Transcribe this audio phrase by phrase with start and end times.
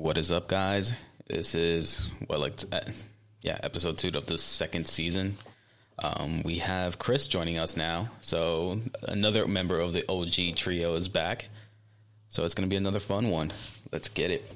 [0.00, 0.94] What is up, guys?
[1.26, 2.80] This is what like uh,
[3.42, 5.36] yeah, episode two of the second season.
[5.98, 11.08] Um, we have Cris joining us now, so another member of the OG trio is
[11.08, 11.50] back.
[12.30, 13.52] So it's gonna be another fun one.
[13.92, 14.50] Let's get it.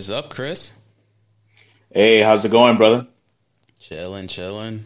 [0.00, 0.72] Is up, Cris?
[1.92, 3.06] Hey, how's it going, brother?
[3.78, 4.84] Chilling, chilling.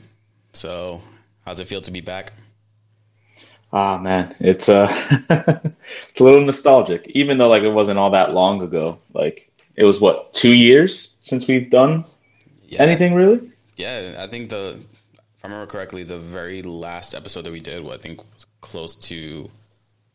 [0.52, 1.02] So,
[1.46, 2.32] how's it feel to be back?
[3.72, 4.88] Ah, man, it's uh,
[5.30, 8.98] it's a little nostalgic, even though like it wasn't all that long ago.
[9.12, 12.04] Like it was what two years since we've done
[12.66, 13.52] Yeah, anything really?
[13.76, 17.84] Yeah, I think the if I remember correctly, the very last episode that we did,
[17.84, 19.48] what I think was close to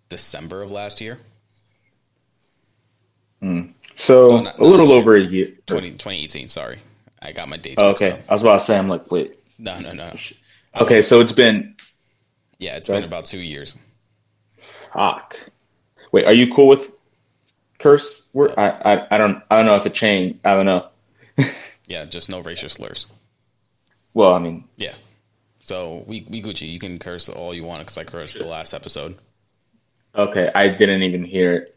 [0.10, 1.20] December of last year,
[3.44, 3.74] Mm.
[3.96, 5.48] So Oh, not- a little over a year.
[5.66, 6.80] 20, 2018, Sorry,
[7.22, 7.82] I got my dates.
[7.82, 8.22] Oh, okay.
[8.30, 9.36] I was about to say, I'm like, wait.
[9.58, 10.14] No, no, no.
[10.80, 11.76] Okay, so it's been
[12.60, 12.98] Yeah, it's Right.
[12.98, 13.76] been about two years.
[14.94, 15.36] fuck.
[16.12, 16.92] Wait, are you cool with
[17.78, 18.24] curse?
[18.34, 18.54] Word?
[18.58, 20.40] I, I I don't I don't know if it changed.
[20.46, 20.88] I don't know.
[21.88, 23.08] Yeah, just no racial slurs.
[24.14, 24.94] Well, I mean, Yeah.
[25.62, 26.70] So we we Gucci.
[26.70, 29.18] You can curse all you want because I cursed the last episode.
[30.16, 31.76] okay, I didn't even hear it.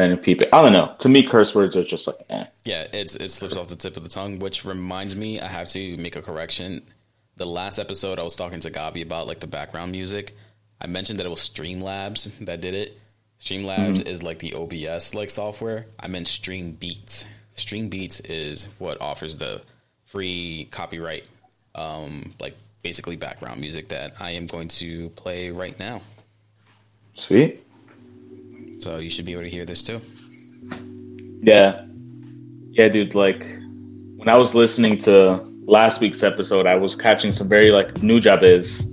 [0.00, 0.94] And people, I don't know.
[1.00, 2.46] To me, curse words are just like, eh.
[2.64, 5.68] Yeah, it's it slips off the tip of the tongue, which reminds me I have
[5.68, 6.82] to make a correction.
[7.36, 10.34] The last episode I was talking to Gabi about like the background music.
[10.80, 12.98] I mentioned that it was Streamlabs that did it.
[13.38, 15.86] Streamlabs is like the OBS like software.
[15.98, 17.26] I meant Stream Beats.
[17.56, 19.62] Stream Beats is what offers the
[20.04, 21.28] free copyright
[21.76, 26.00] um like basically background music that I am going to play right now.
[27.14, 27.62] Sweet.
[28.80, 30.00] So you should be able to hear this too.
[31.42, 31.84] Yeah.
[32.70, 33.44] Yeah, dude, like
[34.16, 38.88] when I was listening to last week's episode, I was catching some very like Nujabes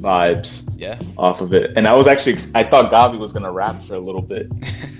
[0.00, 0.98] vibes Yeah.
[1.16, 1.72] off of it.
[1.76, 4.46] And I was actually I thought Gabi was gonna rap for a little bit.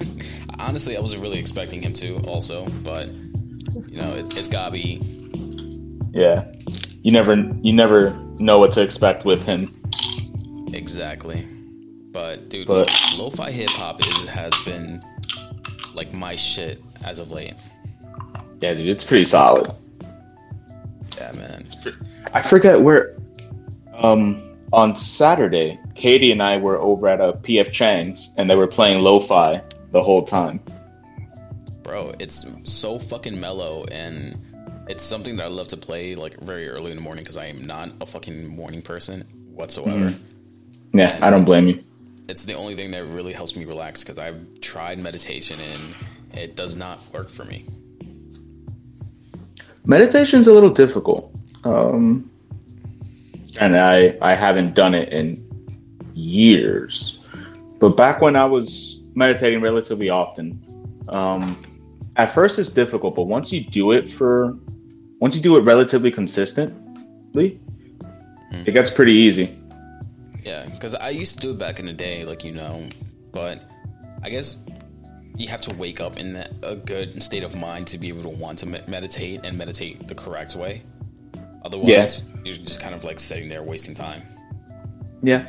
[0.59, 3.07] Honestly, I wasn't really expecting him to also, but
[3.87, 4.99] you know, it, it's Gabi.
[6.13, 6.45] Yeah.
[7.03, 9.73] You never you never know what to expect with him.
[10.75, 11.47] Exactly.
[12.19, 15.01] But dude, But- lo- lo-fi hip hop has been
[15.95, 17.55] like my shit as of late.
[18.61, 19.71] Yeah, dude, it's pretty solid.
[21.17, 21.69] Yeah, man.
[22.35, 23.15] I forget where
[23.95, 24.43] um
[24.73, 29.01] on Saturday, Katie and I were over at a PF Chang's and they were playing
[29.01, 29.63] lo-fi
[29.93, 30.59] the whole time.
[31.85, 34.37] Bro, it's so fucking mellow and
[34.89, 37.47] it's something that I love to play like very early in the morning because I
[37.47, 39.23] am not a fucking morning person
[39.55, 40.17] whatsoever.
[40.93, 41.85] Yeah, I don't blame you.
[42.29, 46.57] It's the only thing that really helps me relax because I've tried meditation and it
[46.57, 47.65] does not work for me.
[49.87, 51.35] Meditation's a little difficult.
[51.65, 52.31] Um,
[53.61, 55.43] and I I haven't done it in
[56.15, 57.19] years.
[57.79, 60.63] But back when I was meditating relatively often,
[61.09, 61.61] um,
[62.17, 64.55] at first it's difficult, but once you do it for
[65.21, 67.59] once you do it relatively consistently,
[68.67, 69.58] it gets pretty easy.
[70.45, 72.87] Yeah, because I used to do it back in the day, like you know,
[73.33, 73.63] but
[74.23, 74.57] I guess
[75.37, 78.29] you have to wake up in a good state of mind to be able to
[78.29, 80.83] want to meditate and meditate the correct way.
[81.65, 84.23] Otherwise, you're just kind of like sitting there wasting time.
[85.23, 85.47] Yeah.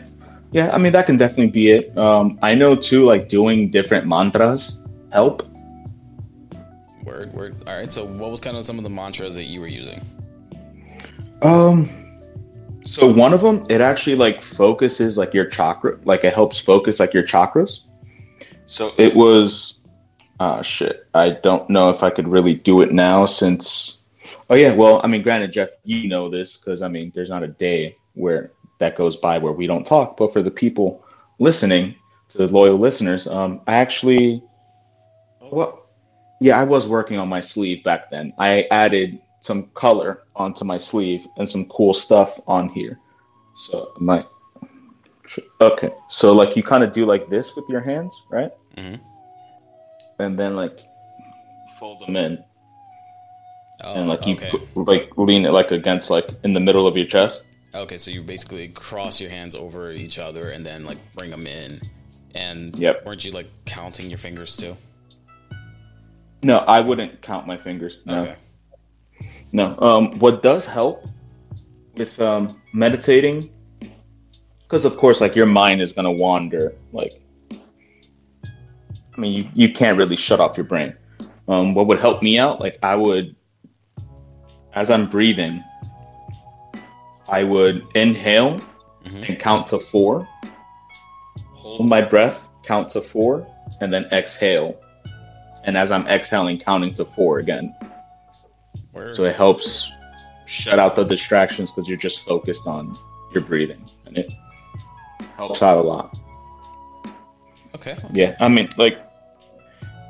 [0.52, 1.96] Yeah, I mean that can definitely be it.
[1.98, 4.80] Um, I know too, like doing different mantras
[5.12, 5.44] help.
[7.04, 7.56] Word, word.
[7.68, 7.92] All right.
[7.92, 10.02] So, what was kind of some of the mantras that you were using?
[11.42, 11.90] Um,
[12.86, 17.00] so one of them, it actually like focuses like your chakra, like it helps focus
[17.00, 17.82] like your chakras.
[18.68, 19.80] So it was,
[20.40, 21.08] ah, shit.
[21.14, 24.00] I don't know if I could really do it now since.
[24.50, 27.44] Oh yeah, well, I mean, granted, Jeff, you know this because I mean, there's not
[27.44, 30.18] a day where that goes by where we don't talk.
[30.18, 31.04] But for the people
[31.40, 31.96] listening,
[32.30, 34.44] to the loyal listeners, um, I actually,
[35.52, 35.88] well,
[36.40, 38.34] yeah, I was working on my sleeve back then.
[38.38, 43.00] I added some color onto my sleeve and some cool stuff on here.
[43.56, 44.24] So my
[45.62, 48.52] okay, so like you kind of do like this with your hands, right?
[48.76, 49.00] Mhm.
[50.20, 50.80] And then like
[51.78, 52.44] fold them in,
[53.84, 54.52] Oh, and like you okay.
[54.52, 57.46] put, like lean it like against like in the middle of your chest.
[57.74, 61.48] Okay, so you basically cross your hands over each other and then like bring them
[61.48, 61.80] in,
[62.36, 63.06] and Yep.
[63.06, 64.76] weren't you like counting your fingers too?
[66.42, 68.00] No, I wouldn't count my fingers.
[68.06, 68.22] No.
[68.22, 68.36] Okay.
[69.52, 69.76] No.
[69.80, 71.06] Um, what does help
[71.96, 73.50] with um, meditating,
[74.62, 76.74] because of course, like your mind is gonna wander.
[76.94, 77.20] Like,
[77.52, 80.96] I mean, you, you can't really shut off your brain.
[81.48, 82.60] Um, what would help me out?
[82.60, 83.36] Like, I would,
[84.74, 85.64] as I'm breathing,
[87.28, 88.62] I would inhale
[89.06, 89.30] Mhm.
[89.30, 90.28] and count to four.
[91.54, 93.48] Hold my breath, count to four,
[93.82, 94.76] and then exhale.
[95.64, 97.74] And as I'm exhaling, counting to four again.
[98.94, 99.16] Word.
[99.16, 99.92] So it helps
[100.46, 102.98] shut out the distractions because you're just focused on
[103.34, 104.32] your breathing, and it
[105.36, 106.18] helps out a lot.
[107.76, 107.98] okay.
[108.14, 109.00] Yeah, I mean, like,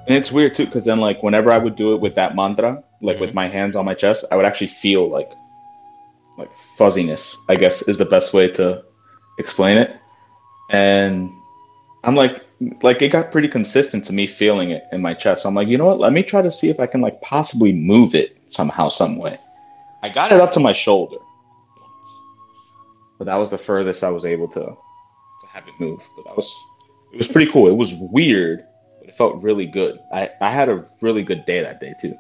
[0.08, 2.84] and it's weird too because then, like, whenever I would do it with that mantra,
[3.02, 3.36] like with mm-hmm.
[3.36, 5.32] my hands on my chest, I would actually feel like,
[6.38, 7.38] like fuzziness.
[7.50, 8.84] I guess is the best way to
[9.38, 9.96] explain it.
[10.70, 11.30] And
[12.04, 12.46] I'm like,
[12.82, 15.44] like it got pretty consistent to me feeling it in my chest.
[15.44, 16.00] So I'm like, you know what?
[16.00, 19.38] Let me try to see if I can like possibly move it somehow, some way.
[20.02, 21.18] I got it up to my shoulder,
[23.18, 26.08] but that was the furthest I was able to to have it move.
[26.16, 26.54] But that was
[27.14, 27.68] it was pretty cool.
[27.68, 28.66] It was weird,
[29.00, 30.00] but it felt really good.
[30.14, 32.18] I I had a really good day that day too.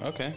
[0.00, 0.34] Okay.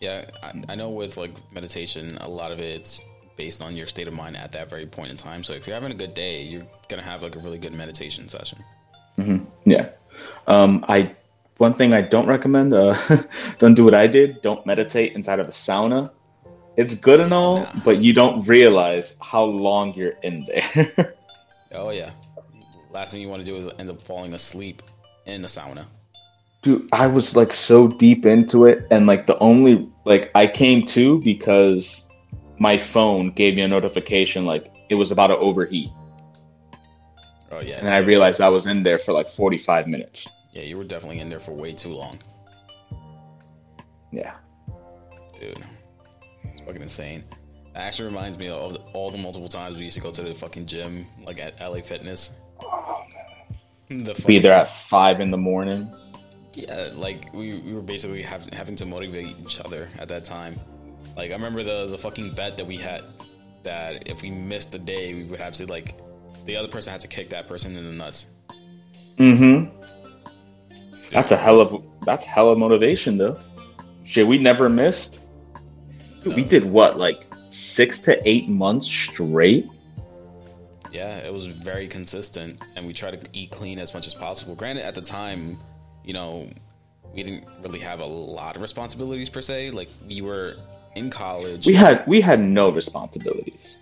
[0.00, 3.00] Yeah, I, I know with like meditation, a lot of it's
[3.38, 5.42] based on your state of mind at that very point in time.
[5.42, 8.28] So if you're having a good day, you're gonna have like a really good meditation
[8.28, 8.58] session.
[9.64, 9.88] Yeah.
[10.46, 11.14] Um, I
[11.56, 12.74] one thing I don't recommend.
[12.74, 12.96] Uh,
[13.58, 14.42] don't do what I did.
[14.42, 16.10] Don't meditate inside of a sauna.
[16.76, 21.14] It's good and all, but you don't realize how long you're in there.
[21.70, 22.12] Oh yeah.
[22.90, 24.82] Last thing you want to do is end up falling asleep
[25.26, 25.84] in the sauna.
[26.62, 30.86] Dude, I was like so deep into it, and like the only like I came
[30.86, 32.07] to because
[32.58, 35.90] my phone gave me a notification like it was about to overheat,
[37.50, 37.78] Oh yeah.
[37.78, 40.28] and I realized I was in there for like 45 minutes.
[40.52, 42.18] Yeah, you were definitely in there for way too long,
[44.12, 44.34] Yeah.
[45.38, 45.62] dude.
[46.44, 47.24] It's fucking insane.
[47.74, 50.34] That actually reminds me of all the multiple times we used to go to the
[50.34, 52.30] fucking gym, like at LA Fitness.
[52.60, 53.04] Oh,
[53.88, 55.92] The Be there at five in the morning.
[56.54, 60.58] Yeah, like we, we were basically have, having to motivate each other at that time.
[61.18, 63.02] Like I remember the the fucking bet that we had
[63.64, 65.96] that if we missed a day, we would have to like
[66.46, 68.28] the other person had to kick that person in the nuts.
[69.16, 69.76] Mm-hmm.
[71.10, 73.38] That's a hell of that's hell of motivation though.
[74.04, 75.18] Shit, we never missed.
[76.22, 79.68] Dude, We did what, like six to eight months straight?
[80.92, 84.54] Yeah, it was very consistent, and we tried to eat clean as much as possible.
[84.54, 85.58] Granted, at the time,
[86.04, 86.48] you know,
[87.12, 89.72] we didn't really have a lot of responsibilities per se.
[89.72, 90.54] Like we were
[90.94, 93.76] in college, We had we had no responsibilities.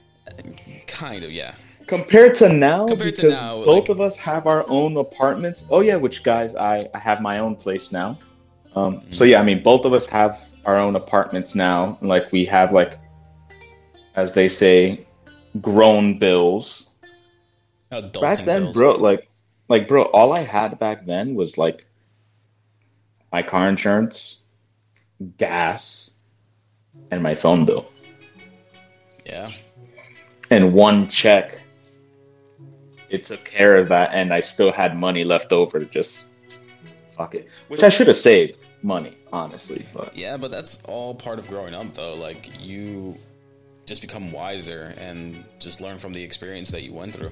[0.87, 1.55] kind of, yeah.
[1.87, 5.64] Compared to now, Compared to because now, both like- of us have our own apartments.
[5.70, 8.19] Oh yeah, which guys, I, I have my own place now.
[8.75, 9.31] Um, so Mm-hmm.
[9.31, 11.97] yeah, I mean, both of us have our own apartments now.
[12.03, 12.99] Like we have like,
[14.17, 15.06] as they say,
[15.61, 16.88] grown bills.
[17.93, 18.76] Adulting back then, bills.
[18.76, 19.31] bro, like,
[19.69, 21.87] like, bro, all I had back then was like
[23.32, 24.43] my car insurance,
[25.38, 26.11] gas,
[27.10, 27.90] and my phone bill,
[29.25, 29.50] Yeah,
[30.50, 31.60] and one check.
[33.08, 36.26] It took care of that, and I still had money left over to just
[37.17, 39.86] fuck it, which I should have saved money, honestly.
[39.94, 42.15] But Yeah, but that's all part of growing up, though.
[42.15, 43.17] Like you
[43.86, 47.31] just become wiser and just learn from the experience that you went through.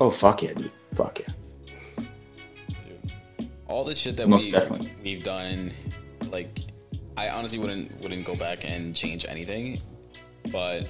[0.00, 2.04] oh fuck yeah, dude, fuck yeah.
[2.68, 3.48] Dude.
[3.68, 4.92] All this shit that Most we definitely.
[5.04, 5.70] we've done,
[6.30, 6.58] like,
[7.16, 9.80] I honestly wouldn't wouldn't go back and change anything,
[10.50, 10.86] but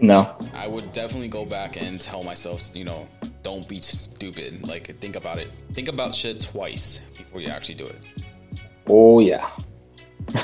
[0.00, 3.08] No, I would definitely go back and tell myself, you know,
[3.42, 4.66] don't be stupid.
[4.66, 5.48] Like, think about it.
[5.74, 7.98] Think about shit twice before you actually do it.
[8.88, 9.48] oh yeah,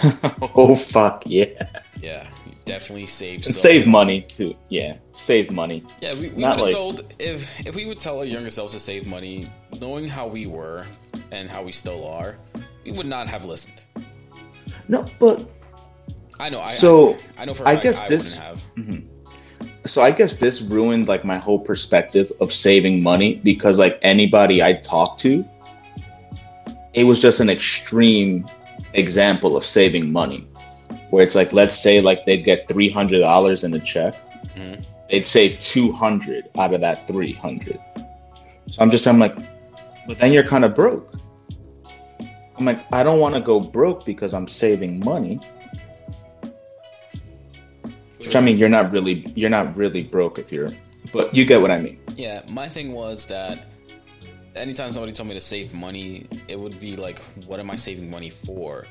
[0.57, 1.67] oh fuck yeah,
[2.01, 4.55] Yeah, you definitely save and save money too.
[4.69, 5.85] Yeah, save money.
[6.01, 8.73] Yeah, we, we would have like- told if if we would tell our younger selves
[8.73, 9.49] to save money,
[9.81, 10.85] knowing how we were
[11.31, 12.37] and how we still are,
[12.85, 13.85] we would not have listened.
[14.93, 15.49] No, but
[16.39, 16.61] I know.
[16.61, 18.63] I So, I, I know for I guess I this- have.
[19.87, 24.63] so I guess this ruined like my whole perspective of saving money because like anybody
[24.63, 25.45] I talked to,
[26.93, 28.47] it was just an extreme
[28.93, 30.47] example of saving money.
[31.09, 34.15] Where it's like, let's say like they'd get three hundred dollars in a check,
[34.57, 34.85] Mhm.
[35.09, 37.79] they'd save two hundred out of that three hundred.
[38.71, 39.35] So I'm just I'm like,
[40.07, 41.12] but then you're kind of broke.
[42.63, 45.41] I'm like, I don't want to go broke because I'm saving money.
[48.19, 50.73] Which I mean, you're not really you're not really broke if you're,
[51.13, 51.99] but you get what I mean.
[52.15, 53.67] Yeah, my thing was that
[54.55, 58.09] anytime somebody told me to save money, it would be like, what am I saving
[58.09, 58.87] money for?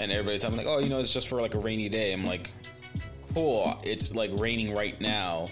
[0.00, 2.12] And everybody's telling me like, oh, you know, it's just for like a rainy day.
[2.12, 2.50] I'm like,
[3.34, 3.80] cool.
[3.84, 5.48] It's like raining right now.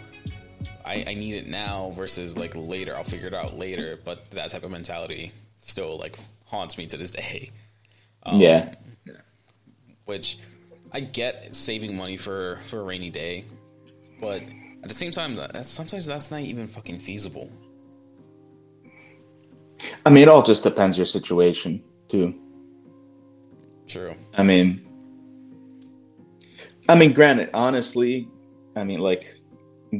[0.85, 2.97] I, I need it now versus like later.
[2.97, 4.01] I'll figure it out later.
[4.05, 5.31] But that type of mentality
[5.61, 6.19] still like
[6.49, 7.51] haunts me to this day.
[8.25, 8.75] Um, yeah.
[10.05, 10.39] Which
[10.93, 13.45] I get saving money for for a rainy day,
[14.21, 14.43] but
[14.83, 17.51] at the same time, that, sometimes that's not even fucking feasible.
[20.05, 22.35] I mean, it all just depends your situation too.
[23.87, 24.15] True.
[24.35, 24.87] I mean,
[26.89, 28.29] I mean, granted, honestly,
[28.77, 29.37] I mean, like,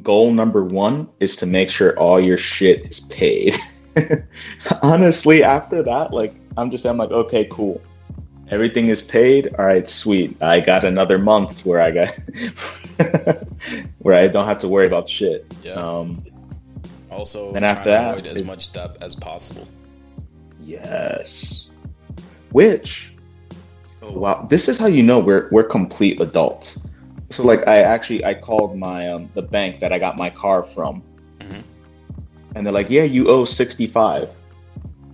[0.03, 3.55] goal number one is to make sure all your shit is paid.
[4.83, 7.81] honestly, after that, like, I'm just, I'm like, okay, cool.
[8.51, 9.55] Everything is paid.
[9.59, 10.43] All right, sweet.
[10.43, 12.09] I got another month where I got
[13.99, 15.45] where I don't have to worry about shit.
[15.63, 15.75] Yeah.
[15.75, 16.25] Um,
[17.11, 19.69] Also, trying after that, avoid as it- much debt as possible.
[20.65, 21.71] Yes.
[22.53, 23.13] Which,
[24.03, 26.79] oh wow, this is how you know we're we're complete adults.
[27.31, 30.63] So like, I actually I called my um the bank that I got my car
[30.63, 31.03] from.
[32.59, 34.29] And they're like, yeah, you owe sixty five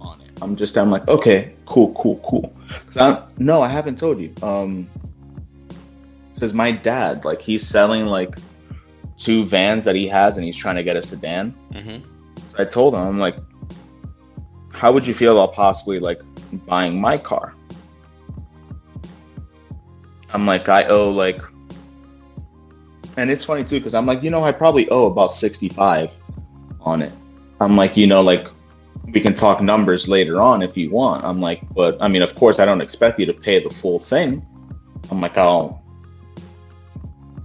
[0.00, 0.30] on it.
[0.40, 2.56] I'm just I'm like, okay, cool, cool, cool.
[2.86, 4.34] Cause I no, I haven't told you.
[4.42, 4.88] Um,
[6.32, 8.34] because my dad like he's selling like
[9.18, 11.50] two vans that he has, and he's trying to get a sedan.
[11.72, 11.98] hmm
[12.48, 13.36] So I told him, I'm like,
[14.72, 16.20] how would you feel about possibly like
[16.66, 17.54] buying my car?
[20.30, 21.40] I'm like, I owe like,
[23.18, 26.10] and it's funny too, because I'm like, you know, I probably owe about 65
[26.80, 27.12] on it.
[27.64, 28.47] I'm like, you know, like,
[29.12, 31.25] we can talk numbers later on if you want.
[31.25, 33.99] I'm like, but I mean, of course, I don't expect you to pay the full
[33.99, 34.44] thing.
[35.11, 35.83] I'm like, I'll,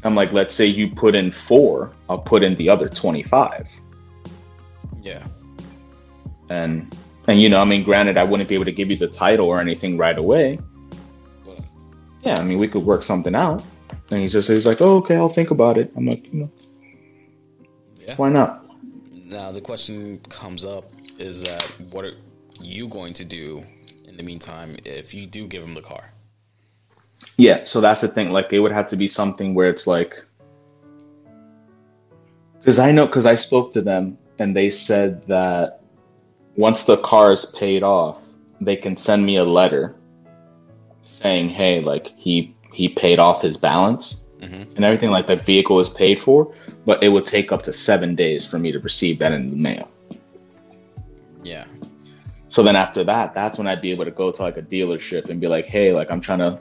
[0.04, 3.68] I'm like, let's say you put in four, I'll put in the other 25
[5.02, 5.26] Yeah.
[6.50, 6.96] and
[7.28, 9.46] and you know, I mean, granted, I wouldn't be able to give you the title
[9.48, 10.60] or anything right away.
[11.46, 11.60] But
[12.24, 13.62] yeah, I mean, we could work something out.
[14.10, 15.92] And he's just he's like, oh, okay, I'll think about it.
[15.96, 16.50] I'm like, you know,
[17.98, 18.16] Yeah.
[18.16, 18.66] why not?
[19.30, 20.86] Now the question comes up:
[21.20, 22.14] Is that what are
[22.60, 23.64] you going to do
[24.08, 26.12] in the meantime if you do give him the car?
[27.38, 28.32] Yeah, so that's the thing.
[28.32, 30.26] Like, it would have to be something where it's like,
[32.58, 35.82] because I know, because I spoke to them and they said that
[36.56, 38.22] once the car is paid off,
[38.60, 39.96] they can send me a letter
[41.04, 45.80] saying, hey, like he he paid off his balance hmm and everything, like the vehicle
[45.80, 46.54] is paid for,
[46.90, 49.56] but it would take up to seven days for me to receive that in the
[49.56, 49.92] mail.
[51.44, 51.66] Yeah.
[52.50, 55.30] So then after that, that's when I'd be able to go to like a dealership
[55.30, 56.60] and be like, hey, like I'm trying to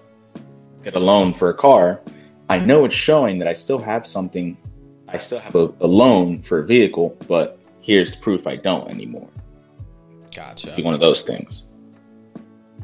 [0.83, 2.03] get a loan for a car.
[2.51, 4.55] I know it's showing that I still have something,
[5.09, 9.31] I still have a, a loan for a vehicle, but here's proof I don't anymore.
[10.37, 10.75] Gotcha.
[10.77, 11.69] Be one of those things.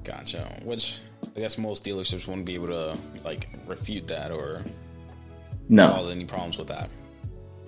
[0.03, 0.51] Gotcha.
[0.63, 1.01] Which
[1.37, 4.63] I guess most dealerships wouldn't be able to like refute that or
[5.69, 6.89] No, any problems with that.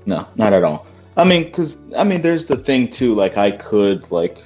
[0.07, 0.87] No, not at all.
[1.17, 3.15] I mean, because I mean, there's the thing too.
[3.15, 4.39] Like, I could like,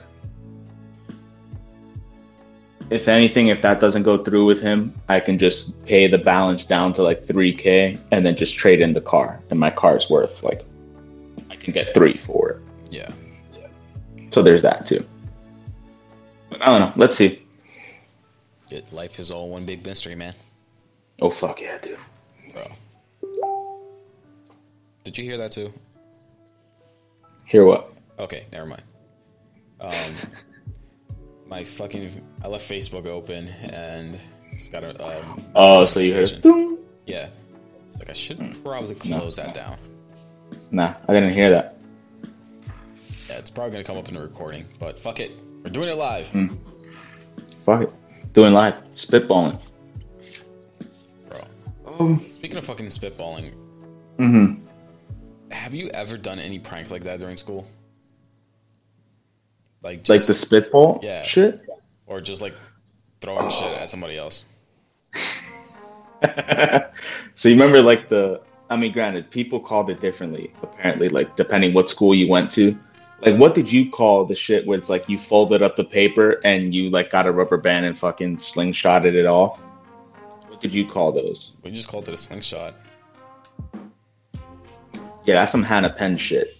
[2.91, 6.65] if anything, if that doesn't go through with him, I can just pay the balance
[6.65, 10.09] down to like three k, and then just trade in the car, and my car's
[10.11, 10.65] worth like,
[11.51, 12.63] I can get three for it.
[12.91, 13.11] Yeah.
[14.33, 15.05] So there's that too.
[16.51, 16.93] But I don't know.
[16.97, 17.43] Let's see.
[18.71, 20.35] It, life is all one big mystery, man.
[21.21, 21.99] Oh fuck yeah, dude.
[22.53, 22.71] Bro.
[25.05, 25.73] Did you hear that too?
[27.47, 27.93] Hear what?
[28.19, 28.83] Okay, never mind.
[29.81, 29.93] Um,
[31.47, 34.21] my fucking I left Facebook open and
[34.59, 35.05] just got a.
[35.05, 36.41] Um, Oh, so you heard?
[36.43, 36.79] Boom.
[37.07, 37.29] Yeah.
[37.89, 38.63] It's like I should Hmm.
[38.63, 39.77] probably close that down.
[40.71, 41.77] Nah, I didn't hear that.
[43.29, 45.33] Yeah, it's probably gonna come up in the recording, but fuck it,
[45.65, 46.55] we're doing it live, Hmm.
[47.67, 48.33] Fuck it.
[48.33, 49.61] Doing live, spitballing.
[51.29, 51.41] bro.
[51.99, 52.21] Um.
[52.31, 53.53] Speaking of fucking spitballing,
[54.19, 54.67] Mm hmm
[55.71, 57.65] have you ever done any pranks like that during school?
[59.85, 61.23] Like, Like the spitball Yeah.
[61.23, 61.61] shit.
[62.09, 62.55] or just like
[63.21, 64.45] throwing shit at somebody else.
[67.37, 71.73] so you remember like the I mean granted people called it differently apparently like depending
[71.73, 72.77] what school you went to.
[73.25, 76.41] Like what did you call the shit where it's like you folded up the paper
[76.43, 79.61] and you like got a rubber band and fucking slingshotted it off?
[80.49, 81.57] What did you call those?
[81.63, 82.75] We just called it a slingshot.
[85.31, 86.57] Yeah, that's some Hannah Penn shit.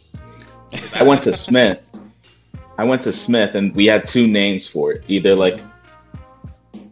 [0.95, 1.81] I went to Smith.
[2.79, 5.03] I went to Smith and we had two names for it.
[5.09, 5.61] Either like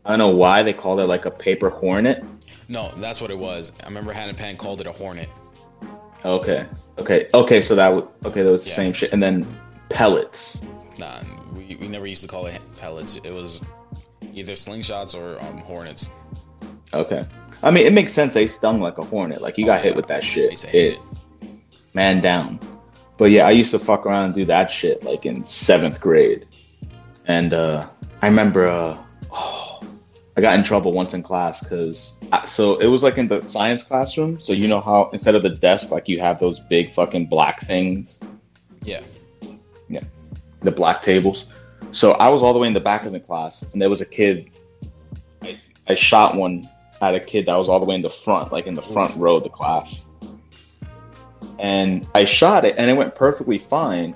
[0.05, 2.25] I don't know why they called it like a paper hornet
[2.67, 3.71] No, that's what it was.
[3.85, 5.29] I remember Hannah Penn called it a hornet.
[6.25, 6.67] Okay.
[6.99, 7.29] Okay.
[7.33, 7.61] Okay.
[7.61, 8.43] So that would okay.
[8.43, 8.77] That was the Yeah.
[8.77, 9.13] same shit.
[9.13, 9.47] And then
[9.89, 10.61] pellets.
[10.99, 11.21] Nah,
[11.55, 13.21] we, we never used to call it pellets.
[13.23, 13.63] It was
[14.35, 16.11] either slingshots or um, hornets.
[16.93, 17.25] Okay.
[17.63, 18.35] I mean, it makes sense.
[18.35, 19.43] They stung like a hornet.
[19.43, 20.51] Like you got Oh, hit with that shit.
[20.51, 21.01] used to hate It it.
[21.95, 22.61] Man down.
[23.17, 26.47] But yeah, I used to fuck around and do that shit like in seventh grade.
[27.27, 27.89] And uh,
[28.23, 28.99] I remember uh,
[29.33, 29.81] oh,
[30.37, 33.83] I got in trouble once in class because so it was like in the science
[33.83, 34.39] classroom.
[34.39, 37.61] So you know how instead of the desk, like you have those big fucking black
[37.63, 38.21] things,
[38.85, 39.01] Yeah.
[39.89, 40.05] Yeah.
[40.61, 41.53] The black tables.
[41.91, 44.01] So I was all the way in the back of the class, and there was
[44.01, 44.51] a kid.
[45.43, 46.69] I, I shot one
[47.01, 49.17] at a kid that was all the way in the front, like in the front
[49.17, 50.05] row of the class.
[51.59, 54.15] And I shot it, and it went perfectly fine.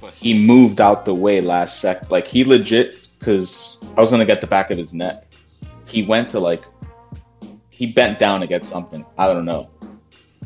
[0.00, 2.10] But he moved out the way last sec.
[2.10, 5.24] Like he legit, because I was gonna get the back of his neck.
[5.86, 6.62] He went to like,
[7.70, 9.04] he bent down to get something.
[9.16, 9.70] I don't know.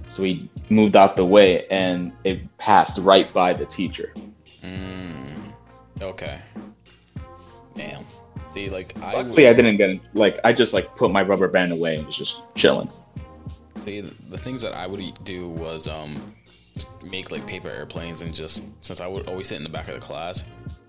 [0.09, 4.15] So he moved out the way, and it passed right by the teacher.
[4.63, 5.53] Mm,
[6.03, 6.41] okay.
[7.75, 8.05] Damn.
[8.47, 11.73] See, like I Luckily, I didn't get like I just like put my rubber band
[11.73, 12.91] away and was just chilling.
[13.79, 16.35] See, the things that I would do was um
[17.03, 19.95] make like paper airplanes and just since I would always sit in the back of
[19.95, 20.45] the class,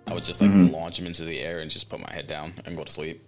[0.08, 0.74] I would just like Mm-hmm.
[0.74, 3.26] launch them into the air and just put my head down and go to sleep,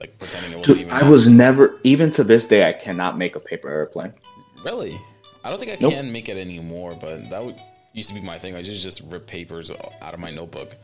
[0.00, 0.98] like pretending it wasn't Dude, even.
[0.98, 4.12] I was never even to this day I cannot make a paper airplane.
[4.64, 4.98] really.
[5.44, 5.92] I don't think I Nope.
[5.92, 7.56] can make it anymore, but that would
[7.92, 8.56] used to be my thing.
[8.56, 10.74] I just just rip papers out of my notebook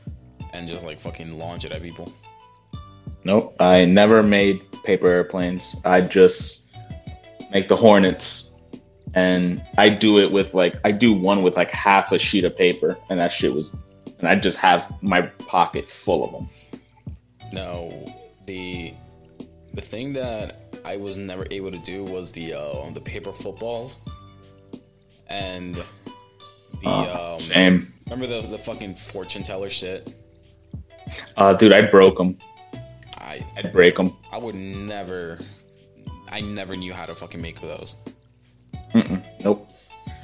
[0.52, 2.12] and just like fucking launch it at people.
[3.24, 5.74] Nope, I never made paper airplanes.
[5.84, 6.61] I just
[7.52, 8.50] make the Hornets,
[9.14, 12.56] and I do it with like I do one with like half a sheet of
[12.56, 13.74] paper, and that shit was,
[14.18, 16.50] and I just have my pocket full of them.
[17.52, 18.12] No,
[18.46, 18.94] the
[19.74, 23.96] the thing that I was never able to do was the uh, the paper footballs
[25.28, 30.14] and the Uh, um, same, remember the the fucking fortune teller shit.
[31.36, 31.72] uh, dude.
[31.72, 32.38] I broke them.
[33.18, 34.16] I I'd break them.
[34.32, 35.38] I would never.
[36.32, 37.94] I never knew how to fucking make those.
[39.44, 39.70] Nope.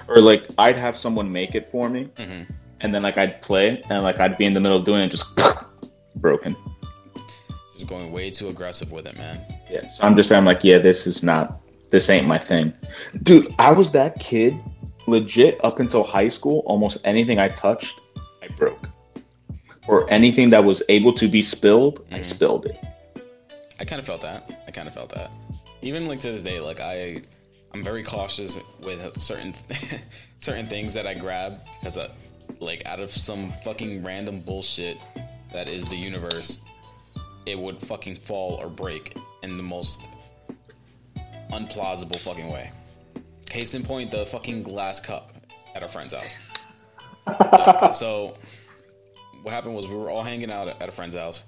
[0.08, 2.46] Or like I'd have someone make it for me, Mhm.
[2.80, 5.10] and then like I'd play, and like I'd be in the middle of doing it,
[5.10, 5.26] just
[6.16, 6.56] broken.
[7.72, 9.40] Just going way too aggressive with it, man.
[9.70, 9.88] Yeah.
[9.88, 12.72] So I'm just saying, I'm like, yeah, this is not, this ain't my thing,
[13.22, 13.54] dude.
[13.58, 14.56] I was that kid,
[15.06, 16.62] legit up until high school.
[16.66, 17.94] Almost anything I touched,
[18.42, 18.88] I broke,
[19.86, 22.24] or anything that was able to be spilled, I Mhm.
[22.24, 22.78] spilled it.
[23.80, 24.50] I kind of felt that.
[24.66, 25.30] I kind of felt that.
[25.82, 27.22] Even like to this day, like I,
[27.72, 29.54] I'm very cautious with certain
[30.38, 31.98] certain things that I grab because,
[32.60, 34.98] like, out of some fucking random bullshit
[35.52, 36.60] that is the universe,
[37.46, 40.08] it would fucking fall or break in the most
[41.52, 42.70] unplausible fucking way.
[43.46, 45.32] Case in point, the fucking glass cup
[45.74, 46.48] at our friend's house.
[47.26, 48.36] Yeah, so,
[49.42, 51.44] what happened was we were all hanging out at a friend's house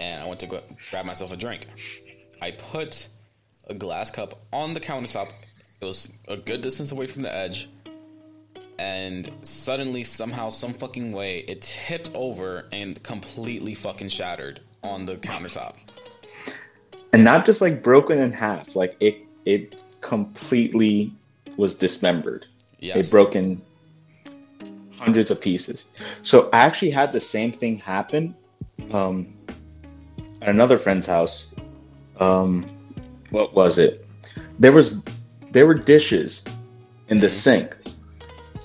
[0.00, 1.66] and I went to grab myself a drink.
[2.42, 3.08] I put
[3.68, 5.30] a glass cup on the countertop.
[5.80, 7.68] It was a good distance away from the edge.
[8.78, 15.16] And suddenly, somehow, some fucking way, it tipped over and completely fucking shattered on the
[15.16, 15.76] countertop.
[17.12, 21.12] And not just like broken in half, like it, it completely
[21.56, 22.46] was dismembered.
[22.78, 23.08] Yes.
[23.08, 23.60] It broke in
[24.96, 25.88] hundreds of pieces.
[26.22, 28.34] So I actually had the same thing happen
[28.92, 29.34] um,
[30.40, 31.48] at another friend's house.
[32.18, 32.66] Um,
[33.30, 34.06] what was it?
[34.58, 35.02] There was
[35.52, 36.44] there were dishes
[37.08, 37.30] in the Mhm.
[37.30, 37.76] sink,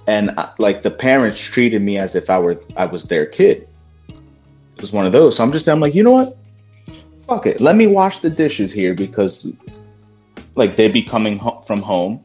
[0.07, 3.67] and uh, like the parents treated me as if I were I was their kid.
[4.09, 5.37] It was one of those.
[5.37, 6.37] So I'm just I'm like, you know what?
[7.27, 7.59] Fuck it.
[7.61, 9.51] Let me wash the dishes here because
[10.55, 12.23] like they'd be coming ho- from home,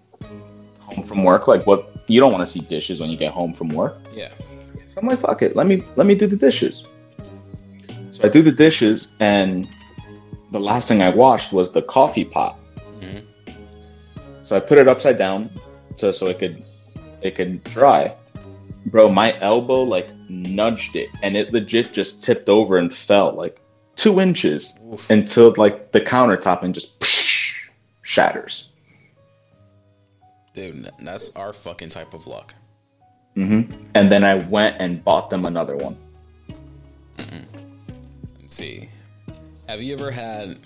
[0.80, 1.48] home from work.
[1.48, 1.86] Like what?
[2.08, 3.96] You don't want to see dishes when you get home from work.
[4.14, 4.30] Yeah.
[4.74, 5.54] So I'm like, fuck it.
[5.56, 6.86] Let me let me do the dishes.
[8.12, 9.66] So I do the dishes, and
[10.50, 12.58] the last thing I washed was the coffee pot.
[13.00, 13.24] Mhm.
[14.42, 15.50] So I put it upside down,
[15.96, 16.64] so so it could
[17.22, 18.14] it could dry.
[18.86, 23.60] Bro, my elbow like nudged it, and it legit just tipped over and fell like
[23.96, 25.08] two inches Oof.
[25.10, 27.04] until like the countertop and just
[28.02, 28.70] shatters.
[30.54, 32.54] Dude, that's our fucking type of luck.
[33.34, 33.62] hmm
[33.94, 35.96] And then I went and bought them another one.
[38.40, 38.88] Let's see.
[39.70, 40.58] Have you ever had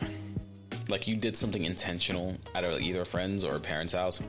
[0.88, 4.23] like you did something intentional at either a friend's or a parent's house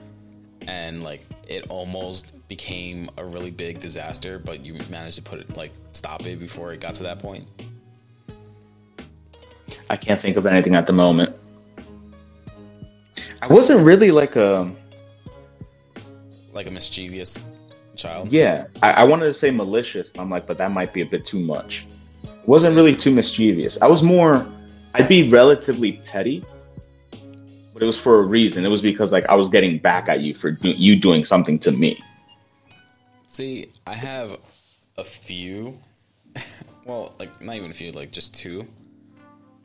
[0.68, 5.56] and like it almost became a really big disaster, but you managed to put it
[5.56, 7.48] like stop it before it got to that point?
[9.90, 11.34] I can't think of anything at the moment.
[13.42, 14.70] I wasn't really like a
[16.52, 17.40] Like a mischievous
[17.96, 18.30] child.
[18.30, 18.66] yeah.
[18.84, 21.24] I, I wanted to say malicious, but I'm like, but that might be a bit
[21.24, 21.88] too much.
[22.26, 23.82] It wasn't really too mischievous.
[23.82, 24.46] I was more.
[24.96, 26.42] I'd be relatively petty,
[27.74, 28.66] but it was for a reason.
[28.66, 31.60] It was because like I was getting back at you for do, you doing something
[31.60, 32.02] to me.
[33.28, 34.38] See, I have
[34.98, 35.80] a few.
[36.86, 38.64] Well, like not even a few, like just 2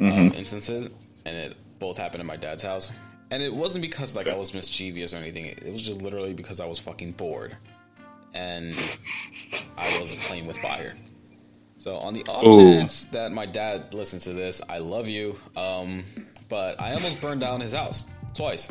[0.00, 0.88] um, instances,
[1.26, 2.92] and it both happened in my dad's house.
[3.30, 5.44] And it wasn't because like I was mischievous or anything.
[5.44, 7.58] It was just literally because I was fucking bored,
[8.32, 8.68] and
[9.76, 10.94] I was playing with fire.
[11.80, 15.34] So on the off chance that my dad listens to this, I love you.
[15.56, 16.04] Um,
[16.50, 18.70] but I almost burned down his house twice.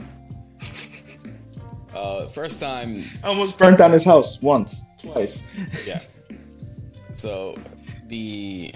[1.91, 5.41] Uh, first time I almost burned down his house once, twice.
[5.87, 6.01] yeah.
[7.15, 7.57] So
[8.05, 8.71] the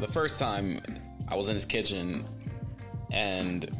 [0.00, 0.82] the first time
[1.26, 2.26] I was in his kitchen
[3.10, 3.74] and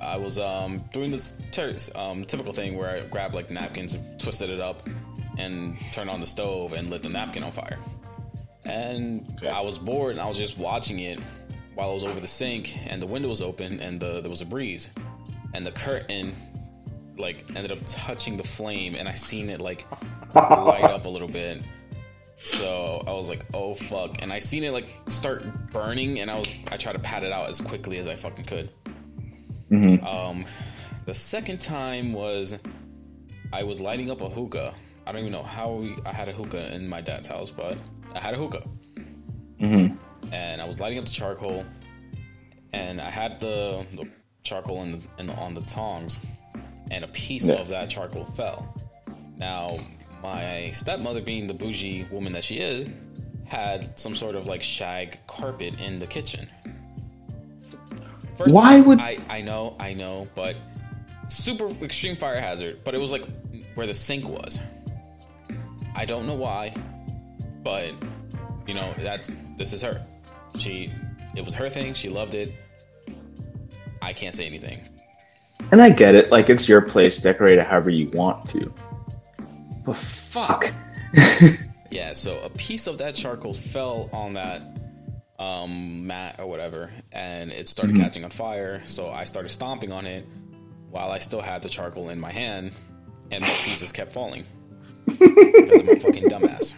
[0.00, 4.48] I was um, doing this ter- um, typical thing where I grabbed like napkins, twisted
[4.48, 4.88] it up,
[5.38, 7.80] and turned on the stove and lit the napkin on fire.
[8.64, 9.48] And Okay.
[9.48, 11.18] I was bored and I was just watching it
[11.74, 14.40] while I was over the sink and the window was open and the, there was
[14.42, 14.88] a breeze
[15.54, 16.34] and the curtain
[17.18, 19.84] like ended up touching the flame and I seen it like
[20.34, 21.62] light up a little bit.
[22.38, 24.20] So I was like, oh fuck.
[24.22, 27.32] And I seen it like start burning and I was I tried to pat it
[27.32, 28.70] out as quickly as I fucking could.
[30.06, 30.44] Um
[31.06, 32.58] the second time was
[33.52, 34.74] I was lighting up a hookah.
[35.06, 37.76] I don't even know how we, I had a hookah in my dad's house, but
[38.14, 38.64] I had a hookah.
[39.60, 39.96] Mhm.
[40.32, 41.64] And I was lighting up the charcoal
[42.72, 44.08] and I had the, the
[44.42, 46.18] charcoal in the, in on the tongs
[46.90, 47.56] and a piece Yeah.
[47.56, 48.74] of that charcoal fell.
[49.36, 49.78] Now,
[50.22, 52.88] my stepmother, being the bougie woman that she is,
[53.46, 56.48] had some sort of like shag carpet in the kitchen.
[58.36, 59.18] First Why time- would- I?
[59.28, 60.56] I know, I know, but
[61.28, 62.80] super extreme fire hazard.
[62.84, 63.24] But it was like
[63.74, 64.58] where the sink was.
[65.94, 66.74] I don't know why,
[67.62, 67.92] but
[68.66, 70.04] you know that's this is her.
[70.58, 70.92] She,
[71.34, 71.94] it was her thing.
[71.94, 72.54] She loved it.
[74.02, 74.80] I can't say anything.
[75.70, 78.72] And I get it, like it's your place, decorate it however you want to.
[79.86, 80.72] But fuck.
[81.92, 84.62] Yeah, so a piece of that charcoal fell on that
[85.38, 88.80] um, mat or whatever, and it started catching on fire.
[88.86, 90.26] So I started stomping on it
[90.90, 92.72] while I still had the charcoal in my hand,
[93.30, 94.44] and more pieces kept falling.
[95.04, 96.74] Because I'm a fucking dumbass.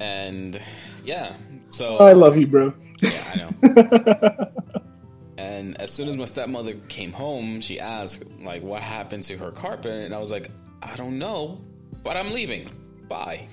[0.00, 0.60] And
[1.04, 1.32] yeah,
[1.68, 2.72] so I love you, bro.
[3.00, 4.46] yeah, I know.
[5.38, 9.50] and as soon as my stepmother came home, she asked, like, what happened to her
[9.50, 10.04] carpet?
[10.04, 10.50] And I was like,
[10.82, 11.60] I don't know,
[12.02, 12.70] but I'm leaving.
[13.08, 13.46] Bye.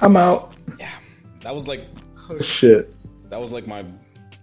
[0.00, 0.54] I'm out.
[0.78, 0.90] Yeah.
[1.42, 1.82] That was like
[2.30, 2.94] Oh shit.
[3.30, 3.84] that was like my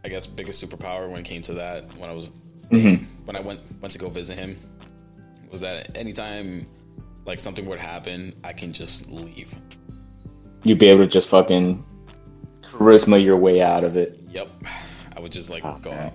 [0.04, 2.32] I guess biggest superpower when it came to that when I was
[2.72, 3.04] Mhm.
[3.26, 4.56] when I went went to go visit him
[5.52, 6.68] was that anytime
[7.26, 9.54] like something would happen, I can just leave.
[10.64, 11.84] You'd be able to just fucking
[12.62, 14.20] charisma your way out of it.
[14.30, 14.50] Yep.
[15.16, 16.08] I would just like Oh, go man.
[16.08, 16.14] out.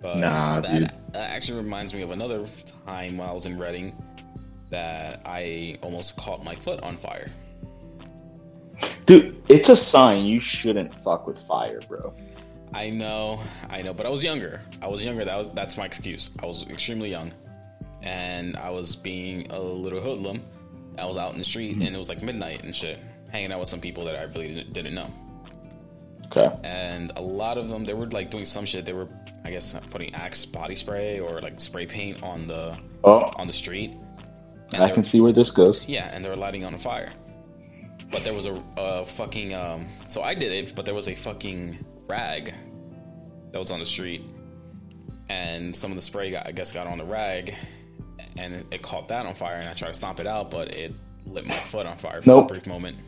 [0.00, 0.90] But Nah, that, dude.
[1.12, 2.44] that actually reminds me of another
[2.86, 4.00] time when I was in Reading
[4.70, 7.28] that I almost caught my foot on fire.
[9.06, 12.14] Dude, it's a sign you shouldn't fuck with fire, bro.
[12.74, 13.40] I know,
[13.70, 14.60] I know, but I was younger.
[14.82, 15.24] I was younger.
[15.24, 16.30] That was that's my excuse.
[16.42, 17.32] I was extremely young,
[18.08, 20.42] and I was being a little hoodlum.
[20.98, 22.98] I was out in the street, and it was like midnight and shit,
[23.30, 25.12] hanging out with some people that I really didn't, didn't know.
[26.26, 26.48] Okay.
[26.64, 28.84] And a lot of them, they were like doing some shit.
[28.84, 29.08] They were,
[29.44, 33.52] I guess, putting Axe body spray or like spray paint on the Oh, on the
[33.52, 33.92] street.
[34.72, 35.88] And I can were- see where this goes.
[35.88, 37.10] yeah, and they were lighting on a fire.
[38.10, 39.86] But there was a, a fucking um.
[40.08, 42.54] So I did it, but there was a fucking rag
[43.52, 44.22] that was on the street,
[45.28, 47.54] and some of the spray got, I guess, got on the rag,
[48.38, 49.56] and it, it caught that on fire.
[49.56, 50.92] And I tried to stomp it out, but it
[51.26, 52.44] lit my foot on fire for Nope.
[52.44, 52.98] a brief moment.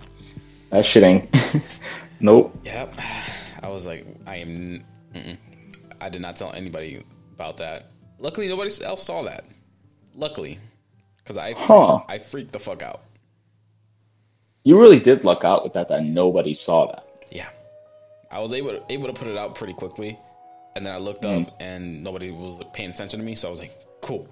[0.71, 1.35] That shit ain't.
[2.21, 2.55] nope.
[2.65, 2.95] Yep,
[3.63, 4.85] I was like, I am.
[5.15, 5.37] Mm-mm.
[6.01, 7.03] I did not tell anybody
[7.35, 7.87] about that.
[8.19, 9.45] Luckily, nobody else saw that.
[10.15, 10.59] Luckily,
[11.19, 12.01] because I Huh.
[12.09, 13.03] I freaked the fuck out.
[14.63, 15.89] You really did luck out with that.
[15.89, 17.07] That nobody saw that.
[17.33, 17.49] Yeah,
[18.31, 20.19] I was able to, able to put it out pretty quickly,
[20.77, 21.47] and then I looked mm.
[21.47, 23.35] up and nobody was paying attention to me.
[23.35, 24.29] So I was like, "Cool,"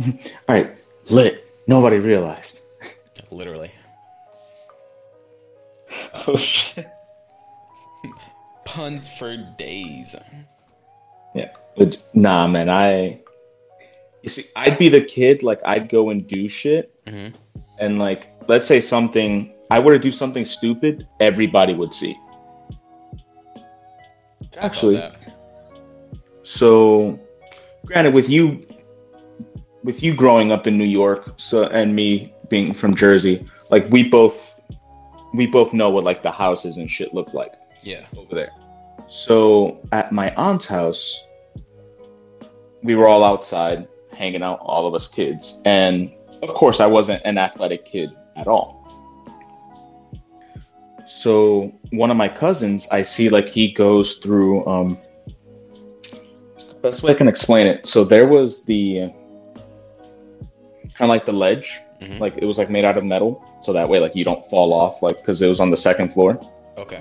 [0.06, 0.12] All
[0.48, 0.72] right,
[1.10, 1.44] lit.
[1.66, 2.60] Nobody realized.
[3.30, 3.70] literally.
[6.26, 6.86] Oh shit.
[8.64, 10.14] Puns for days.
[11.34, 11.50] Yeah.
[11.76, 12.68] But nah, man.
[12.68, 13.20] I.
[14.22, 15.42] You see, I'd be the kid.
[15.42, 17.34] Like, I'd go and do shit, Mhm.
[17.78, 19.52] and like, let's say something.
[19.70, 21.06] I were to do something stupid.
[21.20, 22.16] Everybody would see.
[24.56, 25.02] Actually-
[26.42, 27.18] So,
[27.86, 28.63] granted, with you,
[29.84, 34.08] with you growing up in New York, so and me being from Jersey, like we
[34.08, 34.60] both,
[35.34, 38.04] we both know what like the houses and shit look like Yeah.
[38.16, 38.50] over there.
[39.06, 41.22] So at my aunt's house,
[42.82, 46.10] we were all outside hanging out, all of us kids, and
[46.42, 48.80] of course, I wasn't an athletic kid at all.
[51.06, 54.66] So one of my cousins, I see like he goes through.
[54.66, 54.98] Um,
[56.56, 57.86] the best way I can explain it.
[57.86, 59.10] So there was the
[60.96, 62.20] kind of like the ledge, Mhm.
[62.20, 64.72] like it was like made out of metal, so that way like you don't fall
[64.72, 66.38] off, like because it was on the second floor
[66.78, 67.00] Okay.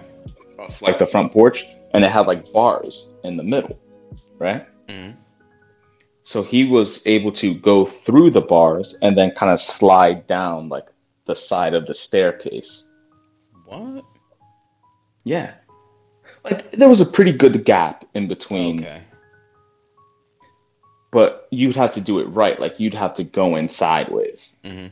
[0.59, 3.77] of like the front porch, and it had like bars in the middle,
[4.39, 4.65] right?
[4.89, 5.11] hmm
[6.23, 10.69] So he was able to go through the bars and then kind of slide down
[10.69, 10.87] like
[11.25, 12.85] the side of the staircase.
[13.65, 14.05] What?
[15.25, 15.53] Yeah.
[16.45, 19.01] Like there was a pretty good gap in between, Okay.
[21.13, 22.59] But you'd have to do it right.
[22.59, 24.55] Like you'd have to go in sideways.
[24.65, 24.87] hmm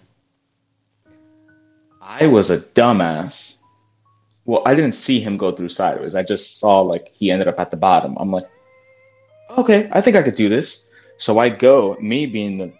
[2.03, 3.57] I was a dumbass.
[4.45, 6.15] Well, I didn't see him go through sideways.
[6.15, 8.17] I just saw like he ended up at the bottom.
[8.19, 8.49] I'm like,
[9.57, 10.85] okay, I think I could do this.
[11.17, 12.73] So I go, me being the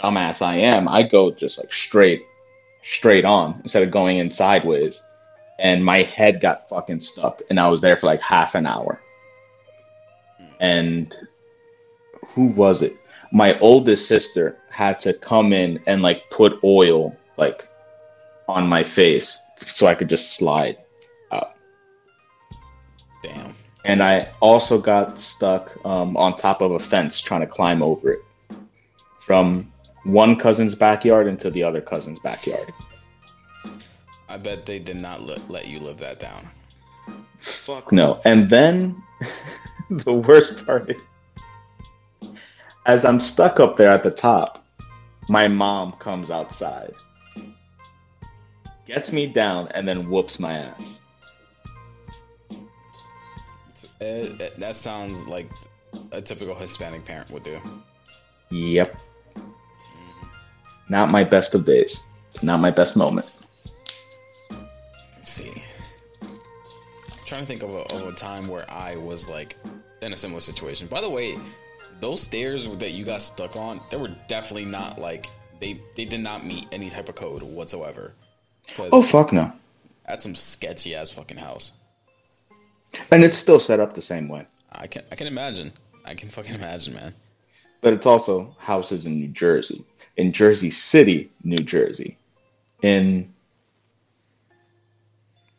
[0.00, 2.22] dumbass I am, I go just like straight,
[2.82, 5.04] straight on instead of going in sideways.
[5.58, 9.00] And my head got fucking stuck, and I was there for like half an hour.
[10.60, 11.16] And
[12.36, 12.96] who was it?
[13.32, 17.68] My oldest sister had to come in and like put oil like
[18.46, 20.76] on my face so I could just slide
[21.32, 21.56] out.
[23.22, 23.54] Damn.
[23.86, 28.12] And I also got stuck um, on top of a fence trying to climb over
[28.12, 28.20] it
[29.18, 29.72] from
[30.04, 32.70] one cousin's backyard into the other cousin's backyard.
[34.28, 36.46] I bet they did not let, let you live that down.
[37.38, 38.20] Fuck no.
[38.24, 39.02] And then
[39.90, 41.00] the worst part is,
[42.86, 44.64] as I'm stuck up there at the top,
[45.28, 46.92] my mom comes outside,
[48.86, 51.00] gets me down, and then whoops my ass.
[54.00, 55.50] It, it- that sounds like
[56.12, 57.58] a typical Hispanic parent would do.
[58.50, 58.96] Yep.
[60.88, 62.08] Not my best of days.
[62.42, 63.26] Not my best moment.
[65.18, 65.62] Let's see.
[66.22, 69.56] I'm trying to think of a, of a time where I was like
[70.02, 70.86] in a similar situation.
[70.86, 71.36] By the way,
[72.00, 75.28] those stairs that you got stuck on, they were definitely not like
[75.60, 78.14] they they did not meet any type of code whatsoever.
[78.78, 79.52] Oh fuck no.
[80.06, 81.72] that's some sketchy ass fucking house.
[83.10, 84.46] And it's still set up the same way.
[84.72, 85.72] I can I can imagine.
[86.04, 87.14] I can fucking imagine, man.
[87.80, 89.84] But it's also houses in New Jersey.
[90.16, 92.16] In Jersey City, New Jersey.
[92.82, 93.32] In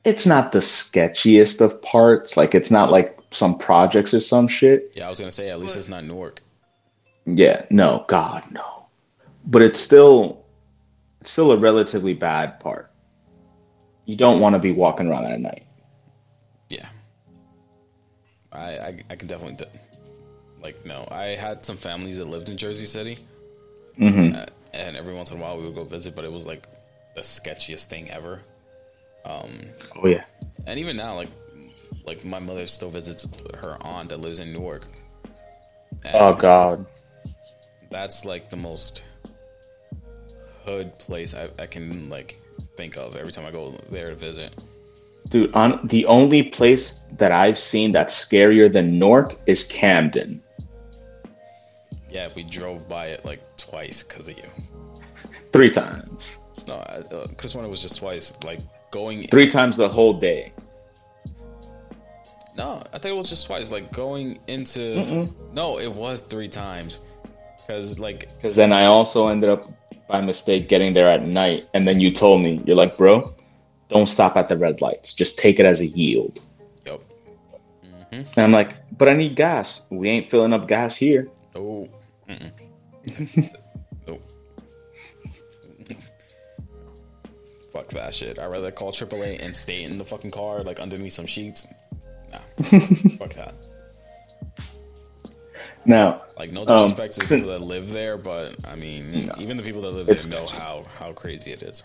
[0.03, 2.37] it's not the sketchiest of parts.
[2.37, 4.91] Like it's not like some projects or some shit.
[4.95, 6.41] Yeah, I was gonna say at least it's not Newark.
[7.25, 8.87] Yeah, no, God, no.
[9.45, 10.45] But it's still
[11.21, 12.91] it's still a relatively bad part.
[14.05, 15.63] You don't want to be walking around at night.
[16.69, 16.85] Yeah.
[18.51, 19.67] I I, I can definitely
[20.63, 21.07] like no.
[21.11, 23.17] I had some families that lived in Jersey City,
[23.97, 26.45] hmm uh, and every once in a while we would go visit, but it was
[26.45, 26.67] like
[27.15, 28.41] the sketchiest thing ever.
[29.25, 29.59] Um,
[30.01, 30.23] Oh yeah.
[30.65, 31.29] and even now, like
[32.05, 34.87] like my mother still visits her aunt that lives in Newark.
[36.05, 36.85] And Oh God.
[37.89, 39.03] that's like the most
[40.65, 42.39] hood place I, I can like
[42.75, 44.53] think of every time I go there to visit.
[45.29, 50.41] Dude, on the only place that I've seen that's scarier than Newark is Camden.
[52.09, 54.45] Yeah, we drove by it like twice because of you.
[55.51, 56.39] Three times.
[56.67, 58.31] No, I, uh, Cris one it was just twice.
[58.45, 58.59] Like
[58.91, 59.27] going.
[59.27, 60.53] Three times the whole day.
[62.97, 63.71] I think it was just twice.
[63.71, 65.29] Like going into.
[65.53, 66.99] No, it was three times.
[67.59, 69.71] Because like Because then I also ended up
[70.07, 73.35] by mistake getting there at night, and then you told me, you're like, bro,
[73.89, 75.13] don't stop at the red lights.
[75.13, 76.39] Just take it as a yield.
[76.87, 76.99] yo,
[77.85, 78.15] mm-hmm.
[78.15, 79.83] And I'm like, but I need gas.
[79.91, 81.29] We ain't filling up gas here.
[81.53, 81.87] oh,
[82.27, 83.51] mm-mm.
[84.07, 84.23] nope.
[87.71, 88.39] Fuck that shit.
[88.39, 91.67] I'd rather call AAA and stay in the fucking car, like underneath some sheets.
[93.19, 93.53] Fuck that.
[95.85, 99.33] Now, Like no Um, disrespect to the people that live there, but I mean, No.
[99.39, 100.57] even the people that live there know sketchy.
[100.57, 101.83] how how crazy it is.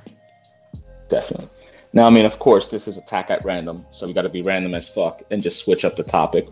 [1.09, 1.49] definitely.
[1.95, 4.41] Now, I mean, of course, this is attack at random, so we got to be
[4.43, 6.49] random as fuck and just switch up the topic.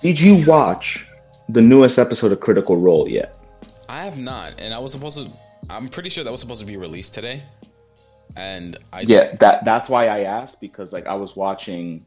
[0.00, 1.06] Did you watch
[1.48, 3.34] the newest episode of Critical Role yet?
[3.88, 5.30] I have not, and I was supposed to.
[5.70, 7.42] I'm pretty sure that was supposed to be released today,
[8.36, 12.04] and I Yeah, that that's why I asked because like I was watching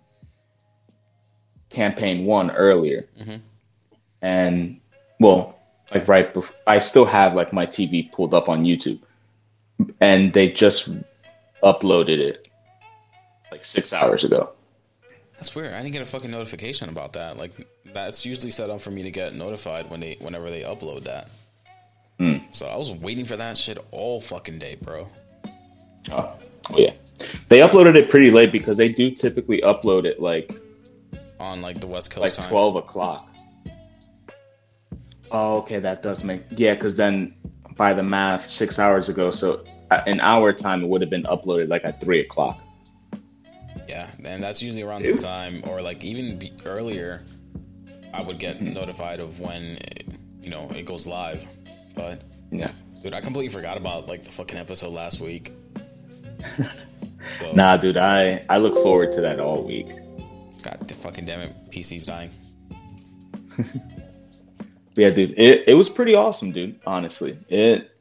[1.72, 3.38] campaign one earlier, mm-hmm.
[4.22, 4.80] and
[5.20, 5.58] well,
[5.94, 9.00] like right before, I still have like my TV pulled up on YouTube,
[10.00, 10.90] and they just
[11.64, 12.48] uploaded it
[13.52, 14.50] like six hours ago.
[15.34, 15.74] That's weird.
[15.74, 17.38] I didn't get a fucking notification about that.
[17.38, 17.52] Like
[17.94, 21.30] that's usually set up for me to get notified when they whenever they upload that.
[22.20, 22.38] Hmm.
[22.52, 25.08] So I was waiting for that shit all fucking day, bro.
[26.12, 26.94] Oh, oh yeah,
[27.50, 30.54] they uploaded it pretty late because they do typically upload it like
[31.42, 32.50] On like the West Coast like time.
[32.50, 33.28] twelve o'clock.
[35.32, 36.74] Oh, okay, that does make yeah.
[36.76, 37.34] Because then
[37.78, 41.24] by the math, six hours ago, so uh, in our time, it would have been
[41.24, 42.62] uploaded like at three o'clock.
[43.88, 47.24] Yeah, and that's usually around the time, or like even be earlier.
[48.14, 50.06] I would get notified of when it,
[50.42, 51.46] you know it goes live.
[51.96, 52.72] But Yeah.
[53.02, 55.54] dude, I completely forgot about like the fucking episode last week.
[57.38, 59.88] So, Nah, dude, I I look forward to that all week.
[60.62, 62.32] God the fucking damn it, PC's dying.
[64.96, 66.80] Yeah, dude, it, it was pretty awesome, dude.
[66.86, 67.92] Honestly, it.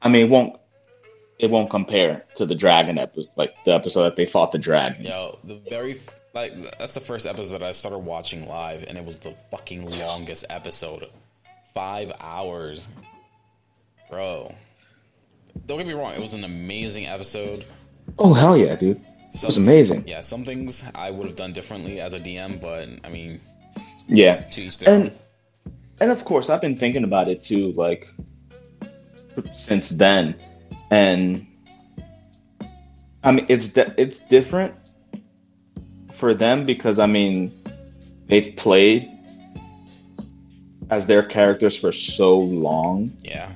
[0.00, 0.58] I mean, it won't
[1.38, 5.04] it won't compare to the dragon episode, like the episode that they fought the dragon.
[5.04, 5.98] Yo, the very
[6.34, 10.44] like that's the first episode I started watching live, and it was the fucking longest
[10.50, 11.08] episode,
[11.74, 12.88] five hours,
[14.08, 14.54] bro.
[15.66, 17.64] Don't get me wrong, it was an amazing episode.
[18.18, 19.00] Oh hell yeah, dude!
[19.34, 20.04] It was amazing.
[20.06, 23.40] Yeah, some things I would have done differently as a DM, but I mean,
[24.06, 24.36] Yeah,
[24.78, 25.00] their own.
[25.02, 25.18] and
[26.00, 28.06] and of course I've been thinking about it too, like
[29.52, 30.34] since then,
[30.90, 31.46] and
[33.24, 34.74] I mean it's di- it's different
[36.12, 37.50] for them because I mean
[38.28, 39.08] they've played
[40.90, 43.50] as their characters for so long Yeah,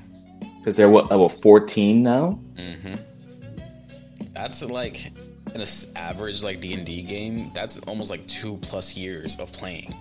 [0.59, 2.41] because they're what level fourteen now.
[2.57, 2.95] hmm
[4.33, 5.13] that's like
[5.57, 7.51] in a s- average like D and D game.
[7.55, 9.95] That's almost like two plus years of playing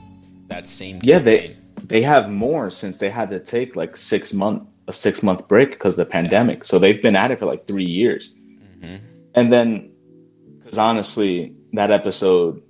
[0.48, 1.00] that same.
[1.02, 1.58] Yeah, they campaign.
[1.86, 5.72] they have more since they had to take like six month a six month break
[5.72, 6.64] because of the pandemic.
[6.66, 8.36] So they've been at it for like three years.
[8.84, 9.00] Mhm.
[9.34, 9.92] And then,
[10.60, 12.62] because honestly, that episode,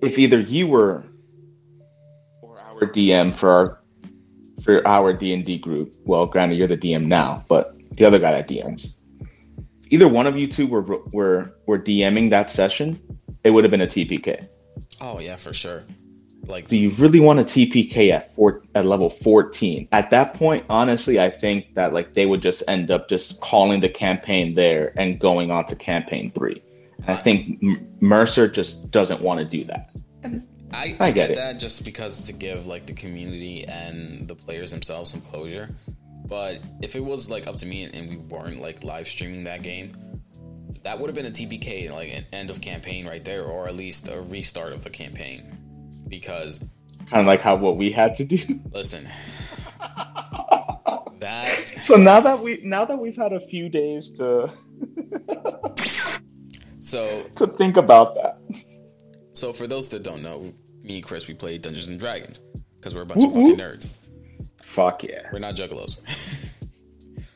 [0.00, 1.04] if either you were
[2.42, 3.80] or our DM for our
[4.62, 8.18] for our D and D group, well, granted you're the DM now, but the other
[8.18, 8.94] guy that DMs,
[9.90, 13.00] either one of you two were were were DMing that session,
[13.44, 14.48] it would have been a TPK.
[15.00, 15.84] Oh yeah, for sure.
[16.46, 19.88] Like Do you really want a TPK at four at level 14?
[19.92, 23.80] At that point, honestly, I think that like they would just end up just calling
[23.80, 26.62] the campaign there and going on to campaign three.
[27.06, 27.62] And I think
[28.00, 29.90] Mercer just doesn't want to do that.
[30.72, 31.36] I, I I get get it.
[31.36, 35.68] that just because to give like the community and the players themselves some closure.
[36.28, 39.62] But if it was like up to me and we weren't like live streaming that
[39.62, 39.92] game,
[40.82, 43.74] that would have been a TPK, like an end of campaign right there, or at
[43.74, 45.42] least a restart of the campaign.
[46.06, 46.60] Because
[47.10, 48.38] Kind of like how what we had to do.
[48.72, 49.08] listen,
[51.20, 54.50] that so now that we now that we've had a few days to
[56.82, 58.38] so to think about that.
[59.32, 62.42] so for those that don't know, me and Cris we play Dungeons and Dragons
[62.78, 63.88] because we're a bunch of fucking nerds.
[64.78, 65.28] Fuck yeah.
[65.32, 65.98] We're not juggalos.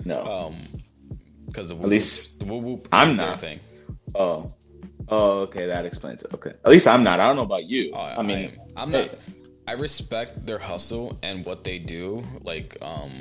[0.05, 0.25] No.
[0.25, 0.57] um,
[1.47, 3.41] because At least the whoop whoop I'm not.
[3.41, 3.61] thing.
[4.17, 4.53] oh.
[5.09, 6.35] Oh, okay, that explains it.
[6.35, 6.51] Okay.
[6.65, 7.21] At least I'm not.
[7.21, 7.93] I don't know about you.
[7.95, 9.11] Oh, I mean, I, am not.
[9.69, 12.25] I respect their hustle and what they do.
[12.43, 13.13] Like um,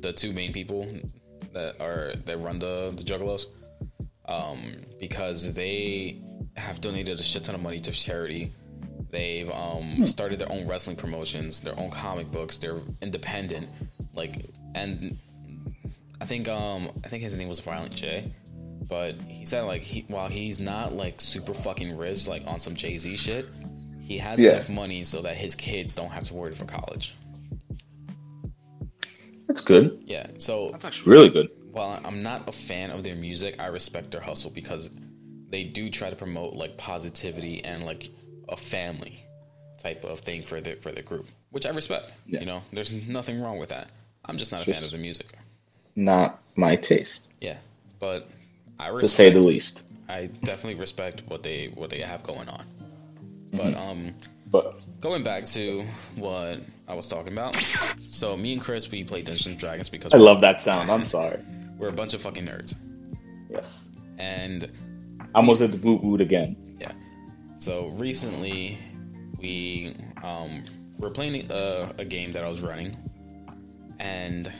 [0.00, 0.88] the two main people
[1.52, 3.46] that are that run the the Juggalos,
[4.26, 6.22] um, because they
[6.56, 8.52] have donated a shit ton of money to charity.
[9.14, 12.58] They've um started their own wrestling promotions, their own comic books.
[12.58, 13.68] They're independent,
[14.12, 15.16] like and
[16.20, 18.32] I think um I think his name was Violent J.
[18.88, 22.74] But he said like he while he's not like super fucking rich like on some
[22.74, 23.48] Jay Z shit,
[24.00, 24.54] he has Yeah.
[24.54, 27.14] enough money so that his kids don't have to worry for college.
[29.46, 30.02] that's good.
[30.04, 30.26] Yeah.
[30.38, 31.48] So That's actually really good.
[31.70, 34.90] while I'm not a fan of their music, I respect their hustle because
[35.50, 38.08] they do try to promote like positivity and like
[38.48, 39.22] a family
[39.78, 42.12] type of thing for the for their group, which I respect.
[42.26, 42.40] Yeah.
[42.40, 43.90] You know, there's nothing wrong with that.
[44.24, 45.28] I'm just not a Just- fan of the music.
[45.96, 47.56] Not my taste, Yeah,
[48.00, 48.28] but
[48.80, 49.82] I to say the least.
[50.08, 52.64] I definitely respect what they what they have going on.
[53.52, 53.56] Mm-hmm.
[53.58, 54.14] But um,
[54.50, 55.84] But going back to
[56.16, 57.54] what I was talking about,
[57.98, 60.90] so me and Cris we play Dungeons and Dragons because I love that sound.
[60.90, 61.38] I'm sorry.
[61.78, 62.74] we're a bunch of fucking nerds,
[63.48, 63.88] Yes.
[64.18, 64.68] and
[65.20, 66.56] I almost did the boot boot again.
[67.64, 68.76] So recently,
[69.40, 70.64] we um
[70.98, 72.94] were playing a, a game that I was running,
[73.98, 74.52] and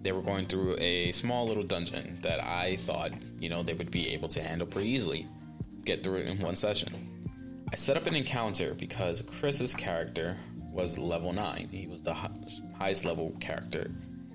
[0.00, 3.90] they were going through a small little dungeon that I thought you know they would
[3.90, 5.28] be able to handle pretty easily.
[5.84, 6.90] get through it in one session.
[7.70, 10.34] I set up an encounter because Cris's character
[10.72, 11.68] was level 9.
[11.70, 12.30] He was the hi-
[12.78, 13.90] highest level character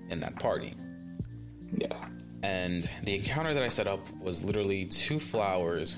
[0.08, 0.76] in that party.
[1.76, 2.06] Yeah.
[2.44, 5.96] And the encounter that I set up was literally two flowers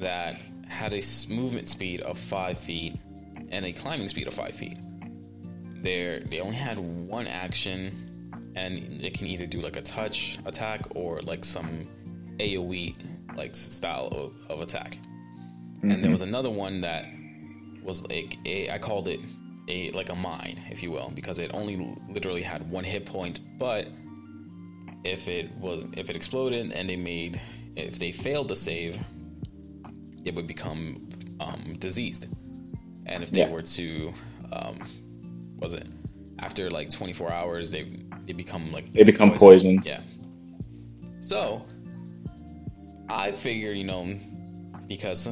[0.00, 0.36] that
[0.74, 1.02] had a
[1.32, 2.96] movement speed of 5 feet
[3.50, 4.76] and a climbing speed of 5 feet.
[5.82, 10.82] They're, they only had one action, and it can either do like a touch attack
[10.94, 11.86] or like some
[12.38, 12.94] AoE
[13.36, 14.98] like style of, of attack.
[15.82, 16.12] And there mm-hmm.
[16.12, 17.06] was another one that
[17.82, 19.20] was like a I called it
[19.68, 23.40] a like a mine, if you will, because it only literally had one hit point,
[23.58, 23.88] but
[25.04, 27.40] if it was if it exploded and they made
[27.76, 28.98] if they failed to save,
[30.24, 31.08] it would become
[31.40, 32.26] um, diseased.
[33.06, 33.50] And if they Yeah.
[33.50, 34.12] were to
[34.52, 34.78] um,
[35.58, 35.86] was it
[36.38, 37.84] after like 24 hours they
[38.26, 39.84] they become like They become poisoned.
[39.84, 40.00] yeah.
[41.20, 41.64] So
[43.08, 44.18] I figured, you know,
[44.88, 45.28] because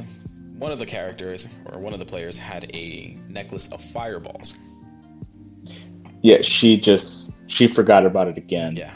[0.57, 4.53] one of the characters or one of the players had a necklace of fireballs.
[6.21, 8.75] Yeah, she just she forgot about it again.
[8.77, 8.93] Yeah.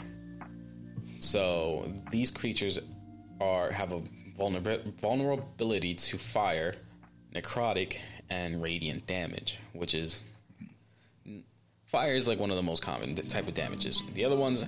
[1.20, 2.78] So these creatures
[3.40, 4.02] are have a
[4.38, 6.74] vulnerab- vulnerability to fire,
[7.34, 7.98] necrotic,
[8.30, 10.22] and radiant damage, which is
[11.86, 14.02] fire is like one of the most common type of damages.
[14.14, 14.64] The other ones.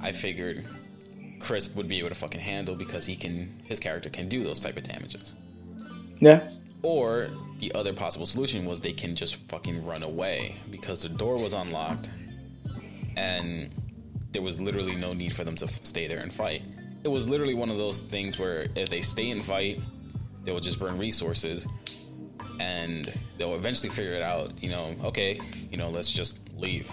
[0.00, 0.64] I figured
[1.40, 4.60] Cris would be able to fucking handle because he can his character can do those
[4.60, 5.34] type of damages.
[6.20, 6.48] Yeah.
[6.82, 11.36] Or the other possible solution was they can just fucking run away because the door
[11.36, 12.10] was unlocked
[13.16, 13.68] and
[14.32, 16.62] there was literally no need for them to f- stay there and fight.
[17.02, 19.80] It was literally one of those things where if they stay and fight,
[20.44, 21.66] they will just burn resources
[22.60, 25.40] and they'll eventually figure it out, you know, okay,
[25.70, 26.90] you know, let's just leave.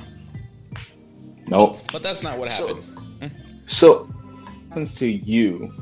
[1.47, 1.79] Nope.
[1.91, 3.31] But that's not what So- happened.
[3.67, 5.73] So, what happens to you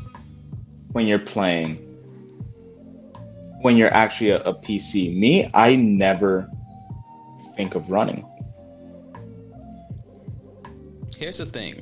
[0.94, 1.76] when you're playing?
[3.62, 5.16] When you're actually a, a PC?
[5.16, 6.50] Me, I never
[7.56, 8.26] think of running.
[11.18, 11.82] Here's the thing.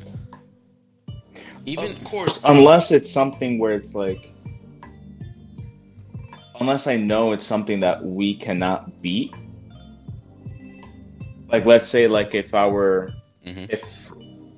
[1.65, 4.31] Even of course, unless it's something where it's like,
[6.59, 9.33] unless I know it's something that we cannot beat.
[11.51, 13.13] Like, let's say, like if I were,
[13.45, 13.71] Mhm.
[13.71, 14.11] if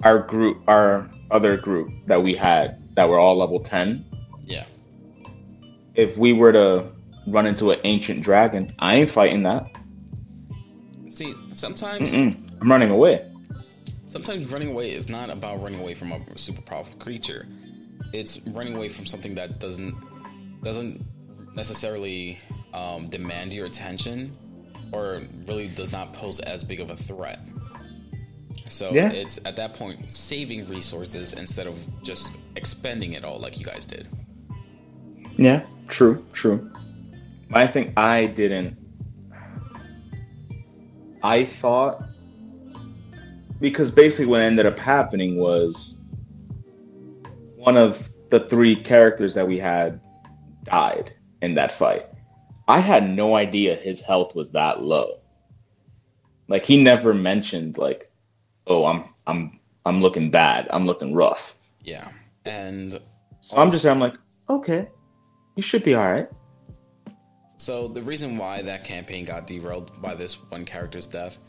[0.03, 4.05] our group, our other group that we had that were all level ten,
[4.45, 4.63] yeah.
[5.95, 6.85] if we were to
[7.27, 9.65] run into an ancient dragon, I ain't fighting that.
[11.09, 12.37] See, sometimes Mm-mm.
[12.61, 13.25] I'm running away.
[14.15, 17.45] Sometimes running away is not about running away from a super powerful creature.
[18.13, 19.93] It's running away from something that doesn't
[20.63, 21.03] doesn't
[21.53, 22.39] necessarily
[22.73, 24.31] um, demand your attention
[24.93, 27.39] or really does not pose as big of a threat.
[28.69, 29.11] So Yeah.
[29.11, 33.85] it's at that point saving resources instead of just expending it all like you guys
[33.85, 34.07] did.
[35.37, 36.71] Yeah, true, true.
[37.51, 38.77] I think I didn't.
[41.21, 42.01] I thought
[43.59, 46.01] because basically what ended up happening was
[47.55, 49.99] one of the three characters that we had
[50.63, 52.07] died in that fight.
[52.67, 55.19] I had no idea his health was that low.
[56.47, 58.11] Like he never mentioned like,
[58.67, 60.67] "Oh, I'm I'm I'm looking bad.
[60.69, 62.09] I'm looking rough." Yeah.
[62.45, 62.99] And
[63.41, 64.15] So I'm just I'm like,
[64.49, 64.87] "Okay.
[65.55, 66.27] You should be all right."
[67.57, 71.39] So the reason why that campaign got derailed by this one character's death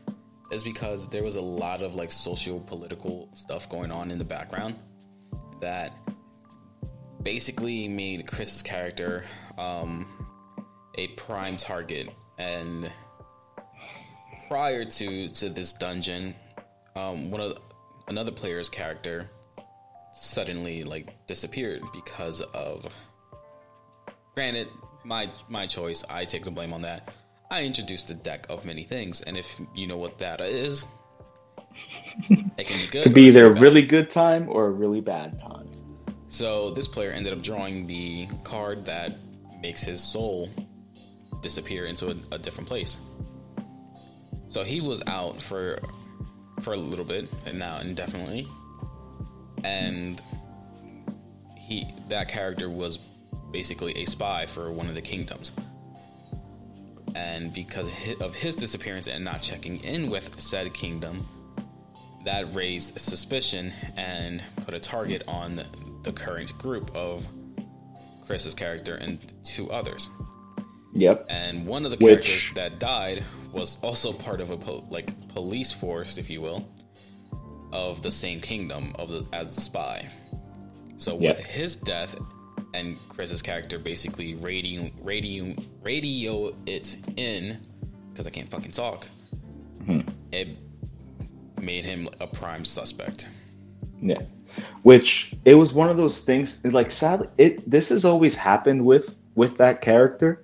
[0.51, 4.77] is because there was a lot of like socio-political stuff going on in the background
[5.61, 5.93] that
[7.23, 9.25] basically made Cris's character
[9.59, 10.07] um,
[10.97, 12.09] a prime target.
[12.39, 12.91] And
[14.49, 16.35] prior to to this dungeon,
[16.95, 17.59] um, one of
[18.09, 19.29] another player's character
[20.13, 22.87] suddenly like disappeared because of
[24.35, 24.67] granted
[25.05, 27.15] my my choice i take the blame on that
[27.51, 30.85] i introduced a deck of many things and if you know what that is
[32.57, 35.39] it can be good Could be either a really good time or a really bad
[35.41, 35.69] time.
[36.29, 39.17] so this player ended up drawing the card that
[39.61, 40.51] makes his soul
[41.41, 43.01] disappear into a, a different place.
[44.49, 45.79] So he was out for
[46.61, 48.49] for a little bit and now indefinitely.
[49.65, 50.23] And
[51.57, 52.99] he that character was
[53.53, 55.53] basically a spy for one of the kingdoms
[57.17, 57.91] and because
[58.21, 61.27] of his disappearance and not checking in with said kingdom
[62.25, 65.63] that raised suspicion and put a target on
[66.03, 67.27] the current group of
[68.27, 70.11] Cris's character and two others.
[70.93, 71.27] Yep.
[71.31, 75.29] And one of the Which- characters that died was also part of a po- like
[75.29, 76.69] police force, if you will,
[77.73, 80.07] of the same kingdom of the as the spy.
[80.99, 81.31] So Yeah.
[81.31, 82.17] with his death
[82.77, 87.59] and Cris's character basically radio radio radio it in
[88.13, 89.07] because I can't fucking talk.
[89.87, 90.01] Hmm.
[90.33, 90.49] It
[91.61, 93.29] made him a prime suspect.
[94.01, 94.23] Yeah.
[94.83, 99.17] Which it was one of those things like sadly it this has always happened with
[99.35, 100.43] with that character.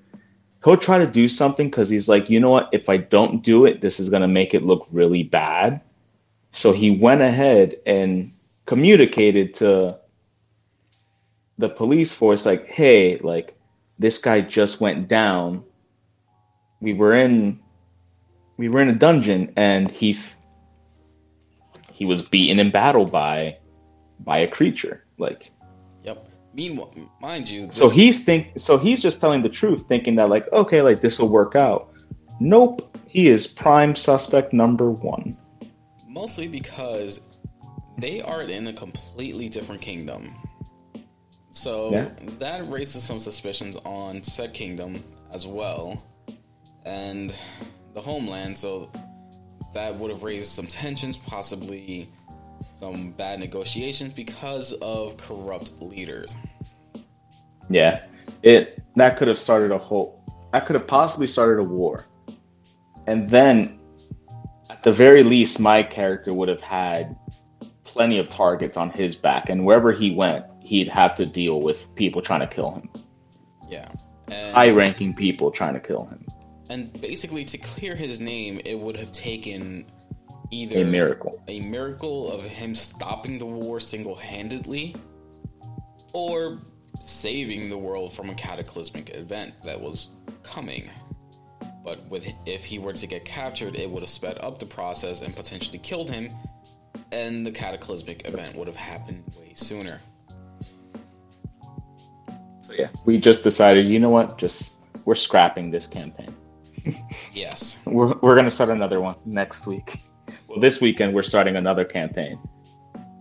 [0.65, 3.67] He'll try to do something because he's like, you know what, if I don't do
[3.67, 5.81] it, this is gonna make it look really bad.
[6.53, 8.33] So he went ahead and
[8.67, 9.99] communicated to
[11.63, 13.57] the police force like, hey, like
[13.97, 15.65] this guy just went down.
[16.81, 17.61] We were in
[18.57, 20.37] we were in a dungeon and he f-
[21.93, 23.59] he was beaten in battle by
[24.21, 25.53] by a creature like
[26.03, 26.29] Yep.
[26.53, 30.53] Meanwhile, mind you, so he's think so he's just telling the truth thinking that like
[30.53, 31.95] okay like this will work out
[32.41, 35.39] nope he is prime suspect number one
[36.09, 37.21] mostly because
[37.99, 40.35] they are in a completely different kingdom.
[41.53, 42.09] So Yeah.
[42.41, 46.03] that raises some suspicions on said kingdom as well,
[46.85, 47.33] and
[47.95, 48.57] the homeland.
[48.59, 48.91] So
[49.75, 52.09] that would have raised some tensions, possibly
[52.75, 56.35] some bad negotiations because of corrupt leaders.
[57.71, 58.01] yeah
[58.43, 60.21] it that could have started a whole
[60.53, 62.05] that could have possibly started a war
[63.07, 63.79] and then
[64.69, 67.17] at the very least my character would have had
[67.85, 71.95] plenty of targets on his back and wherever he went he'd have to deal with
[71.95, 72.89] people trying to kill him
[73.69, 73.89] Yeah.
[74.29, 76.25] And, high ranking people trying to kill him
[76.73, 79.85] and basically, to clear his name, it would have taken
[80.51, 84.95] either a miracle a miracle of him stopping the war single handedly
[86.15, 86.61] or
[87.01, 90.11] saving the world from a cataclysmic event that was
[90.43, 90.91] coming.
[91.85, 95.21] But with if he were to get captured, it would have sped up the process
[95.21, 96.31] and potentially killed him,
[97.11, 99.99] and the cataclysmic event would have happened way sooner.
[102.73, 104.39] So yeah, we just decided, you know what?
[104.39, 104.73] Just
[105.05, 106.35] we're scrapping this campaign.
[107.33, 107.79] Yes.
[107.85, 110.03] We're we're gonna start another one next week.
[110.49, 112.39] Well, this weekend we're starting another campaign,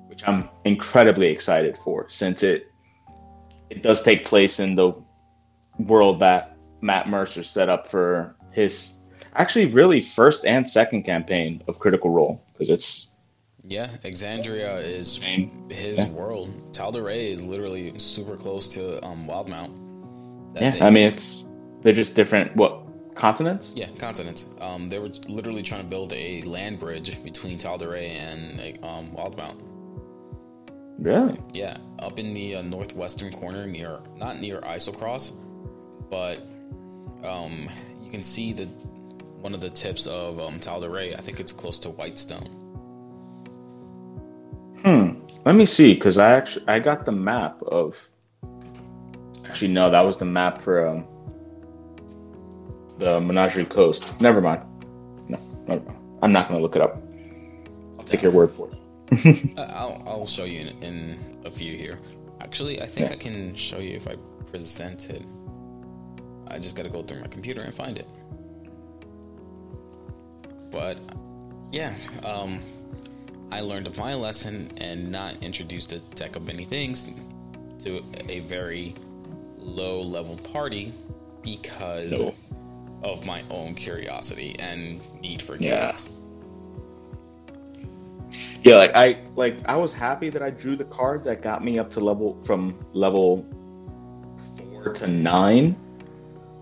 [0.08, 2.72] which I'm incredibly excited for, since it
[3.70, 4.94] it does take place in the
[5.80, 9.00] world that Matt Mercer set up for his
[9.36, 13.11] actually really first and second campaign of Critical Role because it's
[13.72, 15.24] Yeah, Exandria is
[15.70, 16.10] his Yeah.
[16.10, 16.50] world.
[16.74, 19.72] Tal'Dorei is literally super close to um, Wildemount.
[20.56, 20.72] That yeah.
[20.72, 21.46] they- I mean, it's
[21.82, 22.84] they're just different what
[23.16, 23.72] continents.
[23.74, 24.46] Yeah, continents.
[24.60, 29.56] Um, they were literally trying to build a land bridge between Tal'Dorei and um, Wildemount.
[31.00, 31.40] Really?
[31.54, 35.32] Yeah, up in the uh, northwestern corner, near not near Eiselcross,
[36.10, 36.46] but
[37.24, 37.70] um,
[38.04, 38.66] you can see the
[39.40, 41.18] one of the tips of um, Tal'Dorei.
[41.18, 42.58] I think it's close to Whitestone.
[45.52, 48.10] Let me see, because I actually I got the map of.
[49.44, 51.06] Actually, no, that was the map for um,
[53.00, 54.18] the Menagerie Coast.
[54.22, 54.64] Never mind.
[55.28, 55.38] No,
[55.68, 56.00] never mind.
[56.22, 57.04] I'm not gonna look it up.
[58.00, 59.58] I'll take your word for it.
[59.58, 62.00] I'll, I'll show you in, in a few here.
[62.40, 63.16] Actually, I think Yeah.
[63.16, 64.16] I can show you if I
[64.50, 65.26] present it.
[66.48, 68.08] I just got to go through my computer and find it.
[70.72, 70.98] But
[71.74, 71.94] yeah,
[72.24, 72.62] um,
[73.52, 77.10] I learned my lesson and not introduced a deck of many things
[77.80, 78.96] to a very
[79.58, 80.94] low level party
[81.42, 82.34] because No.
[83.04, 85.96] of my own curiosity and need for Yeah.
[88.64, 91.80] Yeah, like I like I was happy that I drew the card that got me
[91.80, 93.46] up to level from level
[94.56, 95.76] four to nine.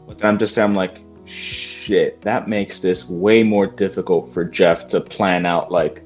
[0.08, 4.88] But then I'm just I'm like, shit, that makes this way more difficult for Jeff
[4.88, 6.04] to plan out like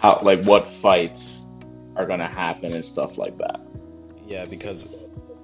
[0.00, 1.48] how like what fights
[1.96, 3.60] are gonna happen and stuff like that.
[4.26, 4.88] Yeah, because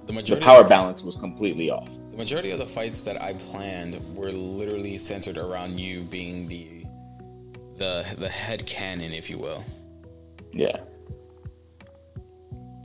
[0.05, 1.89] the The power balance was completely off.
[2.11, 6.83] The majority of the fights that I planned were literally centered around you being the
[7.77, 9.63] the the head cannon, if you will.
[10.51, 10.77] Yeah.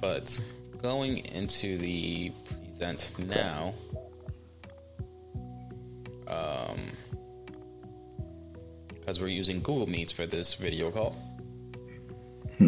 [0.01, 0.41] But
[0.81, 3.75] going into the present now,
[6.27, 6.81] um,
[8.95, 11.30] because we're using Google Meets for this video call.
[12.61, 12.66] All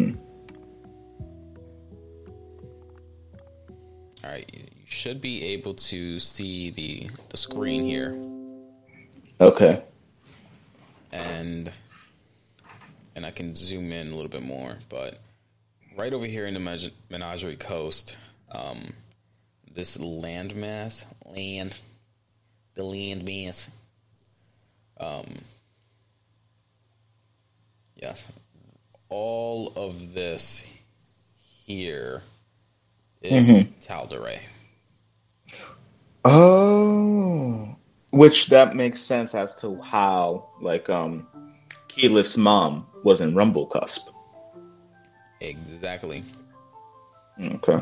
[4.23, 8.17] right, you you should be able to see the the screen here.
[9.39, 9.81] Okay.
[11.11, 11.71] and
[13.15, 15.19] and I can zoom in a little bit more, but
[15.97, 18.17] right over here in the Menagerie Coast,
[18.51, 18.93] um,
[19.73, 21.77] this landmass, land,
[22.73, 23.69] the landmass,
[24.99, 25.39] um,
[27.95, 28.31] yes,
[29.13, 30.63] all of this
[31.67, 32.23] here
[33.21, 33.71] is Mhm.
[33.79, 34.39] Tal'Dorei.
[36.25, 37.75] Oh,
[38.09, 41.27] which that makes sense as to how like um,
[41.89, 43.99] Keyleth's mom was in Rumblecusp.
[45.41, 46.23] Exactly.
[47.39, 47.73] Okay.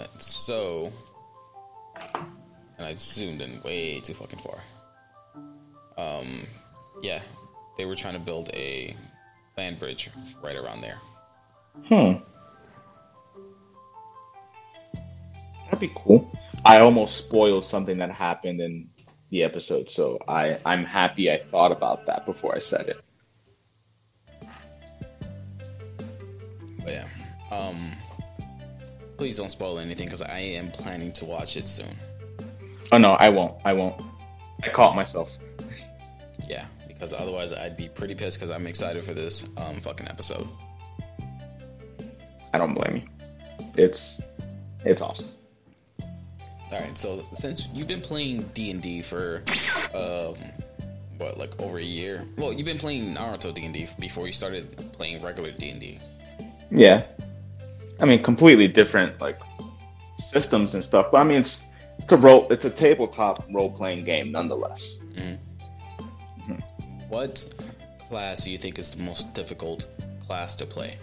[0.00, 0.92] Uh, So,
[2.76, 4.58] and I zoomed in way too fucking far.
[5.96, 6.44] Um,
[7.02, 7.22] yeah,
[7.76, 8.96] they were trying to build a
[9.56, 10.10] land bridge
[10.42, 10.98] right around there.
[11.86, 12.14] Hmm.
[15.64, 16.30] That'd be cool.
[16.64, 18.88] I almost spoiled something that happened in
[19.30, 23.00] the episode, so I I'm happy I thought about that before I said it.
[26.84, 27.08] But yeah,
[27.50, 27.92] um,
[29.16, 31.96] please don't spoil anything because I am planning to watch it soon.
[32.92, 33.56] Oh no, I won't.
[33.64, 34.00] I won't.
[34.62, 35.38] I caught myself.
[36.48, 40.48] Yeah, because otherwise I'd be pretty pissed because I'm excited for this um fucking episode.
[42.52, 43.66] I don't blame you.
[43.76, 44.20] It's
[44.84, 45.28] it's awesome.
[46.00, 49.42] All right, so since you've been playing D and D for
[49.94, 50.36] um
[51.18, 54.32] what like over a year, well, you've been playing Naruto D and D before you
[54.32, 55.98] started playing regular D and D.
[56.70, 57.04] Yeah.
[58.00, 59.38] I mean, completely different like
[60.18, 61.66] systems and stuff, but I mean, it's
[61.98, 62.48] it's a role.
[62.50, 64.98] It's a tabletop role playing game nonetheless.
[67.14, 67.46] What
[68.08, 69.86] class do you think is the most difficult
[70.26, 70.94] class to play?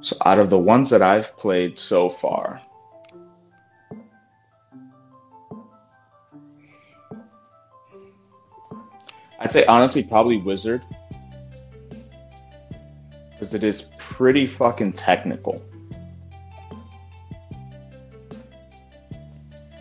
[0.00, 2.60] So out of the ones that I've played so far,
[9.38, 10.82] I'd say honestly probably Wizard.
[13.30, 15.62] Because it is pretty fucking technical.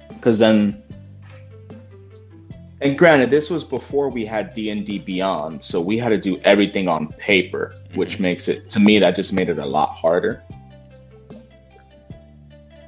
[0.10, 0.84] Because then,
[2.86, 6.20] and granted, this was before we had D and D Beyond, so we had to
[6.20, 9.90] do everything on paper, which makes it to me that just made it a lot
[9.90, 10.44] harder.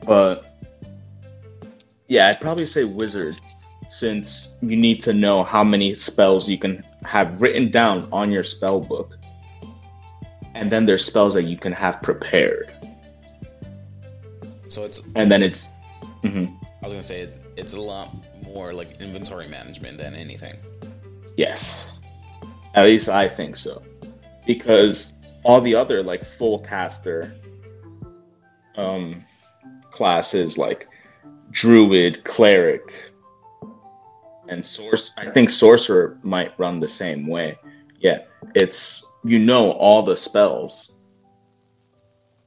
[0.06, 0.46] But
[2.08, 3.38] yeah, I'd probably say Wizard,
[3.88, 8.44] since you need to know how many spells you can have written down on your
[8.44, 9.18] spell book,
[10.54, 12.72] and then there's spells that you can have prepared,
[14.68, 15.70] So it's and then it's.
[16.24, 16.56] mhm.
[16.84, 20.56] I was gonna say it's a lot more like inventory management than anything.
[21.36, 22.00] Yes.
[22.76, 23.82] At least I think so.
[24.46, 27.36] Because all the other like full caster
[28.76, 29.26] um
[29.92, 30.88] classes like
[31.50, 33.12] druid, cleric,
[34.48, 37.58] and source I think sorcerer might run the same way.
[38.00, 38.20] Yeah.
[38.54, 40.92] It's you know all the spells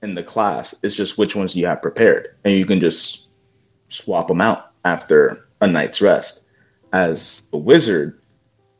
[0.02, 0.72] in the class.
[0.84, 2.36] It's just which ones you have prepared.
[2.44, 3.26] And you can just
[3.88, 6.45] swap them out after a night's rest.
[6.93, 8.20] As a wizard,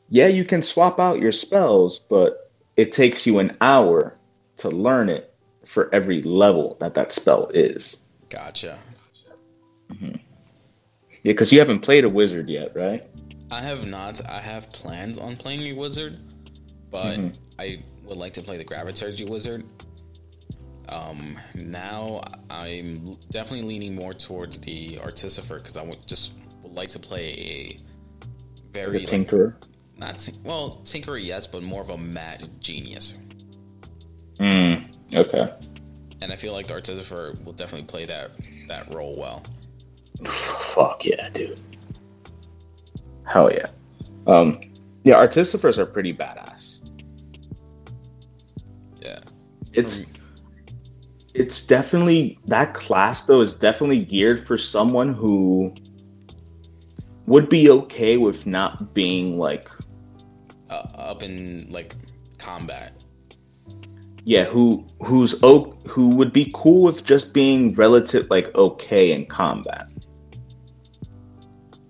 [0.09, 4.17] yeah, you can swap out your spells, but it takes you an hour
[4.57, 5.33] to learn it
[5.65, 8.01] for every level that that spell is.
[8.29, 8.77] Gotcha.
[11.23, 13.05] Yeah, because you haven't played a wizard yet, right?
[13.51, 14.25] I have not.
[14.25, 16.19] I have plans on playing a wizard,
[16.89, 17.35] but Mhm.
[17.59, 19.63] I would like to play the Graviturgy wizard.
[20.91, 26.33] Um, now I'm definitely leaning more towards the Artificer because I would just
[26.63, 27.79] would like to play a
[28.73, 29.53] very The like, tinkerer.
[29.97, 33.15] not tin- well tinkerer yes, but more of a mad genius.
[34.39, 35.53] Mm, okay.
[36.21, 38.31] And I feel like the Artificer will definitely play that
[38.67, 39.43] that role well.
[40.25, 41.59] Fuck yeah, dude.
[43.25, 43.67] Hell yeah.
[44.27, 44.59] Um,
[45.03, 46.79] yeah, artificers are pretty badass.
[49.01, 49.17] Yeah.
[49.73, 50.05] It's
[51.33, 55.73] it's definitely that class though is definitely geared for someone who
[57.27, 59.69] would be okay with not being like
[60.69, 61.95] Uh, up in like
[62.37, 62.93] combat.
[64.25, 69.25] yeah who who's o- who would be cool with just being relative like okay in
[69.25, 69.87] combat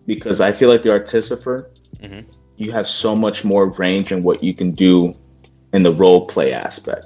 [0.05, 1.71] because i feel like the artificer
[2.01, 2.25] Mhm.
[2.57, 5.13] you have so much more range in what you can do
[5.73, 7.05] in the role play aspect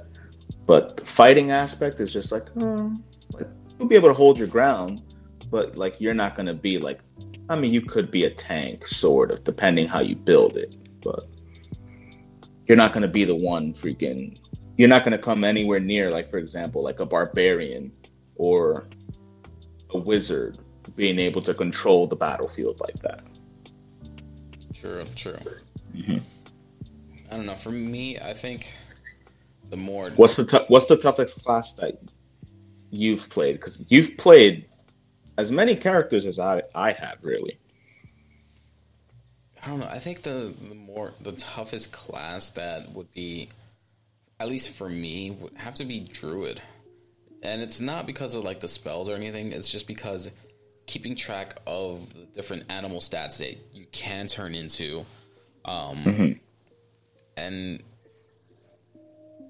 [0.66, 2.96] but the fighting aspect is just like, oh,
[3.32, 3.46] like
[3.78, 5.02] you'll be able to hold your ground
[5.50, 7.00] but like you're not going to be like
[7.48, 11.28] i mean you could be a tank sort of depending how you build it but
[12.66, 14.38] you're not going to be the one freaking
[14.76, 17.92] you're not going to come anywhere near like for example like a barbarian
[18.34, 18.88] or
[19.90, 20.58] a wizard
[20.96, 23.22] being able to control the battlefield like that
[24.80, 25.38] True, true.
[25.94, 26.22] Mhm.
[27.30, 27.54] I don't know.
[27.54, 28.74] For me, I think
[29.70, 31.98] the more what's the tou- what's the toughest class that
[32.90, 34.66] you've played because you've played
[35.38, 37.58] as many characters as i i have really
[39.66, 39.86] I don't know.
[39.86, 43.48] I think the the more the toughest class that would be
[44.38, 46.60] at least for me, would have to be druid,
[47.42, 49.52] and it's not because of like the spells or anything.
[49.52, 50.30] It's just because
[50.86, 55.04] keeping track of the different animal stats that you can turn into,
[55.64, 56.38] um,
[57.36, 57.82] and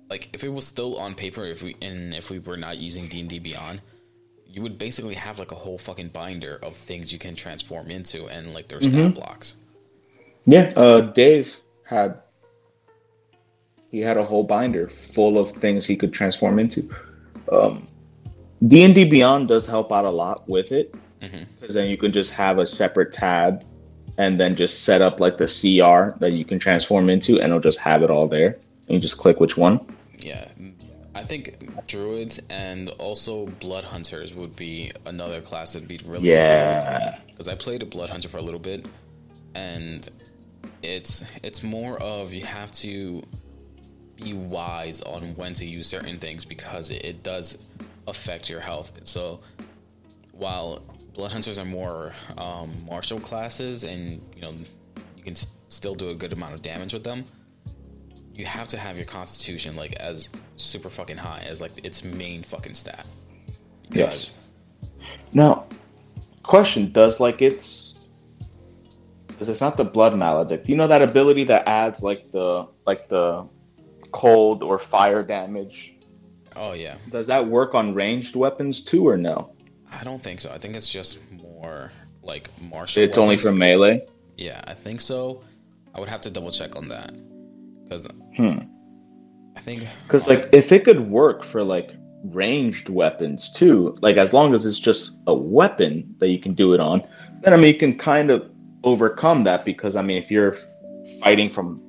[0.08, 3.08] like if it was still on paper, if we and if we were not using
[3.08, 3.80] D and D Beyond,
[4.46, 8.26] you would basically have like a whole fucking binder of things you can transform into
[8.28, 9.56] and like their stat blocks.
[10.46, 12.20] Yeah, uh, Dave had
[13.90, 16.88] he had a whole binder full of things he could transform into.
[17.50, 17.86] Um,
[18.66, 20.94] D and D Beyond does help out a lot with it
[21.60, 23.64] because then you can just have a separate tab
[24.18, 27.60] and then just set up like the CR that you can transform into, and it'll
[27.60, 28.58] just have it all there.
[28.88, 29.84] And you just click which one.
[30.26, 30.48] Yeah,
[31.14, 37.18] I think druids and also blood hunters would be another class that'd be really Yeah,
[37.28, 38.86] because I played a blood hunter for a little bit,
[39.54, 40.08] and
[40.82, 43.22] it's it's more of you have to
[44.16, 47.58] be wise on when to use certain things because it, it does
[48.08, 48.98] affect your health.
[49.04, 49.40] So
[50.32, 50.82] while
[51.14, 54.54] blood hunters are more um, martial classes, and you know
[55.16, 57.24] you can s- still do a good amount of damage with them,
[58.36, 62.42] you have to have your constitution like as super fucking high as like its main
[62.42, 63.06] fucking stat.
[63.90, 64.30] yes.
[65.32, 65.66] Now,
[66.42, 68.06] question: Does like it's
[69.26, 70.68] because it's not the blood maledict.
[70.68, 73.48] You know that ability that adds like the like the
[74.12, 75.96] cold or fire damage
[76.56, 79.52] Oh yeah, Does that work on ranged weapons too, or no?
[79.92, 80.50] I don't think so.
[80.50, 83.02] I think it's just more like martial.
[83.02, 83.44] It's only weapons.
[83.44, 84.00] for melee.
[84.38, 85.42] Yeah, I think so.
[85.94, 87.12] I would have to double check on that
[87.88, 88.06] because
[88.36, 88.58] Hmm.
[89.56, 91.90] I think Because like, if it could work for like
[92.24, 96.74] ranged weapons too, like as long as it's just a weapon that you can do
[96.74, 97.02] it on,
[97.42, 98.48] then I mean, you can kind of
[98.84, 99.64] overcome that.
[99.64, 100.56] Because I mean, if you're
[101.20, 101.80] fighting from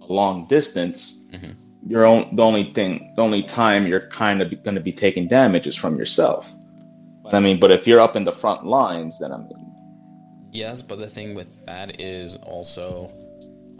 [0.00, 1.54] a long distance, Mhm.
[1.86, 5.28] your own the only thing, the only time you're kind of going to be taking
[5.28, 6.50] damage is from yourself.
[7.22, 9.72] But I mean, but if you're up in the front lines, then I mean,
[10.52, 13.10] yes, but the thing with that is also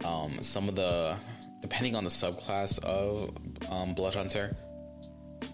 [0.04, 1.16] um, some of the
[1.62, 3.34] depending on the subclass of
[3.70, 4.54] um, Blood Hunter,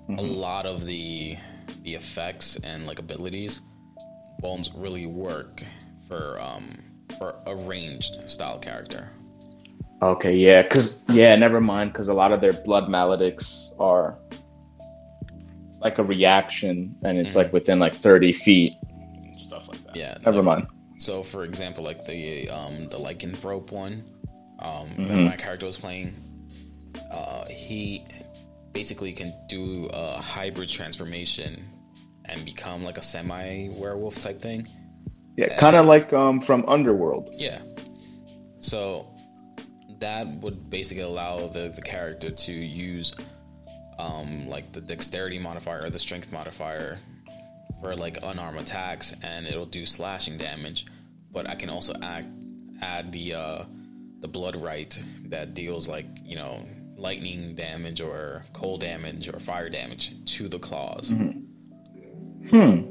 [0.09, 1.37] a lot of the
[1.85, 3.61] the effects and like abilities
[4.41, 5.63] won't really work
[6.09, 6.69] for um,
[7.19, 9.11] for a ranged style character.
[10.01, 11.93] Okay, yeah, because yeah, never mind.
[11.93, 14.19] Because a lot of their blood maledicts are
[15.81, 18.73] like a reaction, and it's like within like thirty feet,
[19.37, 19.97] stuff like that.
[19.97, 20.67] Yeah, never mind.
[20.99, 24.05] So, for example, like the um, the lycanthrope one
[24.59, 25.25] um, that Mhm.
[25.27, 26.15] my character was playing,
[27.11, 28.05] uh, he
[28.73, 31.65] basically can do a hybrid transformation
[32.27, 34.67] and become like a semi werewolf type thing.
[35.37, 37.31] Yeah, kind of like um from Underworld.
[37.37, 37.61] Yeah.
[38.59, 39.07] So
[40.01, 43.15] that would basically allow the, the character to use
[43.99, 46.99] um, like the dexterity modifier or the strength modifier
[47.81, 50.87] for like unarmed attacks and it'll do slashing damage.
[51.33, 52.27] But I can also add
[52.81, 53.65] add the uh,
[54.21, 56.67] the blood right that deals like, you know,
[56.97, 61.09] lightning damage or cold damage or fire damage to the claws.
[62.51, 62.83] Hmm.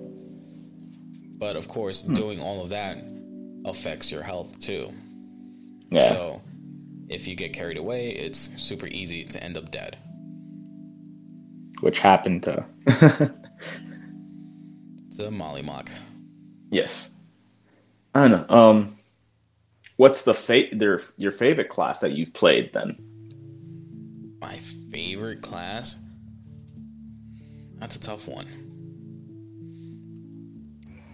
[1.38, 2.98] But of course, doing all of that
[3.66, 4.92] affects your health too.
[5.92, 6.08] Yeah.
[6.10, 6.42] So
[7.10, 9.98] if you get carried away, it's super easy to end up dead.
[11.82, 12.66] Which happened to.
[15.08, 15.90] It's a Mollymauk.
[16.72, 17.12] yes.
[18.14, 18.56] I don't know.
[18.56, 18.97] Um,
[19.98, 22.98] what's the fa- their your favorite class that you've played then?
[24.42, 24.58] My
[24.92, 25.98] favorite class?
[27.80, 28.48] That's a tough one.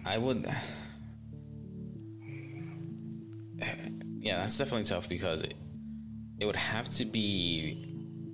[0.06, 0.46] I would.
[4.18, 5.52] Yeah, that's definitely tough because it,
[6.40, 7.86] it would have to be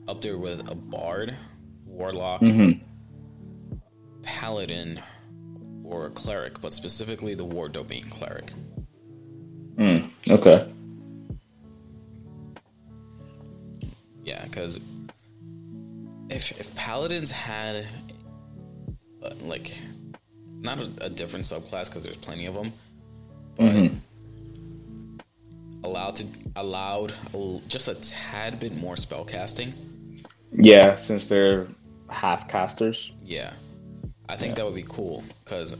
[0.06, 1.34] up there with a bard,
[1.84, 2.80] warlock, Mhm.
[4.22, 5.02] paladin,
[5.82, 8.52] or a cleric, but specifically the war domain cleric.
[10.30, 10.66] Okay.
[14.24, 14.78] Yeah, because
[16.28, 17.86] if if paladins had
[19.22, 19.76] uh, like
[20.62, 22.72] not a, a different subclass because there's plenty of them,
[23.56, 23.96] but Mhm.
[25.82, 26.26] allowed to
[26.56, 27.12] allowed
[27.68, 29.74] just a tad bit more spell casting.
[30.52, 31.66] Yeah, since they're
[32.08, 33.12] half casters.
[33.24, 33.52] Yeah,
[34.28, 35.74] I think that would be cool because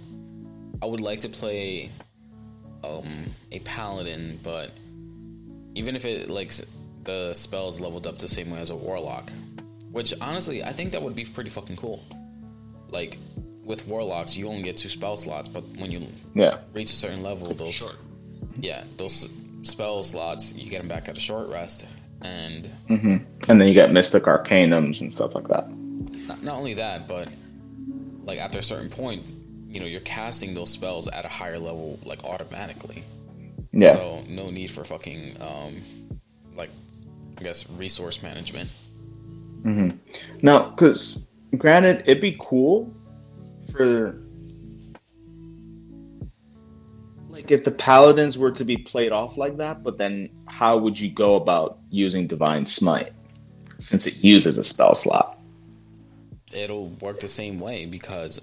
[0.83, 1.91] I would like to play
[2.99, 4.71] um a paladin, but
[5.75, 6.63] even if it like s-
[7.05, 9.31] the spells leveled up the same way as a warlock,
[9.93, 12.05] which honestly I think that would be pretty fucking cool.
[12.91, 13.19] Like
[13.65, 16.59] with warlocks, you only get two spell slots, but when you Yeah.
[16.73, 17.85] reach a certain level, those
[18.61, 19.29] yeah those
[19.63, 21.87] spell slots you get them back at a short rest,
[22.23, 23.17] and hmm
[23.49, 25.71] And then you get Mystic Arcanums and stuff like that.
[26.29, 27.29] not, not only that, but
[28.25, 29.23] like after a certain point,
[29.71, 33.05] you know, you're casting those spells at a higher level, like automatically.
[33.73, 33.93] Yeah.
[33.93, 35.83] So no need for fucking um,
[36.57, 36.71] like
[37.39, 38.69] I guess resource management.
[39.63, 39.91] hmm
[40.43, 41.19] Now, because
[41.57, 42.93] granted, it'd be cool
[43.73, 44.21] for
[47.29, 50.99] like if the paladins were to be played off like that, but then how would
[50.99, 53.13] you go about using divine smite
[53.79, 55.39] since it uses a spell slot?
[56.53, 58.41] It'll work the same way because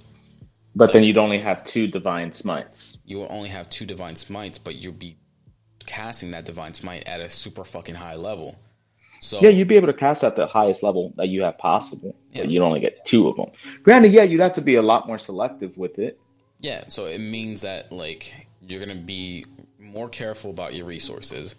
[0.77, 2.99] But then you'd only have two divine smites.
[3.05, 5.17] you will only have two divine smites, but you'll be
[5.85, 8.55] casting that divine smite at a super fucking high level.
[9.21, 12.15] So Yeah, you'd be able to cast at the highest level that you have possible,
[12.33, 12.41] Yeah.
[12.43, 13.49] but you'd only get two of them.
[13.81, 16.19] Granted, yeah, you'd have to be a lot more selective with it.
[16.59, 18.33] Yeah, so it means that like
[18.67, 19.45] you're gonna be
[19.79, 21.55] more careful about your resources.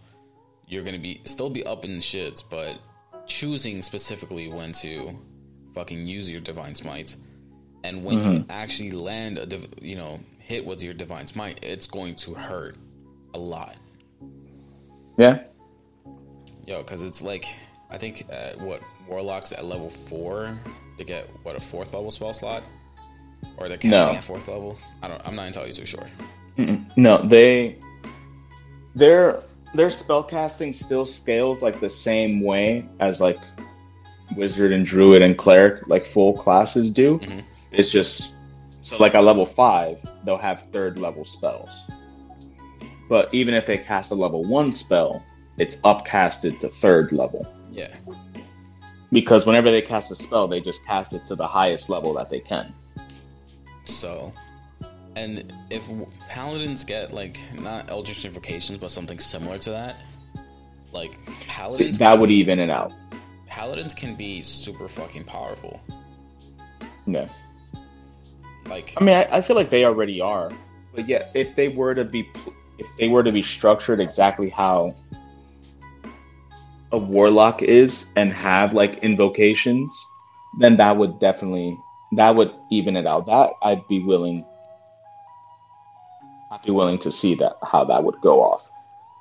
[0.69, 2.79] You're gonna be still be up in the shits, but
[3.27, 5.19] choosing specifically when to
[5.75, 7.17] fucking use your divine smites,
[7.85, 11.87] and when you actually land a div- you know hit with your divine smite, it's
[11.87, 12.77] going to hurt
[13.35, 13.79] a lot.
[15.17, 15.41] Yeah.
[16.67, 17.45] Yo, because it's like
[17.91, 20.59] I think at what warlocks at level four
[20.99, 22.63] to get what a fourth level spell slot,
[23.57, 24.19] or they're casting No.
[24.19, 24.79] at fourth level.
[25.03, 25.21] I don't.
[25.27, 26.07] I'm not entirely too sure.
[26.97, 27.77] No, they
[28.95, 29.43] their
[29.75, 33.39] their spell casting still scales like the same way as like
[34.37, 37.19] wizard and druid and cleric like full classes do.
[37.21, 37.43] Mhm.
[37.71, 38.35] It's just
[38.81, 41.71] so like a level five, they'll have third level spells.
[43.09, 45.25] But even if they cast a level one spell,
[45.57, 47.47] it's upcasted to third level.
[47.71, 47.95] Yeah.
[49.11, 52.29] Because whenever they cast a spell, they just cast it to the highest level that
[52.31, 52.75] they can.
[53.85, 54.33] So,
[55.17, 55.89] and if
[56.29, 59.97] paladins get like not eldritch invocations, but something similar to that,
[60.93, 62.93] like See, paladins, that would be- even it out.
[63.47, 65.81] Paladins can be super fucking powerful.
[67.07, 67.29] Yeah.
[68.69, 70.51] Like, I mean, I, I feel like they already are,
[70.95, 72.31] but yeah, if they were to be,
[72.79, 74.95] if they were to be structured exactly how
[76.93, 79.93] a warlock is and have like invocations,
[80.59, 81.79] then that would definitely
[82.13, 83.27] that would even it out.
[83.27, 84.45] That I'd be willing,
[86.51, 88.71] I'd be willing to see that how that would go off.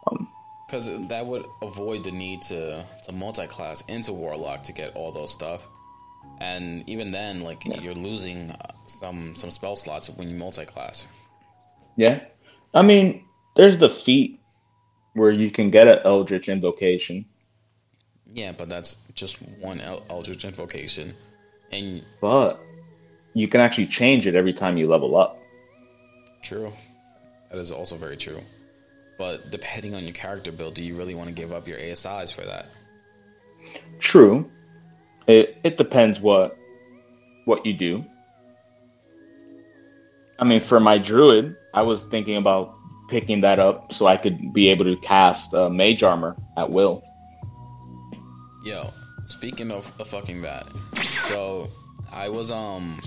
[0.09, 0.29] Um,
[0.65, 5.31] because that would avoid the need to to multi-class into warlock to get all those
[5.31, 5.69] stuff.
[6.39, 11.07] And even then, like you're losing uh, some some spell slots when you multi-class.
[11.95, 12.21] yeah,
[12.73, 13.25] I mean,
[13.55, 14.39] there's the feat
[15.13, 17.25] where you can get an eldritch invocation.
[18.33, 21.15] Yeah, but that's just one el- eldritch invocation,
[21.71, 22.61] and but
[23.33, 25.39] you can actually change it every time you level up.
[26.43, 26.71] True.
[27.49, 28.41] That is also very true.
[29.17, 32.31] But depending on your character build, do you really want to give up your ASIs
[32.31, 32.67] for that?
[33.99, 34.49] True.
[35.27, 36.57] It it depends what
[37.45, 38.03] what you do.
[40.39, 42.75] I mean, for my druid, I was thinking about
[43.09, 47.03] picking that up so I could be able to cast uh, mage armor at will.
[48.63, 48.91] Yo,
[49.25, 50.67] speaking of, of fucking that,
[51.25, 51.69] so
[52.11, 53.01] I was um,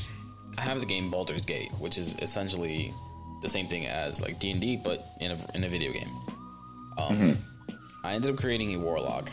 [0.59, 2.95] I have the game Baldur's Gate, which is essentially
[3.43, 6.11] the same thing as like D and D, but in a in a video game.
[6.99, 7.39] Um,
[8.05, 9.31] I ended up creating a warlock,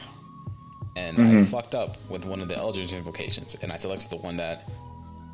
[0.98, 1.44] and I mm-hmm.
[1.44, 4.68] fucked up with one of the Eldritch invocations, and I selected the one that,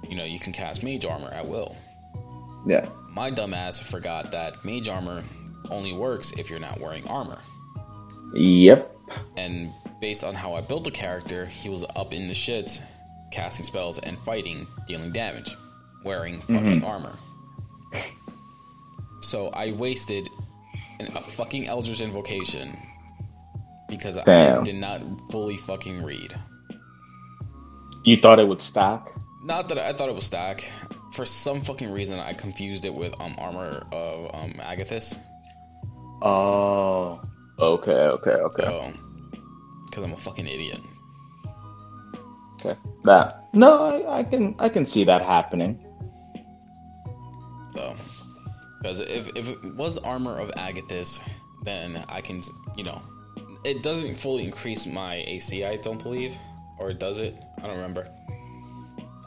[0.08, 1.76] you know, you can cast mage armor at will.
[2.68, 2.90] Yeah.
[3.10, 5.24] My dumbass forgot that mage armor
[5.70, 7.40] only works if you're not wearing armor.
[8.34, 8.94] Yep.
[9.38, 12.82] And based on how I built the character, he was up in the shits,
[13.32, 15.56] casting spells and fighting, dealing damage,
[16.04, 16.56] wearing mm-hmm.
[16.56, 17.18] fucking armor.
[19.22, 20.28] So I wasted
[21.00, 22.78] an, a fucking Eldritch invocation
[23.98, 26.34] because I did not fully fucking read.
[28.04, 29.08] You thought it would stack?
[29.44, 30.72] Not that I thought it was stack.
[31.14, 35.16] For some fucking reason, I confused it with um armor of um Agathys.
[36.22, 37.22] Oh.
[37.60, 37.92] Okay.
[37.92, 38.32] Okay.
[38.32, 38.64] Okay.
[38.64, 38.94] So,
[39.86, 40.80] because I'm a fucking idiot.
[42.56, 42.76] Okay.
[43.04, 43.46] That.
[43.54, 45.80] No, I, I can I can see that happening.
[47.70, 47.96] So,
[48.82, 51.22] because if, if it was armor of Agathys,
[51.64, 52.42] then I can,
[52.78, 53.02] you know,
[53.64, 56.34] it doesn't fully increase my AC, I don't believe.
[56.80, 57.36] Or does it?
[57.60, 58.08] I don't remember.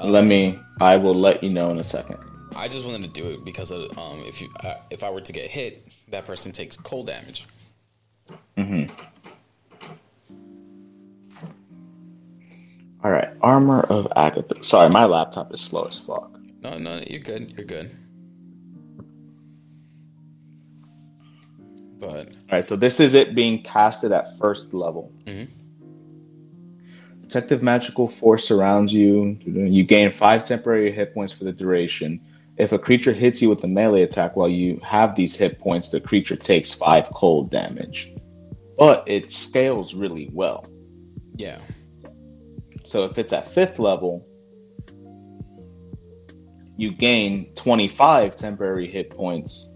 [0.03, 0.59] Let me.
[0.80, 2.18] I will let you know in a second.
[2.55, 5.20] I just wanted to do it because of, um, if you uh, if I were
[5.20, 7.47] to get hit, that person takes cold damage.
[8.57, 8.91] Mhm.
[13.05, 13.28] All right.
[13.41, 14.62] Armor of Agatha.
[14.64, 16.30] Sorry, my laptop is slow as fuck.
[16.62, 17.53] No, no, you're good.
[17.57, 17.91] You're good.
[21.99, 22.64] But All right.
[22.64, 25.12] So this is it being casted at first level.
[25.26, 25.49] Mhm.
[27.22, 29.36] protective magical force surrounds you.
[29.44, 32.20] You gain five temporary hit points for the duration.
[32.57, 35.90] If a creature hits you with a melee attack while you have these hit points,
[35.90, 38.12] the creature takes five cold damage.
[38.78, 40.66] But it scales really well.
[41.34, 41.59] Yeah.
[42.84, 44.24] So if it's at fifth level,
[46.76, 49.68] you gain 25 temporary hit points.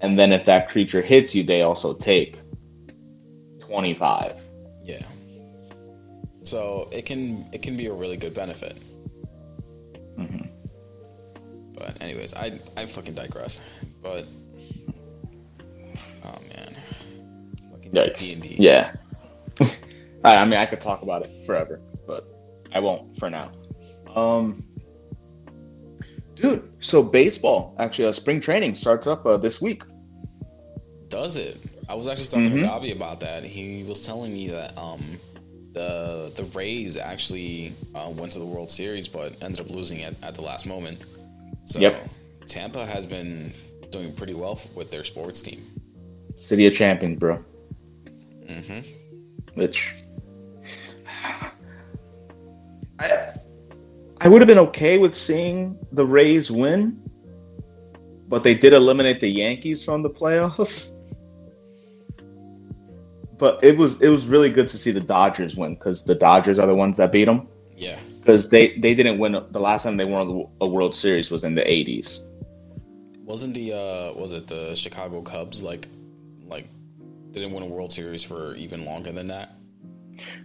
[0.00, 2.38] And then if that creature hits you, they also take
[3.60, 4.42] 25.
[4.82, 5.02] Yeah.
[6.42, 8.76] So it can it can be a really good benefit.
[10.16, 10.46] hmm
[11.74, 13.60] But anyways, I I fucking digress.
[14.02, 14.26] But
[16.24, 16.76] oh man,
[17.70, 17.92] fucking.
[17.92, 18.56] D&D.
[18.58, 18.94] Yeah.
[20.24, 22.26] I, I mean, I could talk about it forever, but
[22.72, 23.52] I won't for now.
[24.14, 24.64] Um,
[26.34, 29.82] dude, so baseball actually, uh, spring training starts up uh, this week.
[31.10, 31.60] Does it?
[31.88, 32.62] I was actually talking Mhm.
[32.62, 33.44] to Gabi about that.
[33.44, 35.18] He was telling me that um
[35.72, 40.16] the the Rays actually uh, went to the World Series, but ended up losing it
[40.22, 40.98] at the last moment.
[41.66, 42.08] So Yep.
[42.46, 43.52] Tampa has been
[43.90, 45.66] doing pretty well with their sports team.
[46.36, 47.38] City of Champions, bro.
[48.48, 48.80] hmm
[49.54, 49.92] Which
[52.98, 53.32] I
[54.22, 57.00] I would have been okay with seeing the Rays win,
[58.28, 60.94] but they did eliminate the Yankees from the playoffs.
[63.40, 66.58] But it was it was really good to see the Dodgers win because the Dodgers
[66.58, 67.48] are the ones that beat them.
[67.74, 67.98] Yeah.
[68.18, 71.54] Because they they didn't win the last time they won a World Series was in
[71.54, 72.22] the '80s.
[73.24, 75.88] Wasn't the uh was it the Chicago Cubs like
[76.46, 76.68] like
[77.30, 79.56] didn't win a World Series for even longer than that?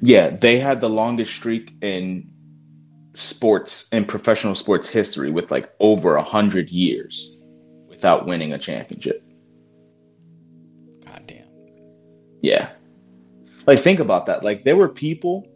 [0.02, 2.32] Yeah, they had the longest streak in
[3.14, 7.38] sports in professional sports history with like over a hundred years
[7.90, 9.22] without winning a championship.
[11.06, 11.48] God damn.
[12.42, 12.70] Yeah.
[13.68, 14.44] Like think about that.
[14.44, 15.48] Like there were people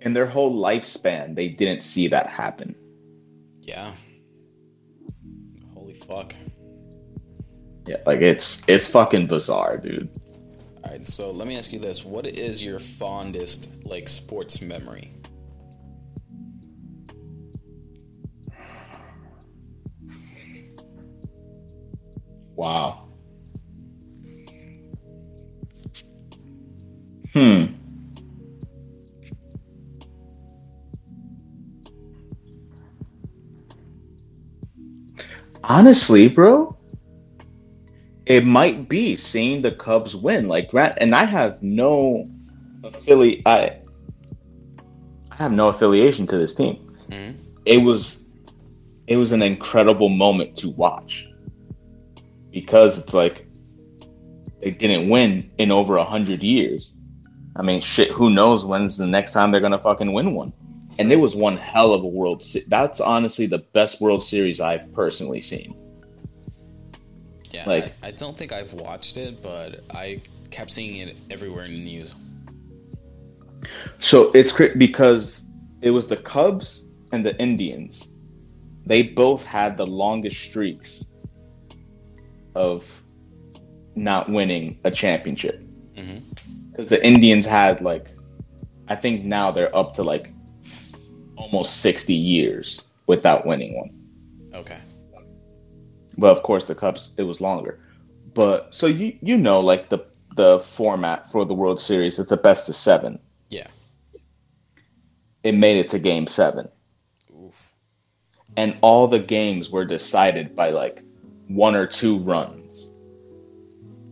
[0.00, 2.74] in their whole lifespan they didn't see that happen.
[3.60, 3.92] Yeah.
[5.74, 6.34] Holy fuck.
[7.86, 10.10] Yeah, like it's it's fucking bizarre, dude.
[10.84, 15.12] All right, so let me ask you this: What is your fondest like sports memory?
[22.54, 23.07] Wow.
[27.38, 27.66] Hmm.
[35.62, 36.76] Honestly, bro,
[38.26, 40.48] it might be seeing the Cubs win.
[40.48, 42.28] Like Grant and I have no
[42.82, 43.76] affiliate I
[45.30, 46.92] I have no affiliation to this team.
[47.08, 47.34] Mhm.
[47.66, 48.24] It was
[49.06, 51.28] it was an incredible moment to watch
[52.50, 53.46] because it's like
[54.60, 56.96] they didn't win in over a hundred years.
[57.58, 58.10] I mean, shit.
[58.12, 60.52] Who knows when's the next time they're gonna fucking win one?
[60.98, 62.42] And it was one hell of a World.
[62.42, 65.74] Se- That's honestly the best World Series I've personally seen.
[67.50, 71.64] Yeah, Like- I, I don't think I've watched it, but I kept seeing it everywhere
[71.64, 72.14] in the news.
[74.00, 75.46] So it's cra- because
[75.82, 78.08] it was the Cubs and the Indians.
[78.86, 81.04] They both had the longest streaks
[82.54, 82.84] of
[83.94, 85.60] not winning a championship.
[85.96, 86.18] hmm
[86.78, 88.06] because the Indians had like,
[88.86, 90.32] I think now they're up to like
[91.34, 93.90] almost 60 years without winning one.
[94.54, 94.78] Okay.
[96.16, 97.80] But of course, the Cubs it was longer.
[98.32, 100.06] But so you you know like the
[100.36, 103.18] the format for the World Series, it's a best of seven.
[103.50, 103.66] Yeah.
[105.42, 106.68] It made it to Game Seven,
[107.32, 107.54] Oof.
[108.56, 111.02] and all the games were decided by like
[111.48, 112.90] one or two runs.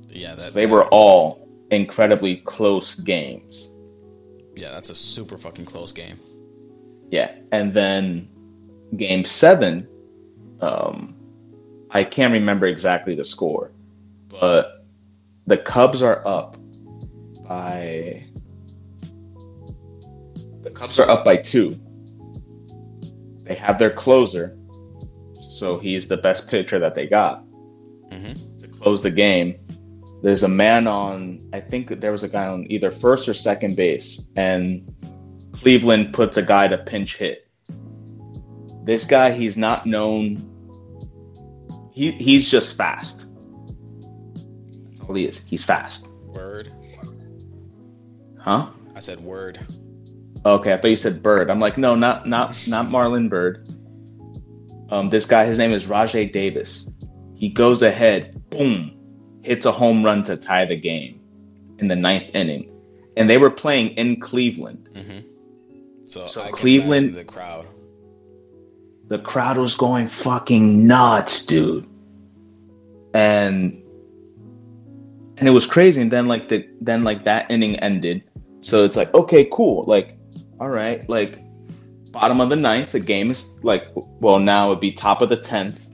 [0.08, 3.72] Yeah, that They were all incredibly close games.
[4.56, 6.18] Yeah, that's a super fucking close game.
[7.10, 8.28] Yeah, and then
[8.96, 9.86] game seven,
[10.60, 11.14] um,
[11.90, 13.70] I can't remember exactly the score,
[14.28, 14.84] but
[15.46, 16.56] the Cubs are up
[17.48, 18.24] by
[20.62, 21.78] the Cubs are up by two.
[23.44, 24.58] They have their closer,
[25.50, 27.44] so he's the best pitcher that they got
[28.10, 29.56] hmm to close the game.
[30.22, 33.76] There's a man on, I think there was a guy on either first or second
[33.76, 34.82] base, and
[35.52, 37.48] Cleveland puts a guy to pinch hit.
[38.84, 40.52] This guy, he's not known.
[41.92, 43.26] He he's just fast.
[44.86, 45.42] That's all he is.
[45.44, 46.12] He's fast.
[46.26, 46.72] Word.
[48.38, 48.68] Huh?
[48.94, 49.58] I said word.
[50.46, 51.50] Okay, I thought you said Bird.
[51.50, 53.68] I'm like, no, not not not Marlon Byrd.
[54.90, 56.88] Um, this guy, his name is Rajai Davis.
[57.36, 58.95] He goes ahead, boom,
[59.46, 61.20] hits a home run to tie the game
[61.78, 62.70] in the ninth inning,
[63.16, 64.88] and they were playing in Cleveland.
[64.94, 65.20] hmm
[66.06, 67.66] So, So I Cleveland- the crowd.
[69.08, 71.86] the crowd was going fucking nuts, dude.
[73.14, 73.82] And
[75.38, 76.00] and it was crazy.
[76.00, 78.22] And then like the then like that inning ended.
[78.62, 79.84] So it's like, okay, cool.
[79.86, 80.16] Like,
[80.60, 81.38] all right, like
[82.10, 83.84] bottom of the ninth, the game is like
[84.20, 85.88] well now it'd be top of the tenth.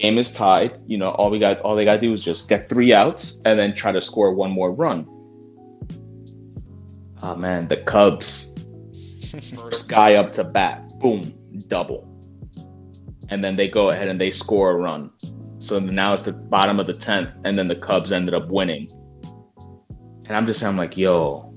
[0.00, 0.80] Game is tied.
[0.86, 3.58] You know, all we got all they gotta do is just get three outs and
[3.58, 5.06] then try to score one more run.
[7.22, 8.54] Oh man, the Cubs.
[9.54, 11.34] First guy up to bat, boom,
[11.68, 12.10] double
[13.30, 15.10] and then they go ahead and they score a run.
[15.58, 18.90] So now it's the bottom of the tenth, and then the Cubs ended up winning.
[20.26, 21.54] And I'm just I'm like, yo,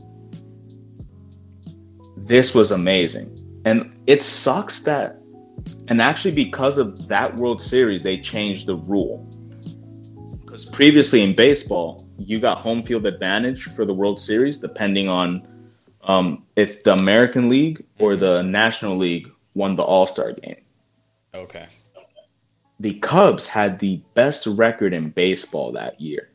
[2.15, 3.37] this was amazing.
[3.65, 5.17] And it sucks that,
[5.87, 9.27] and actually because of that World Series, they changed the rule.
[10.45, 15.47] Because previously in baseball, you got home field advantage for the World Series, depending on
[16.03, 20.57] um, if the American League or the National League won the All Star game
[21.33, 21.67] Okay.
[22.79, 26.29] the Cubs had the best record in baseball that year.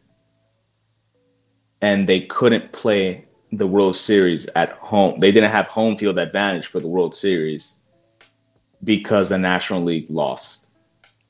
[1.81, 5.21] And they couldn't play the World Series at home.
[5.21, 7.78] They didn't have home field advantage for the World Series
[8.85, 10.69] because the National League lost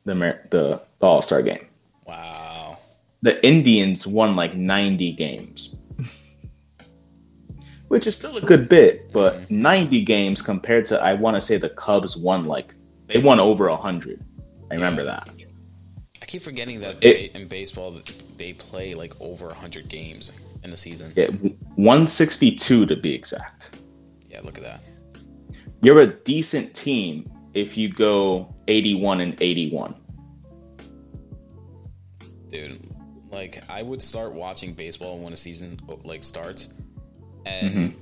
[0.05, 1.67] the the, the All Star game.
[2.07, 2.79] Wow.
[3.23, 5.77] The Indians won like 90 games,
[7.89, 9.63] which is still a good bit, but mm-hmm.
[9.63, 12.75] 90 games compared to, I want to say the Cubs won like,
[13.07, 14.25] they won over 100.
[14.71, 15.23] I remember Yeah.
[15.25, 15.29] that.
[16.23, 18.01] I keep forgetting that It- in baseball
[18.37, 20.33] they play like over 100 games
[20.63, 21.13] in a season.
[21.17, 21.29] Yeah,
[21.77, 23.71] 162 to be exact.
[24.31, 24.81] Yeah, look at that.
[25.81, 29.95] You're a decent team if you go 81 and 81.
[32.49, 32.79] Dude,
[33.33, 36.69] like I would start watching baseball when a season like starts
[37.45, 37.95] and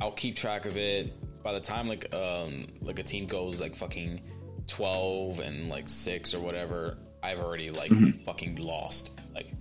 [0.00, 1.12] I'll keep track of it.
[1.42, 4.20] By the time like um like a team goes like fucking
[4.68, 7.92] 12 and like 6 or whatever, I've already like
[8.24, 9.18] fucking lost.
[9.34, 9.52] Like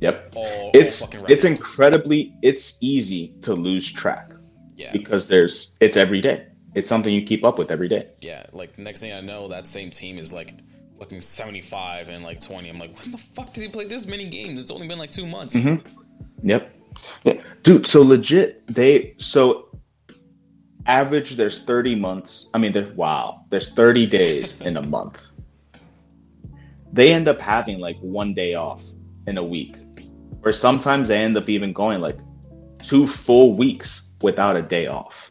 [0.00, 0.32] Yep.
[0.34, 4.32] all, all It's fucking it's incredibly it's easy to lose track
[4.76, 4.92] yeah.
[4.92, 6.46] because there's it's every day.
[6.76, 8.10] It's something you keep up with every day.
[8.20, 10.52] Yeah, like next thing I know, that same team is like
[10.98, 12.68] looking 75 and like 20.
[12.68, 14.60] I'm like, when the fuck did he play this many games?
[14.60, 15.54] It's only been like two months.
[15.54, 16.46] Mm-hmm.
[16.46, 16.74] Yep.
[17.24, 17.40] Yeah.
[17.62, 19.70] Dude, so legit they so
[20.84, 22.50] average there's 30 months.
[22.52, 25.18] I mean there's wow, there's 30 days in a month.
[26.92, 28.84] They end up having like one day off
[29.26, 29.76] in a week.
[30.44, 32.18] Or sometimes they end up even going like
[32.82, 35.30] two full weeks without a day off.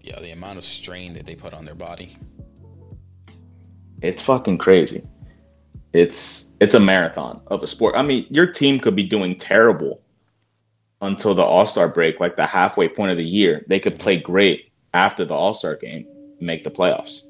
[0.00, 2.16] Yeah, the amount of strain that they put on their body.
[4.00, 5.02] It's fucking crazy.
[5.92, 7.94] It's it's a marathon of a sport.
[7.96, 10.02] I mean, your team could be doing terrible
[11.00, 13.64] until the All-Star break, like the halfway point of the year.
[13.68, 16.06] They could play great after the All-Star game,
[16.38, 17.22] and make the playoffs.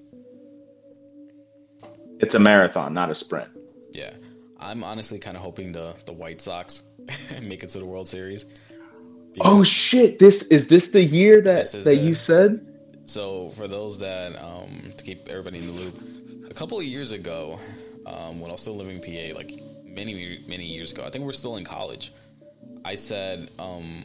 [2.20, 3.48] It's a marathon, not a sprint.
[3.92, 4.12] Yeah.
[4.58, 6.82] I'm honestly kind of hoping the, the White Sox
[7.42, 8.46] make it to the World Series.
[9.40, 10.18] Oh shit!
[10.18, 12.64] This is this the year that that the- you said?
[13.06, 17.10] So for those that um, to keep everybody in the loop, a couple of years
[17.12, 17.58] ago,
[18.06, 21.24] um, when I was still living in PA, like many many years ago, I think
[21.24, 22.12] we're still in college.
[22.84, 24.04] I said um,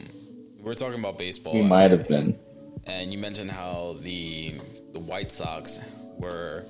[0.60, 2.38] we are talking about baseball, You might have been.
[2.86, 4.54] and you mentioned how the
[4.92, 5.78] the White Sox
[6.18, 6.64] were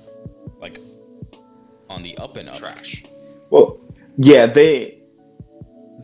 [0.59, 0.79] like
[1.89, 2.57] on the up and up.
[2.57, 3.05] trash.
[3.49, 3.77] Well,
[4.17, 4.97] yeah, they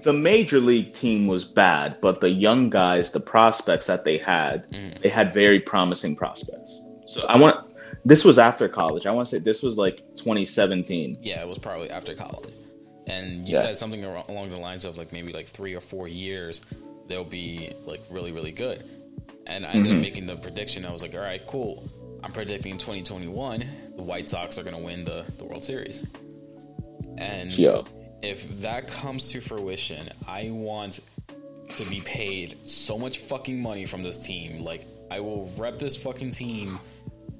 [0.03, 4.69] the major league team was bad, but the young guys, the prospects that they had,
[4.71, 5.01] Mhm.
[5.01, 6.81] they had very promising prospects.
[7.05, 7.57] So I want
[8.03, 9.05] this was after college.
[9.05, 11.17] I want to say this was like 2017.
[11.21, 12.53] Yeah, it was probably after college.
[13.07, 13.61] And you Yeah.
[13.61, 16.61] said something along the lines of like maybe like three or four years,
[17.07, 18.83] they'll be like really, really good.
[19.45, 20.85] And I ended up making the prediction.
[20.85, 21.83] I was like, all right, cool.
[22.23, 23.65] I'm predicting 2021,
[23.97, 26.03] the White Sox are going to win the, the World Series.
[27.17, 27.85] And Yo.
[28.23, 30.99] If that comes to fruition, I want
[31.69, 34.61] to be paid so much fucking money from this team.
[34.61, 36.77] Like, I will rep this fucking team.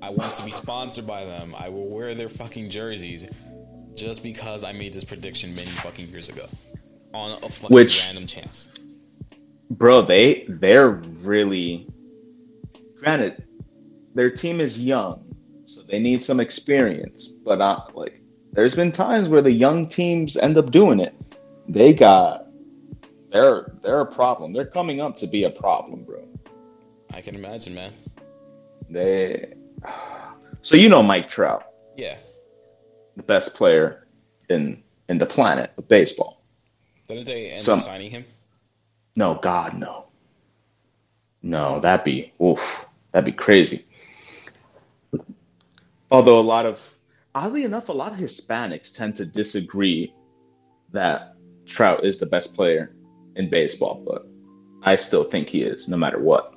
[0.01, 1.53] I want to be sponsored by them.
[1.57, 3.27] I will wear their fucking jerseys
[3.95, 6.47] just because I made this prediction many fucking years ago
[7.13, 8.69] on a fucking Which- random chance.
[9.69, 11.87] Bro, they they're really
[12.99, 13.41] granted
[14.13, 15.23] their team is young,
[15.65, 18.20] so they need some experience, but I like
[18.53, 21.13] there's been times where the young teams end up doing it.
[21.67, 22.47] They got
[23.31, 24.53] they're they're a problem.
[24.53, 26.27] They're coming up to be a problem, bro.
[27.13, 27.93] I can imagine, man.
[28.89, 29.53] They
[30.61, 31.63] So you know Mike Trout,
[31.97, 32.17] Yeah.
[33.15, 34.07] the best player
[34.49, 36.41] in in the planet of baseball.
[37.07, 38.25] Didn't they end Some- up signing him?
[39.15, 40.05] No, God, no.
[41.41, 42.85] No, that'd be oof.
[43.11, 43.85] That'd be crazy.
[46.09, 46.79] Although a lot of,
[47.35, 50.13] oddly enough, a lot of Hispanics tend to disagree
[50.91, 51.33] that
[51.65, 52.95] Trout is the best player
[53.35, 54.27] in baseball, but
[54.83, 56.55] I still think he is, no matter what.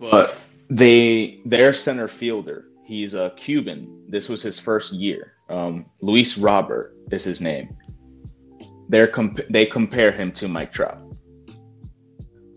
[0.00, 0.36] But
[0.68, 4.06] they, their center fielder, he's a Cuban.
[4.08, 5.34] This was his first year.
[5.48, 7.76] Um, Luis Robert is his name.
[8.88, 10.98] They're comp- they compare him to Mike Trout.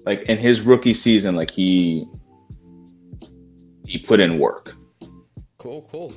[0.05, 2.07] Like in his rookie season, like he
[3.85, 4.75] he put in work.
[5.63, 6.11] Cool, cool.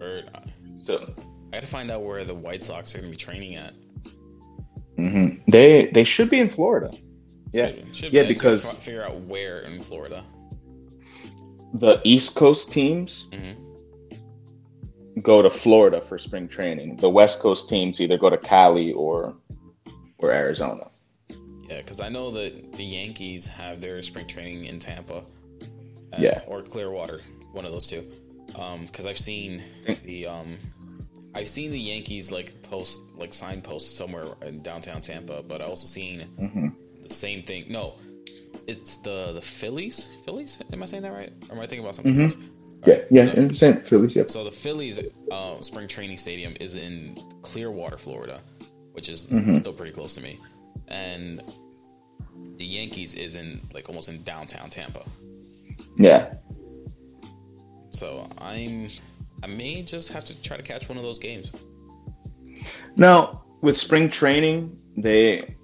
[0.00, 0.30] Word.
[0.82, 1.06] So
[1.52, 3.74] I gotta find out where the White Sox are gonna be training at.
[4.98, 5.42] mhm.
[5.48, 6.90] they they should be in Florida.
[7.52, 8.28] Yeah, Should- should yeah, be.
[8.28, 10.24] Because- figure out where in Florida.
[11.74, 13.56] the East Coast teams Mhm.
[15.22, 16.96] go to Florida for spring training.
[16.96, 19.36] The West Coast teams either go to Cali or
[20.20, 20.90] or Arizona.
[21.68, 25.16] Yeah, because I know that the Yankees have their spring training in Tampa.
[26.12, 26.42] uh, Yeah.
[26.46, 27.20] Or Clearwater,
[27.54, 28.04] one of those two.
[28.86, 29.62] Because I've seen
[30.04, 30.58] the um,
[31.34, 35.64] I've seen the Yankees like post like sign posts somewhere in downtown Tampa, but I
[35.64, 36.68] also seen hmm
[37.02, 37.66] the same thing.
[37.68, 37.94] No,
[38.66, 40.10] it's the the Phillies.
[40.24, 40.58] Phillies?
[40.72, 41.32] Am I saying that right?
[41.48, 42.24] Or am I thinking about something Mhm.
[42.24, 42.36] else?
[42.86, 43.86] Yeah, yeah, So- St.
[43.86, 44.14] Phillies.
[44.14, 44.28] Yep.
[44.28, 45.00] So the Phillies
[45.32, 48.40] uh, spring training stadium is in Clearwater, Florida,
[48.92, 49.58] which is Mhm.
[49.60, 50.38] still pretty close to me,
[50.88, 51.42] and
[52.56, 55.02] the Yankees is in like almost in downtown Tampa.
[55.98, 56.34] Yeah.
[58.04, 58.90] So I'm
[59.42, 61.50] I may just have to try to catch one of those games.
[62.96, 65.56] Now with spring training, they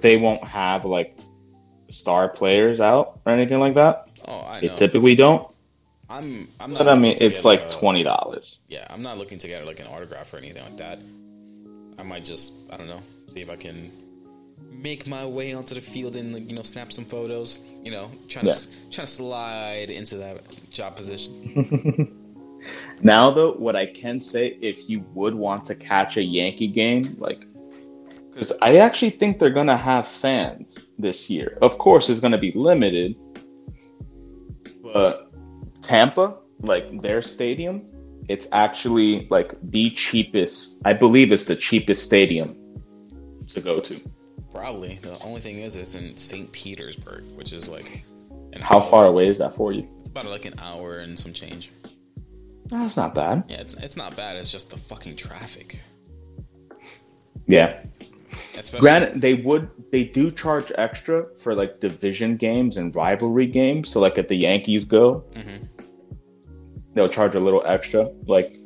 [0.00, 1.16] they won't have like
[1.90, 4.08] star players out or anything like that.
[4.26, 4.68] Oh, I know.
[4.68, 5.46] They typically don't.
[6.08, 6.78] I'm I'm not.
[6.80, 8.58] But I mean, it's get, like a- twenty dollars.
[8.66, 10.98] Yeah, I'm not looking to get like an autograph or anything like that.
[11.96, 13.92] I might just I don't know see if I can
[14.70, 17.60] make my way onto the field and like, you know snap some photos.
[17.82, 18.54] You know, trying Yeah.
[18.54, 22.16] to trying to slide into that job position.
[23.02, 27.16] Now, though, what I can say, if you would want to catch a Yankee game,
[27.18, 27.46] like,
[28.30, 31.58] because I actually think they're gonna have fans this year.
[31.62, 33.16] Of course, it's gonna be limited,
[34.82, 35.32] but
[35.82, 37.86] Tampa, like their stadium,
[38.28, 40.76] it's actually like the cheapest.
[40.84, 42.56] I believe it's the cheapest stadium
[43.48, 44.00] to go to.
[44.52, 46.50] Probably the only thing is it's in St.
[46.52, 48.04] Petersburg, which is like
[48.52, 49.86] an How hour- far away is that for you?
[50.00, 51.70] It's about like an hour and some change.
[52.66, 53.44] That's not bad.
[53.48, 54.36] Yeah, it's it's not bad.
[54.36, 55.80] It's just the fucking traffic.
[57.46, 57.80] Yeah.
[58.56, 63.88] Especially, Granted, they would they do charge extra for like division games and rivalry games.
[63.88, 65.68] So like if the Yankees go, Mhm.
[66.94, 68.10] they'll charge a little extra.
[68.26, 68.56] Like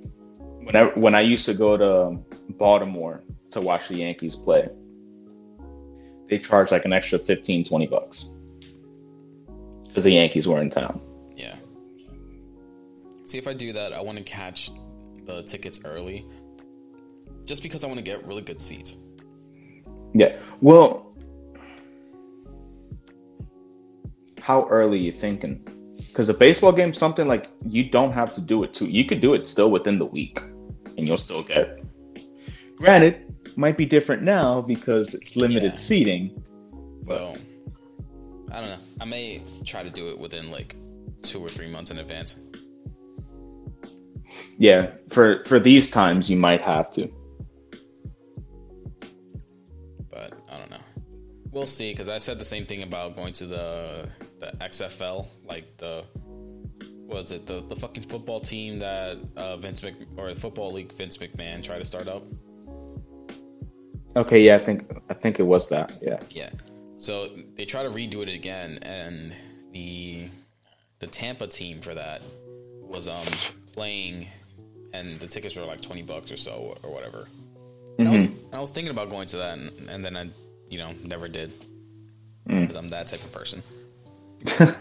[0.62, 2.18] whenever when I used to go to
[2.58, 4.68] Baltimore to watch the Yankees play,
[6.28, 8.30] they charge like an extra 15, 20 bucks.
[9.88, 11.00] Because the Yankees were in town.
[11.36, 11.56] Yeah.
[13.24, 14.70] See if I do that, I want to catch
[15.24, 16.26] the tickets early,
[17.44, 18.98] just because I want to get really good seats.
[20.12, 20.40] Yeah.
[20.60, 21.14] Well
[24.44, 25.66] how early you thinking?
[25.96, 28.84] Because a baseball game, something like you don't have to do it too.
[28.84, 30.38] You could do it still within the week,
[30.98, 31.82] and you'll still get.
[32.76, 35.76] Granted, might be different now because it's limited Yeah.
[35.78, 36.44] seating.
[37.02, 37.36] So
[38.50, 38.78] I don't know.
[39.00, 40.76] I may try to do it within like
[41.22, 42.36] two or three months in advance.
[44.58, 47.08] Yeah, for for these times you might have to.
[50.10, 50.78] but I don't know.
[51.50, 51.92] We'll see.
[51.92, 54.08] Because I said the same thing about going to the
[54.38, 56.04] the XFL, like the
[57.06, 60.92] was it the the fucking football team that uh, Vince Mc or the football league
[60.92, 62.24] Vince McMahon tried to start up.
[64.16, 65.92] Okay, yeah, I think I think it was that.
[66.00, 66.20] Yeah.
[66.30, 66.50] Yeah.
[66.98, 69.34] So they try to redo it again, and
[69.72, 70.28] the
[71.00, 72.22] the Tampa team for that
[72.80, 74.28] was um playing,
[74.92, 77.28] and the tickets were like twenty bucks or so or whatever.
[77.98, 80.30] And I was I was thinking about going to that, and, and then I
[80.70, 81.52] you know never did
[82.48, 82.60] Mm.
[82.60, 83.62] because I'm that type of person.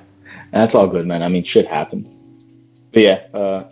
[0.51, 1.23] That's all good, man.
[1.23, 2.18] I mean, shit happens.
[2.91, 3.72] But yeah, uh,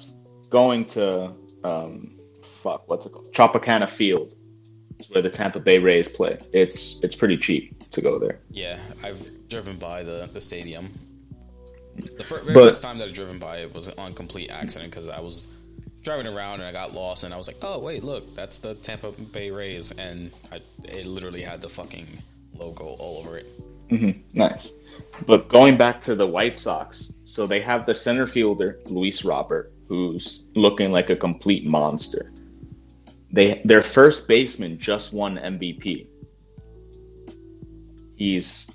[0.49, 1.33] going to
[1.63, 3.33] um, fuck, what's it called?
[3.33, 4.33] Tropicana Field
[5.10, 6.38] where the Tampa Bay Rays play.
[6.53, 8.40] It's it's pretty cheap to go there.
[8.49, 10.91] Yeah, I've driven by the the stadium.
[12.18, 14.91] The fir- very But- first time that I driven by it was on complete accident
[14.91, 15.48] because I was
[16.03, 18.76] driving around and I got lost and I was like, oh wait, look, that's the
[18.76, 22.07] Tampa Bay Rays, and I, it literally had the fucking
[22.56, 23.48] logo all over it.
[23.90, 24.72] hmm Nice.
[25.26, 29.73] But going back to the White Sox, so they have the center fielder Luis Robert,
[29.88, 32.32] who's looking like a complete monster.
[33.33, 36.07] They their first baseman just won MVP.
[38.15, 38.69] He's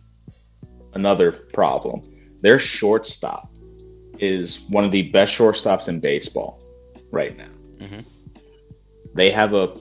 [0.94, 2.02] another problem.
[2.40, 3.52] Their shortstop
[4.18, 6.62] is one of the best shortstops in baseball
[7.10, 7.48] right now.
[7.78, 8.04] Mhm.
[9.14, 9.78] They have a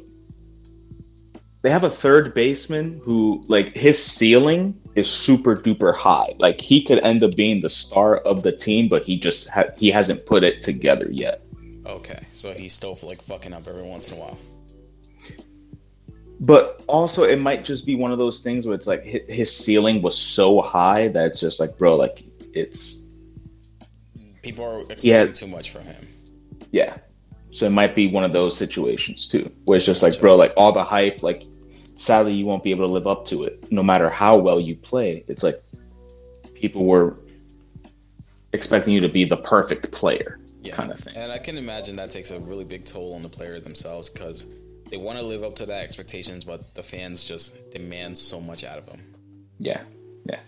[1.63, 6.35] they have a third baseman who like his ceiling is super duper high.
[6.37, 9.71] Like he could end up being the star of the team, but he just ha-
[9.77, 11.41] he hasn't put it together yet.
[11.87, 14.37] Okay, so he's still like fucking up every once in a while.
[16.39, 20.01] But also, it might just be one of those things where it's like his, ceiling
[20.01, 23.01] was so high that it's just like, bro, like it's
[24.41, 25.25] People are expecting Yeah.
[25.27, 26.07] too much from him.
[26.71, 26.97] yeah.
[27.51, 30.53] So it might be one of those situations too, where it's just like, bro, like
[30.57, 31.43] all the hype, like
[31.95, 34.75] sadly you won't be able to live up to it, no matter how well you
[34.75, 35.23] play.
[35.29, 35.63] It's like
[36.53, 37.15] people were
[38.51, 41.15] expecting you to be the perfect player, Yeah, kind of thing.
[41.15, 44.45] And I can imagine that takes a really big toll on the player themselves because
[44.89, 48.63] they want to live up to that expectations, but the fans just demand so much
[48.63, 49.01] out of them.
[49.59, 49.81] Yeah,
[50.25, 50.39] yeah.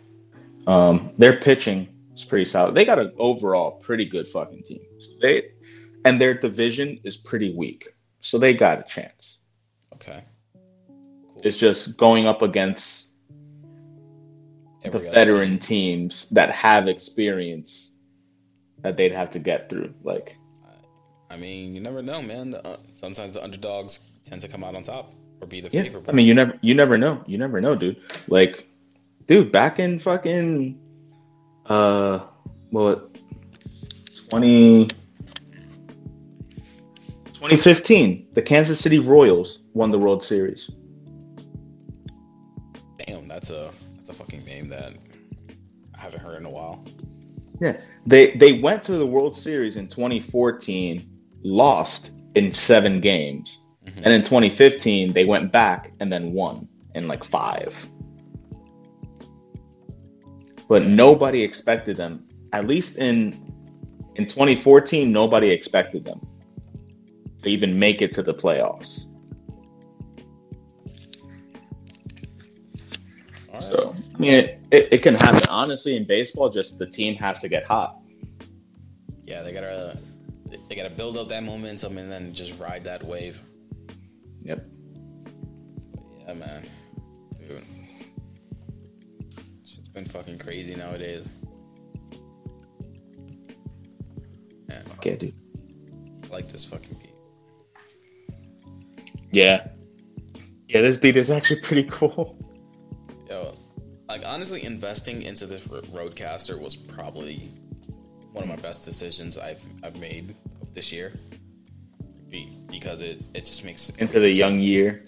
[0.67, 2.75] Um, their pitching is pretty solid.
[2.75, 4.81] They got an overall pretty good fucking team.
[5.21, 5.51] They
[6.05, 7.89] and their division is pretty weak,
[8.21, 9.39] so they got a chance.
[9.95, 10.23] Okay.
[11.43, 13.15] It's just going up against
[14.83, 16.07] Every the veteran team.
[16.07, 17.95] teams that have experience
[18.81, 19.93] that they'd have to get through.
[20.03, 20.37] Like,
[21.29, 22.51] I mean, you never know, man.
[22.51, 25.83] The, uh, sometimes the underdogs tend to come out on top or be the yeah,
[25.83, 26.09] favorable.
[26.09, 27.23] I mean, you never, you never know.
[27.25, 27.97] You never know, dude.
[28.27, 28.67] Like,
[29.25, 30.79] dude, back in fucking,
[31.65, 32.25] uh,
[32.71, 33.09] well,
[34.29, 34.87] 20,
[37.39, 40.69] 2015, the Kansas City Royals won the World Series.
[43.05, 44.93] damn, that's a that's a fucking name that
[45.95, 46.83] I haven't heard in a while.
[47.61, 51.09] Yeah, they they went to the World Series in 2014,
[51.43, 54.01] lost in seven games, Mhm.
[54.03, 57.87] and in 2015 they went back and then won in like five.
[60.67, 62.27] But nobody expected them.
[62.51, 63.47] At least in
[64.15, 66.19] in 2014, nobody expected them
[67.39, 69.05] to even make it to the playoffs.
[73.53, 73.63] Right.
[73.63, 75.47] So I mean, it, it, it can happen.
[75.49, 77.99] Honestly, in baseball, just the team has to get hot.
[79.25, 79.97] Yeah, they gotta
[80.67, 83.41] they gotta build up that momentum and then just ride that wave.
[84.47, 84.65] Yep.
[86.21, 86.63] Yeah, man.
[87.37, 87.65] Dude.
[89.65, 91.25] Shit's been fucking crazy nowadays.
[94.69, 95.35] Man, Okay, dude.
[96.23, 98.37] I like this fucking beat.
[99.31, 99.67] Yeah.
[100.69, 102.37] Yeah, this beat is actually pretty cool.
[103.29, 103.57] Yo,
[104.07, 107.51] like honestly, investing into this ro- Rodecaster was probably
[108.31, 110.35] one of my best decisions I've I've made
[110.71, 111.13] this year.
[112.29, 115.05] Be, because it it just makes Into the young year.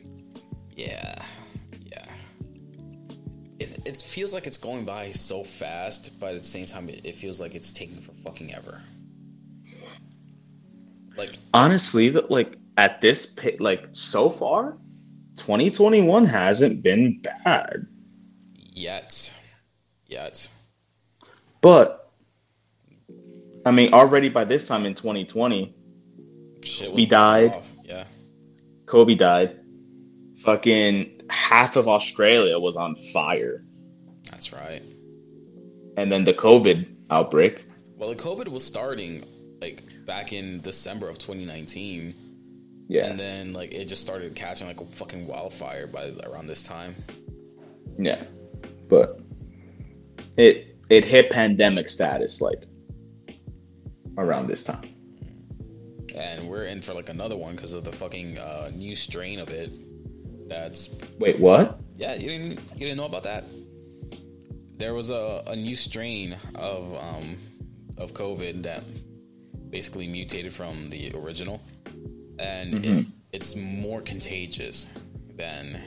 [0.75, 1.15] Yeah,
[1.85, 2.05] yeah.
[3.59, 7.01] It it feels like it's going by so fast, but at the same time, it,
[7.03, 8.81] it feels like it's taking for fucking ever.
[11.17, 14.77] Like Honestly, that like at this pit, like so far,
[15.35, 17.85] 2021 hasn't been bad.
[18.55, 19.33] yet,
[20.07, 20.49] yet.
[21.59, 22.09] But
[23.65, 25.75] I mean, already by this time in 2020,
[26.63, 27.51] Shit We died.
[27.53, 27.67] off.
[27.83, 28.05] Yeah,
[28.85, 29.59] Kobe died.
[30.37, 33.63] Fucking half of Australia was on fire.
[34.31, 34.81] that's right.
[35.97, 37.65] And then the COVID outbreak.
[37.97, 39.25] Well, the COVID was starting
[39.61, 42.13] like back in December of 2019,
[42.87, 43.05] Yeah.
[43.07, 46.95] and then like it just started catching like a fucking wildfire by around this time.
[47.97, 48.23] Yeah.
[48.89, 49.19] But
[50.37, 52.63] it it hit pandemic status like
[54.17, 54.81] around this time.
[56.15, 59.49] And we're in for like another one because of the fucking uh, new strain of
[59.49, 59.71] it.
[60.49, 61.79] That's Wait, what?
[61.95, 63.45] Yeah, you didn't you didn't know about that?
[64.77, 67.37] There was a, a new strain of um
[67.97, 68.83] of COVID that
[69.69, 71.61] basically mutated from the original,
[72.39, 74.87] and it, it's more contagious
[75.35, 75.81] than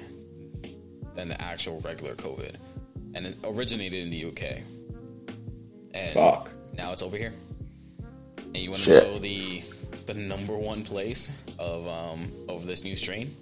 [1.14, 2.56] than the actual regular COVID,
[3.14, 4.60] and it originated in the UK,
[5.94, 6.50] and Fuck.
[6.74, 7.34] now it's over here.
[8.38, 9.62] And you want to know the
[10.06, 13.36] the number one place of um of this new strain?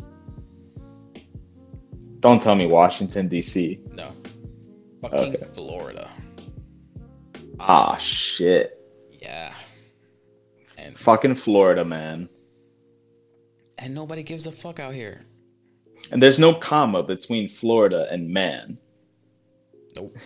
[2.21, 3.81] Don't tell me Washington D.C.
[3.93, 4.13] No.
[5.03, 5.47] Fucking Okay.
[5.55, 6.11] Florida.
[7.59, 8.79] Ah shit.
[9.21, 9.53] Yeah.
[10.77, 12.29] And Fucking Florida, man.
[13.79, 15.23] and nobody gives a fuck out here.
[16.11, 18.79] And there's no comma between Florida and man.
[19.97, 20.17] Nope.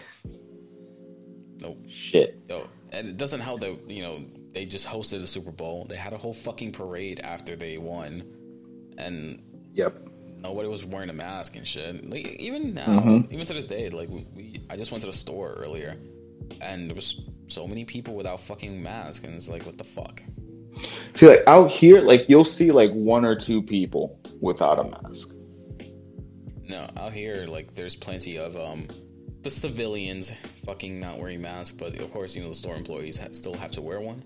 [1.61, 1.79] Nope.
[1.89, 2.41] Shit.
[2.49, 4.25] Yo, and it doesn't help that you know
[4.55, 5.85] they just hosted a Super Bowl.
[5.89, 8.23] They had a whole fucking parade after they won,
[8.97, 9.43] and
[9.75, 10.09] Yep.
[10.39, 12.09] nobody was wearing a mask and shit.
[12.09, 13.33] Like, even now, Mhm.
[13.33, 15.97] even to this day, like we, we, I just went to the store earlier,
[16.61, 20.23] and there was so many people without fucking masks, and it's like, what the fuck?
[21.17, 25.31] See, like out here, like you'll see like one or two people without a mask.
[26.69, 28.89] No, out here, like, there's plenty of um,
[29.43, 30.33] the civilians
[30.65, 33.71] fucking not wearing masks, but of course, you know, the store employees ha- still have
[33.73, 34.25] to wear one.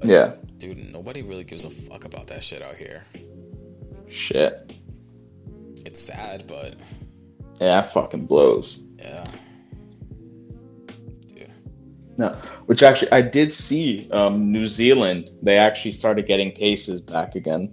[0.00, 0.32] But, Yeah.
[0.58, 3.02] dude, nobody really gives a fuck about that shit out here.
[4.08, 4.72] Shit.
[5.86, 6.74] It's sad, but
[7.60, 8.80] Yeah, that fucking blows.
[8.98, 9.24] yeah,
[11.28, 11.50] dude.
[12.18, 12.28] No,
[12.66, 15.30] which actually I did see um, New Zealand.
[15.42, 17.72] They actually started getting cases back again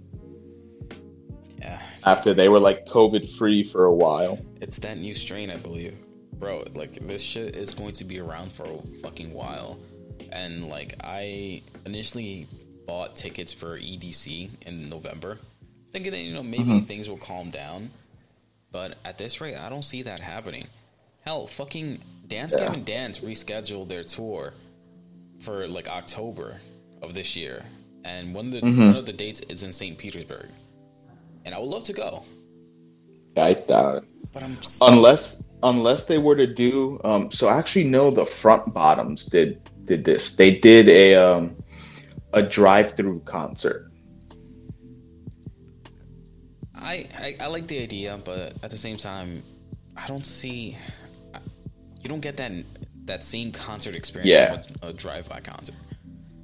[1.60, 4.38] Yeah, after they were like COVID free for a while.
[4.60, 5.96] It's that new strain, I believe.
[6.34, 9.78] Bro, like this shit is going to be around for a fucking while.
[10.32, 12.46] And like I initially
[12.86, 15.38] bought tickets for EDC in November,
[15.92, 17.90] thinking that you know maybe things will calm down.
[18.70, 20.66] But at this rate, I don't see that happening.
[21.24, 22.66] Hell, fucking Dance Yeah.
[22.66, 24.52] Gavin Dance rescheduled their tour
[25.40, 26.56] for like October
[27.02, 27.64] of this year,
[28.04, 29.96] and one of the one of the dates is in St.
[29.96, 30.48] Petersburg,
[31.44, 32.24] and I would love to go,
[33.36, 34.04] I doubt it.
[34.32, 38.72] but I'm Unless unless they were to do um so I actually know the front
[38.72, 40.36] bottoms did did this.
[40.36, 41.56] They did a um
[42.32, 43.90] a drive through concert.
[46.74, 49.42] I, I I like the idea, but at the same time,
[49.96, 50.76] I don't see.
[52.02, 52.52] You don't get that
[53.06, 54.62] that same concert experience Yeah.
[54.62, 55.74] from a, a drive-by concert.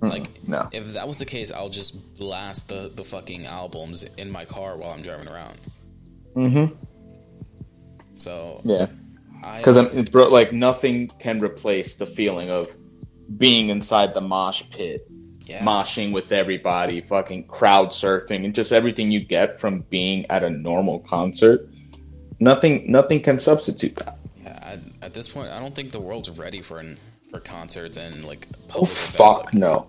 [0.00, 0.68] Mm, Like, no.
[0.72, 4.76] if that was the case, I'll just blast the the fucking albums in my car
[4.76, 5.58] while I'm driving around.
[6.34, 6.74] Mm-hmm.
[8.16, 8.86] So Yeah.
[9.58, 12.68] Because I'm bro, like nothing can replace the feeling of
[13.36, 15.06] being inside the mosh pit,
[15.40, 20.42] yeah, moshing with everybody, fucking crowd surfing, and just everything you get from being at
[20.42, 21.68] a normal concert.
[22.40, 24.18] Nothing, nothing can substitute that.
[24.42, 24.58] yeah.
[24.62, 26.98] I, at this point, I don't think the world's ready for an,
[27.30, 29.88] for concerts and like Oh fuck no,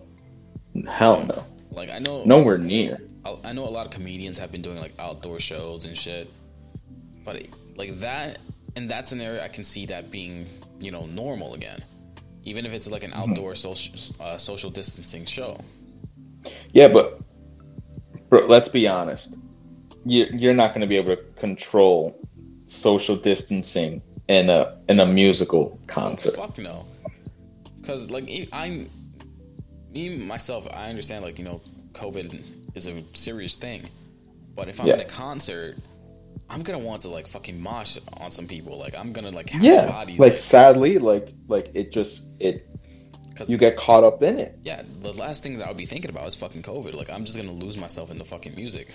[0.87, 2.99] hell no, Like I know nowhere near.
[3.23, 6.31] I, I know a lot of comedians have been doing like outdoor shows and shit,
[7.23, 7.41] but
[7.75, 8.39] like that
[8.75, 10.47] in that scenario, I can see that being
[10.79, 11.83] you know normal again,
[12.45, 15.59] even if it's like an outdoor social uh, social distancing show.
[16.73, 17.19] Yeah, but
[18.29, 19.35] bro, let's be honest.
[20.05, 22.15] You, you're not going to be able to control
[22.67, 26.35] social distancing in a in a musical concert.
[26.35, 26.85] Fuck no,
[27.81, 28.89] because like I'm
[29.91, 31.61] me myself, I understand like you know
[31.93, 32.43] COVID
[32.75, 33.89] is a serious thing,
[34.55, 34.93] but if I'm Yeah.
[34.95, 35.77] in a concert.
[36.49, 38.77] I'm gonna want to like fucking mosh on some people.
[38.77, 40.19] Like I'm gonna like have Yeah, bodies.
[40.19, 42.67] like sadly, like like it just it
[43.35, 44.57] 'cause- you get caught up in it.
[44.63, 46.93] Yeah, the last thing that I would be thinking about is fucking COVID.
[46.93, 48.93] Like, I'm just gonna lose myself in the fucking music.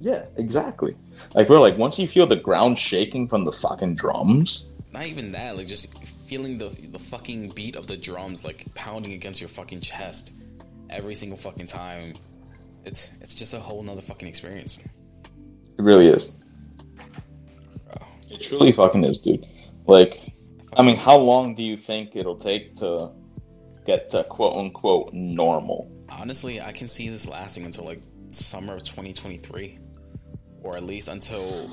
[0.00, 0.96] Yeah, exactly.
[1.34, 5.32] Like bro, like once you feel the ground shaking from the fucking drums, Not even
[5.32, 5.92] that, like just
[6.24, 10.32] feeling the the fucking beat of the drums like pounding against your fucking chest
[10.90, 12.14] every single fucking time.
[12.84, 14.78] It's it's just a whole nother fucking experience.
[15.78, 16.32] it really is.
[18.38, 19.46] It truly fucking is, dude.
[19.86, 20.32] Like,
[20.76, 23.10] I mean, how long do you think it'll take to
[23.84, 25.90] get to quote unquote normal?
[26.08, 29.78] Honestly, I can see this lasting until like summer of 2023,
[30.62, 31.70] or at least until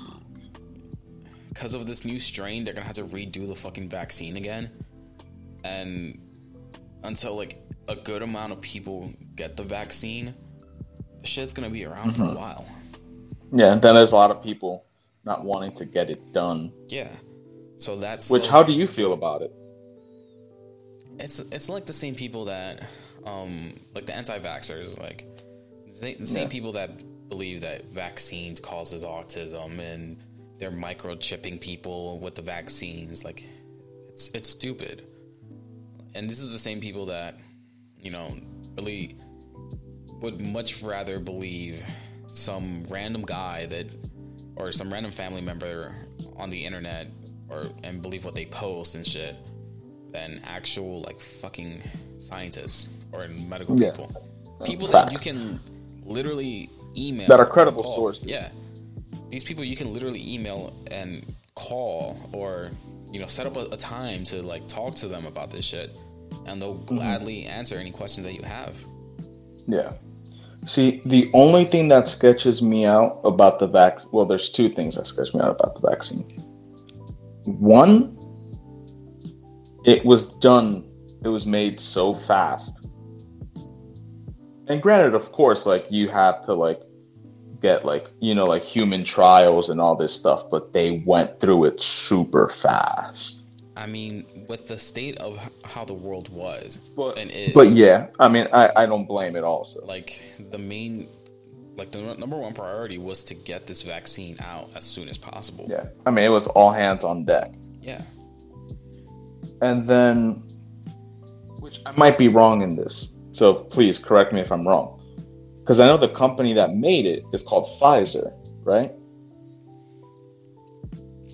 [1.50, 4.72] because of this new strain, they're gonna have to redo the fucking vaccine again,
[5.64, 6.20] and
[7.04, 10.34] until like a good amount of people get the vaccine,
[11.22, 12.38] the shit's gonna be around for a mm-hmm.
[12.38, 12.66] while.
[13.54, 14.85] Yeah, and then there's a lot of people
[15.26, 16.72] not wanting to get it done.
[16.90, 17.10] Yeah,
[17.78, 19.52] so that's Which, how do you feel about it?
[21.18, 22.84] it's it's like the same people that
[23.26, 25.26] um like the anti-vaxxers like
[25.88, 26.48] the same, Yeah.
[26.50, 26.90] people that
[27.30, 30.18] believe that vaccines causes autism and
[30.58, 33.46] they're microchipping people with the vaccines like
[34.10, 35.04] it's it's stupid
[36.16, 37.40] and this is the same people that
[37.98, 38.36] you know
[38.78, 39.18] really
[40.22, 41.82] would much rather believe
[42.28, 43.88] some random guy that
[44.56, 45.96] or some random family member
[46.38, 47.08] on the internet
[47.50, 49.36] or and believe what they post and shit
[50.12, 51.82] than actual like fucking
[52.20, 53.92] scientists or medical Yeah.
[53.92, 54.30] people.
[54.66, 55.60] People that you can
[56.06, 58.26] literally email That are credible sources.
[58.28, 58.50] Yeah.
[59.30, 62.70] These people you can literally email and call or
[63.12, 65.98] you know set up a, a time to like talk to them about this shit
[66.46, 66.96] and they'll Mm-hmm.
[66.96, 68.76] gladly answer any questions that you have.
[69.68, 69.94] Yeah.
[70.68, 74.96] See, the only thing that sketches me out about the vac well, there's two things
[74.96, 76.24] that sketch me out about the vaccine.
[77.46, 78.18] One,
[79.86, 80.90] it was done,
[81.24, 82.88] it was made so fast.
[84.68, 86.82] And granted, of course, like you have to like
[87.62, 91.66] get like you know like human trials and all this stuff, but they went through
[91.66, 93.45] it super fast.
[93.78, 98.08] I mean, with the state of how the world was But, and is, but yeah,
[98.20, 99.86] I mean, I, I don't blame it also.
[99.86, 100.22] like
[100.52, 101.10] the main,
[101.76, 105.18] like the n- number one priority was to get this vaccine out as soon as
[105.18, 105.66] possible.
[105.70, 107.54] Yeah, I mean, it was all hands on deck.
[107.82, 108.02] Yeah.
[109.62, 110.44] And then,
[111.60, 115.02] which I might be wrong in this, so please correct me if I'm wrong.
[115.58, 118.32] Because I know the company that made it is called Pfizer,
[118.64, 118.94] right?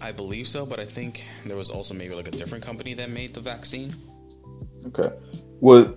[0.02, 3.10] I believe so, but I think there was also maybe like a different company that
[3.10, 3.96] made the vaccine.
[4.88, 5.16] Okay.
[5.60, 5.96] Well,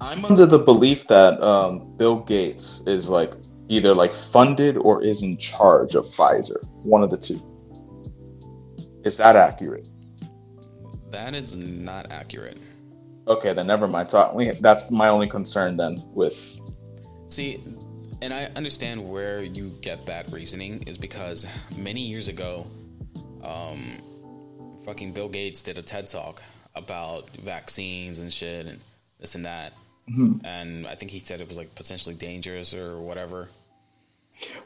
[0.00, 3.32] I'm under the belief that um, Bill Gates is like
[3.68, 6.62] either like funded or is in charge of Pfizer.
[6.82, 7.42] One of the two.
[9.04, 9.88] Is that accurate?
[11.10, 12.58] That is not accurate.
[13.26, 14.10] Okay, then never mind.
[14.10, 16.60] So that's my only concern then with.
[17.26, 17.64] See,
[18.26, 21.46] and I understand where you get that reasoning is because
[21.76, 22.66] many years ago,
[23.40, 24.02] um,
[24.84, 26.42] fucking Bill Gates did a TED talk
[26.74, 28.80] about vaccines and shit and
[29.20, 29.74] this and that.
[30.44, 33.48] And I think he said it was like potentially dangerous or whatever.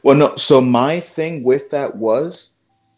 [0.03, 0.37] Well, no.
[0.37, 2.53] So my thing with that was,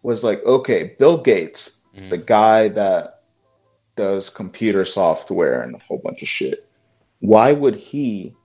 [0.04, 3.22] was like, okay, Bill Gates, the guy that
[3.96, 6.68] does computer software and a whole bunch of shit.
[7.18, 8.36] Why would he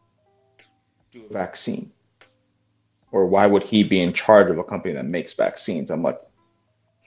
[1.12, 1.92] do a vaccine?
[3.12, 5.92] Or why would he be in charge of a company that makes vaccines?
[5.92, 6.20] I'm like,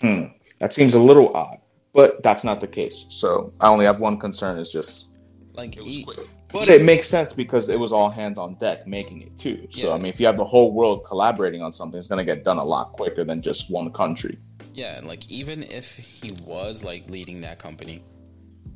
[0.01, 0.25] hmm,
[0.59, 1.59] that seems a little odd.
[1.93, 3.07] But that's not the case.
[3.11, 5.07] So I only have one concern is just
[5.55, 6.07] Like, he,
[6.53, 9.67] but it makes sense because it was all hands on deck making it too.
[9.71, 9.95] So Yeah.
[9.95, 12.59] I mean, if you have the whole world collaborating on something, it's gonna get done
[12.59, 14.39] a lot quicker than just one country.
[14.73, 18.05] yeah, and like even if he was like leading that company,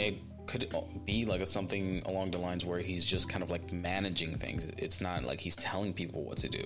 [0.01, 0.75] it could
[1.07, 4.67] be like a something along the lines where he's just kind of like managing things.
[4.77, 6.65] It's not like he's telling people what to do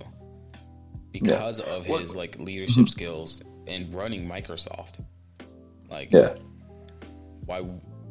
[1.20, 5.04] because of Well- his like leadership skills in running Microsoft.
[5.90, 6.34] Like, Yeah.
[7.46, 7.62] why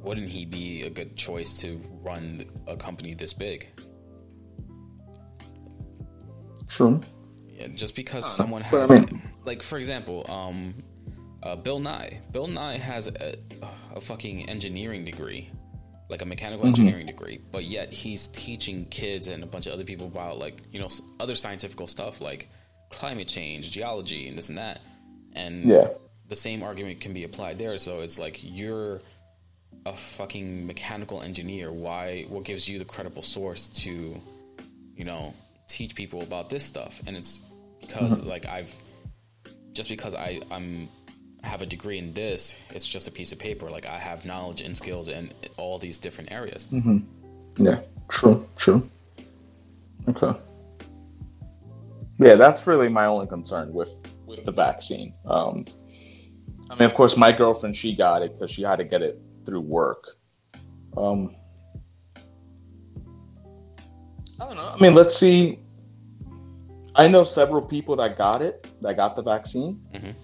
[0.03, 3.67] wouldn't he be a good choice to run a company this big?
[6.67, 7.01] True.
[7.57, 10.75] Yeah, just because someone but I has, mean- like, for example, um,
[11.43, 12.19] uh, Bill Nye.
[12.31, 13.35] Bill Nye has a,
[13.95, 15.49] a fucking engineering degree,
[16.09, 16.81] like a mechanical Mm-hmm.
[16.81, 20.61] engineering degree, but yet he's teaching kids and a bunch of other people about like
[20.71, 20.89] you know
[21.19, 22.49] other scientific stuff like
[22.89, 24.81] climate change, geology, and this and that.
[25.33, 25.89] And Yeah.
[26.27, 27.77] the same argument can be applied there.
[27.77, 29.01] So it's like you're
[29.85, 31.71] a fucking mechanical engineer.
[31.71, 32.23] Why?
[32.29, 34.19] What gives you the credible source to,
[34.95, 35.33] you know,
[35.67, 37.01] teach people about this stuff?
[37.07, 37.41] And it's
[37.81, 38.29] because Mm-hmm.
[38.29, 38.73] like I've
[39.73, 40.89] just because I I'm
[41.43, 43.69] have a degree in this, it's just a piece of paper.
[43.69, 46.67] Like I have knowledge and skills in all these different areas.
[46.71, 47.65] Mm-hmm.
[47.65, 47.79] Yeah.
[48.09, 48.45] True.
[48.57, 48.89] True.
[50.09, 50.37] Okay.
[52.19, 53.93] Yeah, that's really my only concern with
[54.25, 55.13] with the vaccine.
[55.25, 55.65] Um,
[56.69, 59.21] I mean, of course, my girlfriend she got it because she had to get it
[59.45, 60.17] through work.
[60.97, 61.35] Um,
[64.39, 64.71] I don't know.
[64.75, 65.59] I mean, let's see.
[66.95, 69.79] I know several people that got it, that got the vaccine.
[69.93, 70.15] Mhm.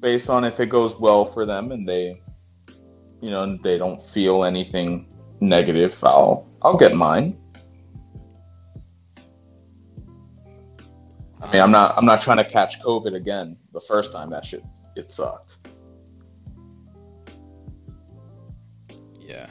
[0.00, 2.20] Based on if it goes well for them and they,
[3.20, 5.06] you know, they don't feel anything
[5.40, 7.38] negative, I'll I'll get mine.
[11.42, 13.56] I mean, I'm not I'm not trying to catch COVID again.
[13.72, 14.64] The first time that shit
[14.96, 15.58] it sucked.
[19.20, 19.48] Yeah,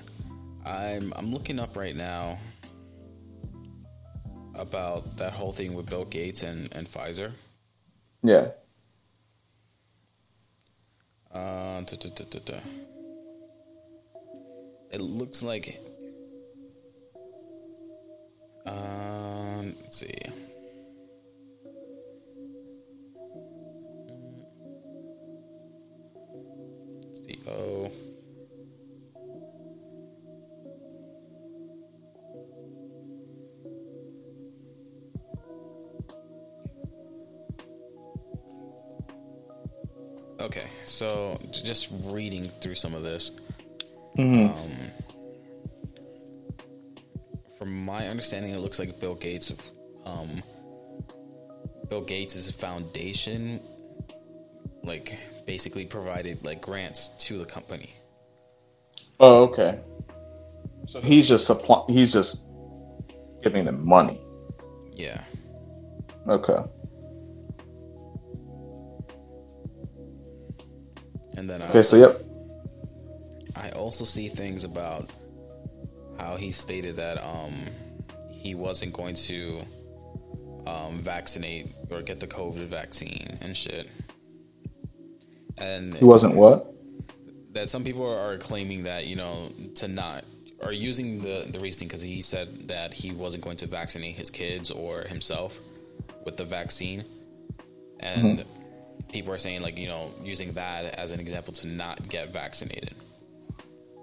[0.66, 2.40] I'm I'm looking up right now
[4.56, 7.34] about that whole thing with Bill Gates and and Pfizer.
[8.24, 8.50] Yeah.
[11.34, 11.82] Uh.
[14.92, 15.80] It looks like.
[18.66, 20.14] Um, let's see.
[27.48, 27.92] Oh.
[40.40, 43.32] Okay, so just reading through some of this.
[44.18, 44.54] Um,
[47.58, 49.54] from my understanding, it looks like Bill Gates,
[50.04, 50.42] um,
[51.90, 53.62] Bill Gates' foundation,
[54.84, 55.18] like
[55.52, 57.94] basically provided like grants to the company.
[59.19, 59.82] Oh, okay.
[60.88, 61.84] So he's just supply.
[61.90, 62.45] He's just
[63.44, 64.22] giving them money.
[64.94, 65.22] Yeah,
[66.30, 66.61] Okay.
[71.36, 71.82] and then I Okay.
[71.82, 72.23] So yep.
[73.56, 75.10] I also see things about
[76.18, 77.53] how he stated that um
[78.32, 79.65] he wasn't going to
[80.65, 83.90] um, vaccinate or get the COVID vaccine and shit.
[85.62, 86.68] And He wasn't what?
[87.54, 90.24] that some people are claiming that you know to not
[90.64, 94.30] are using the the reasoning because he said that he wasn't going to vaccinate his
[94.30, 95.60] kids or himself
[96.26, 97.04] with the vaccine,
[98.00, 98.46] and
[99.12, 102.96] people are saying like you know using that as an example to not get vaccinated,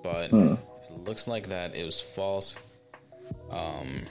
[0.03, 0.59] but it
[1.05, 2.57] looks like that it was false.
[3.51, 4.03] Um,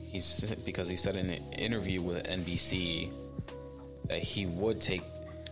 [0.00, 3.10] he's because he said in an interview with NBC
[4.08, 5.02] that he would take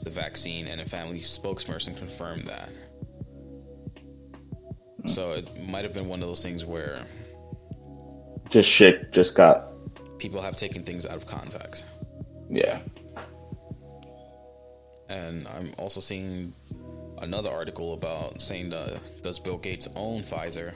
[0.08, 2.70] the vaccine, and a family spokesperson confirmed that.
[5.06, 7.00] So it might have been one of those things where
[8.50, 9.64] Just shit just got
[10.18, 11.86] people have taken things out of context.
[12.50, 12.80] yeah.
[15.10, 16.52] And I'm also seeing
[17.22, 20.74] another article about saying uh, does Bill Gates own Pfizer?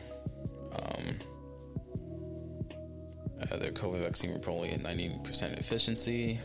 [0.73, 1.19] Um,
[3.51, 6.41] uh, their COVID vaccine reportedly at 90% efficiency.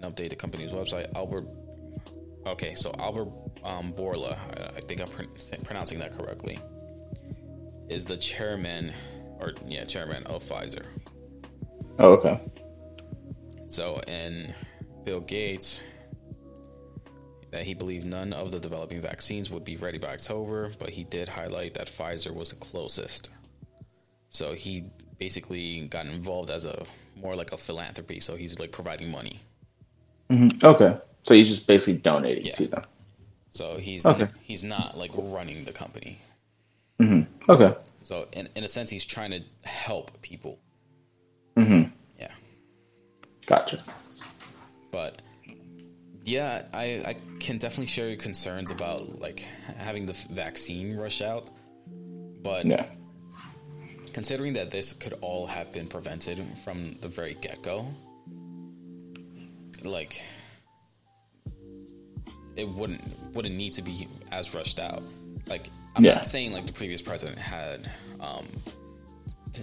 [0.00, 1.14] An update the company's website.
[1.14, 1.46] Albert.
[2.46, 3.28] Okay, so Albert
[3.64, 5.28] um, Bourla, I, I think I'm pron-
[5.64, 6.58] pronouncing that correctly,
[7.88, 8.92] is the chairman,
[9.40, 10.84] or yeah, chairman of Pfizer.
[11.98, 12.40] Oh, okay.
[13.66, 14.54] So, and
[15.04, 15.82] Bill Gates,
[17.50, 21.04] that he believed none of the developing vaccines would be ready by October, but he
[21.04, 23.30] did highlight that Pfizer was the closest.
[24.28, 26.84] So he basically got involved as a
[27.16, 28.20] more like a philanthropy.
[28.20, 29.40] So he's like providing money.
[30.30, 30.62] Mhm.
[30.62, 30.96] Okay.
[31.24, 32.54] So he's just basically donating Yeah.
[32.56, 32.82] to them.
[33.50, 34.28] So he's Okay.
[34.42, 36.20] he's not like running the company.
[36.98, 37.74] hmm Okay.
[38.02, 40.58] So in in a sense, he's trying to help people.
[41.56, 41.82] hmm
[42.18, 42.30] Yeah.
[43.46, 43.82] Gotcha.
[44.90, 45.20] but
[46.24, 49.40] yeah I, I can definitely share your concerns about like
[49.78, 51.48] having the vaccine rush out
[52.42, 52.86] but Yeah.
[54.12, 57.86] considering that this could all have been prevented from the very get-go
[59.84, 60.22] like
[62.56, 63.00] it wouldn't
[63.34, 65.02] wouldn't need to be as rushed out
[65.46, 66.14] like i'm Yeah.
[66.16, 67.90] not saying like the previous president had
[68.20, 68.46] um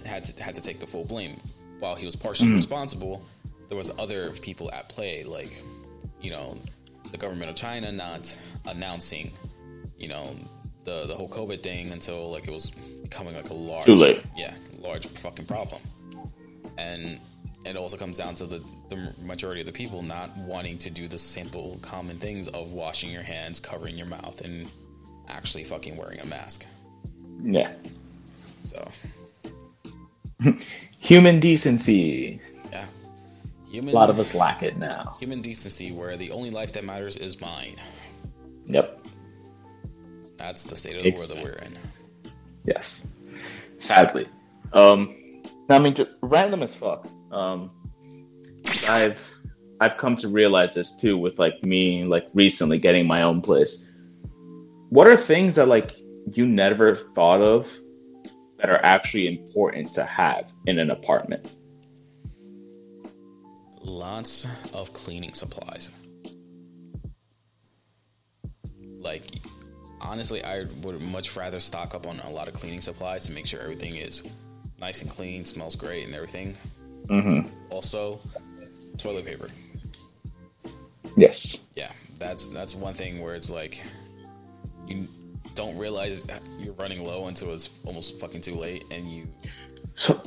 [0.04, 1.40] had to, had to take the full blame
[1.78, 3.22] while he was partially responsible
[3.68, 5.62] there was other people at play like
[6.20, 6.56] you know
[7.10, 8.36] the government of china not
[8.66, 9.32] announcing
[9.98, 10.34] you know
[10.84, 12.70] the the whole covid thing until like it was
[13.02, 14.22] becoming like a large Too late.
[14.36, 15.80] yeah large fucking problem
[16.78, 17.18] and
[17.66, 21.08] it also comes down to the, the majority of the people not wanting to do
[21.08, 24.68] the simple common things of washing your hands covering your mouth and
[25.28, 26.64] actually fucking wearing a mask
[27.42, 27.72] Yeah.
[28.64, 28.86] so
[31.00, 32.40] Human decency.
[32.70, 32.86] yeah
[33.66, 35.16] A human lot of us lack it now.
[35.18, 37.76] human decency where the only life that matters is mine
[38.66, 39.06] Yep.
[40.36, 41.78] that's the state of the world that we're in
[42.64, 43.06] Yes.
[43.78, 44.28] Sadly.
[44.72, 45.14] Um
[45.68, 47.06] I mean just random as fuck.
[47.30, 47.70] Um
[48.88, 49.34] I've
[49.80, 53.84] I've come to realize this too with like me like recently getting my own place.
[54.90, 55.96] What are things that like
[56.32, 57.70] you never thought of
[58.58, 61.46] that are actually important to have in an apartment?
[63.86, 65.90] lots of cleaning supplies.
[68.98, 69.22] Like,
[70.00, 73.46] honestly, I would much rather stock up on a lot of cleaning supplies to make
[73.46, 74.22] sure everything is
[74.78, 76.56] nice and clean, smells great, and everything.
[77.06, 77.48] Mm-hmm.
[77.70, 78.18] Also,
[78.98, 79.50] toilet paper.
[81.16, 81.58] Yes.
[81.74, 83.82] Yeah, that's that's one thing where it's like
[84.86, 85.08] you
[85.54, 86.26] don't realize
[86.58, 89.26] you're running low until it's almost fucking too late, and you
[89.94, 90.20] So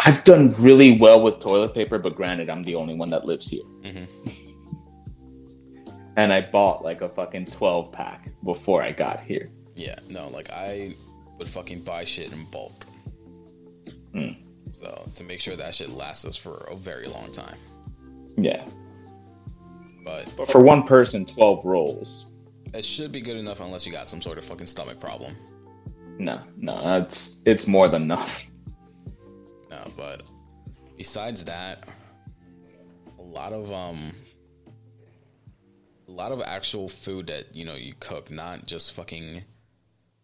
[0.00, 3.48] I've done really well with toilet paper, but granted, I'm the only one that lives
[3.48, 3.64] here.
[3.82, 4.06] Mhm.
[6.16, 9.48] and I bought like a fucking 12 pack before I got here.
[9.74, 10.94] Yeah, no, like I
[11.38, 12.86] would fucking buy shit in bulk.
[14.14, 14.36] Mm.
[14.72, 17.56] So to make sure that shit lasts us for a very long time.
[18.36, 18.64] Yeah.
[20.04, 22.26] But But for one person, 12 rolls.
[22.74, 25.36] it should be good enough unless you got some sort of fucking stomach problem.
[26.18, 28.48] No, no, it's it's more than enough.
[29.70, 30.22] No, but
[30.96, 31.86] besides that,
[33.18, 34.12] a lot of um
[36.08, 39.44] a lot of actual food that, you know, you cook, not just fucking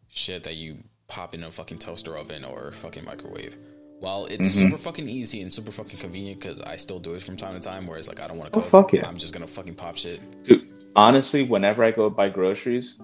[0.08, 3.54] shit that you pop in a fucking toaster oven or fucking microwave.
[4.04, 4.68] While it's mm-hmm.
[4.68, 7.60] super fucking easy and super fucking convenient because I still do it from time to
[7.66, 9.08] time, whereas like I don't want to Oh, cook, fuck yeah.
[9.08, 10.20] I'm just gonna fucking pop shit.
[10.44, 12.98] Dude, honestly, whenever I go buy groceries,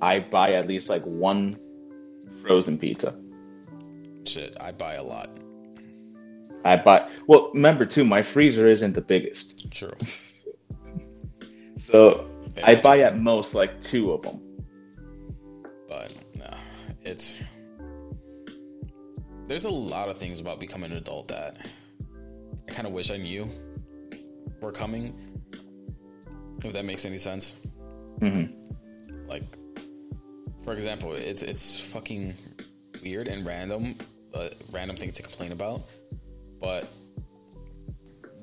[0.00, 1.58] I buy at least like one
[2.40, 3.14] frozen pizza.
[4.24, 5.28] Shit, I buy a lot.
[6.64, 7.10] I buy.
[7.26, 9.92] Well, remember too, my freezer isn't the biggest, True.
[11.76, 12.26] so
[12.62, 14.40] I buy at most like two of them.
[15.86, 16.56] but no,
[17.02, 17.38] it's
[19.48, 21.56] there's a lot of things about becoming an adult that
[22.68, 23.48] I kind of wish I knew
[24.60, 25.14] were coming.
[26.62, 27.54] If that makes any sense.
[28.20, 28.52] Mhm.
[29.28, 29.44] Like,
[30.64, 32.34] for example, it's it's fucking
[33.02, 33.96] weird and random,
[34.34, 35.88] uh, random thing to complain about,
[36.60, 36.88] but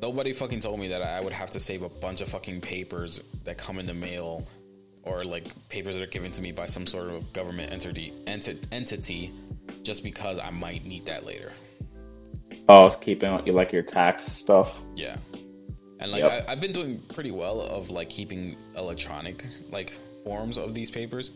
[0.01, 3.21] nobody fucking told me that I would have to save a bunch of fucking papers
[3.43, 4.47] that come in the mail
[5.03, 8.63] or like papers that are given to me by some sort of government entity enti-
[8.71, 9.31] entity
[9.85, 11.53] just because I might need that later.
[12.67, 14.81] Oh, it's keeping you like your tax stuff.
[14.95, 15.17] Yeah.
[15.99, 16.47] And like Yep.
[16.47, 21.31] I, I've been doing pretty well of like keeping electronic like forms of these papers.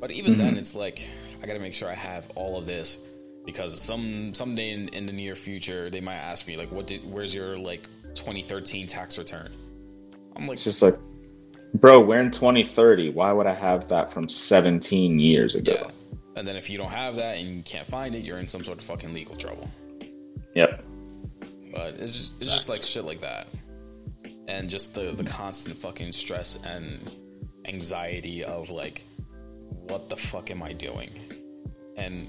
[0.00, 0.58] But even then mm-hmm.
[0.58, 1.08] it's like
[1.42, 2.98] I gotta make sure I have all of this
[3.46, 7.00] because some someday in, in the near future they might ask me like what did
[7.10, 9.52] where's your like 2013 tax return?
[10.36, 10.98] I'm like It's just like,
[11.74, 13.10] bro, we're in 2030.
[13.10, 15.76] Why would I have that from 17 years ago?
[15.80, 15.90] yeah.
[16.40, 18.64] And then if you don't have that and you can't find it, you're in some
[18.64, 19.70] sort of fucking legal trouble.
[20.54, 20.82] Yep.
[21.74, 23.46] But it's just it's just like shit like that.
[24.48, 26.98] And just the the constant fucking stress and
[27.66, 29.04] anxiety of like
[29.68, 31.10] what the fuck am I doing?
[31.98, 32.26] And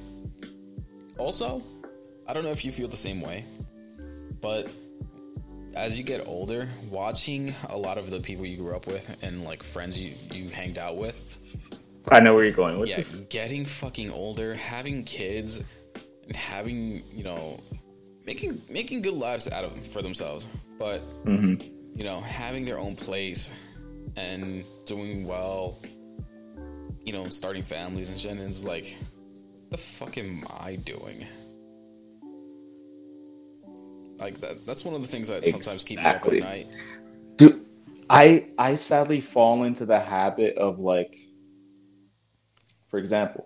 [1.17, 1.63] also,
[2.27, 3.45] I don't know if you feel the same way,
[4.41, 4.69] but
[5.73, 9.45] as you get older, watching a lot of the people you grew up with and
[9.45, 11.79] like friends you you hanged out with,
[12.11, 13.21] I know where you're going with yeah, this.
[13.29, 15.63] getting fucking older, having kids,
[16.27, 17.59] and having you know,
[18.25, 20.47] making making good lives out of for themselves,
[20.77, 21.55] but hmm
[21.95, 23.51] you know, having their own place
[24.15, 25.79] and doing well,
[27.05, 28.31] you know, starting families and shit.
[28.31, 28.97] And it's like,
[29.69, 31.25] the fuck am I doing?
[34.19, 34.65] Like that.
[34.65, 36.67] That's one of the things that sometimes keep me up at night.
[37.37, 37.65] Dude,
[38.09, 41.17] I I sadly fall into the habit of like,
[42.91, 43.45] for example,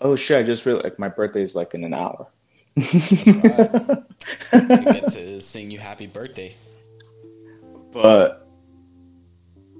[0.00, 2.28] oh shit, I just realized like my birthday is like in an hour.
[2.76, 4.02] right.
[4.52, 6.54] I get to sing you happy birthday.
[7.92, 8.48] but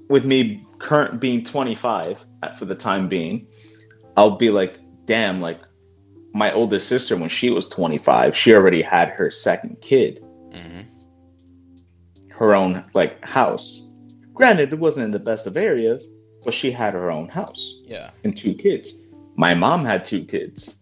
[0.09, 2.23] with me current being 25
[2.59, 3.47] for the time being,
[4.17, 5.61] I'll be like, damn, like
[6.33, 10.23] my oldest sister when she was 25, she already had her second kid,
[10.53, 10.81] hmm
[12.29, 13.89] her own like house.
[14.33, 16.05] Granted, it wasn't in the best of areas,
[16.45, 18.11] but she had her own house Yeah.
[18.23, 19.01] and two kids.
[19.35, 20.75] My mom had two kids.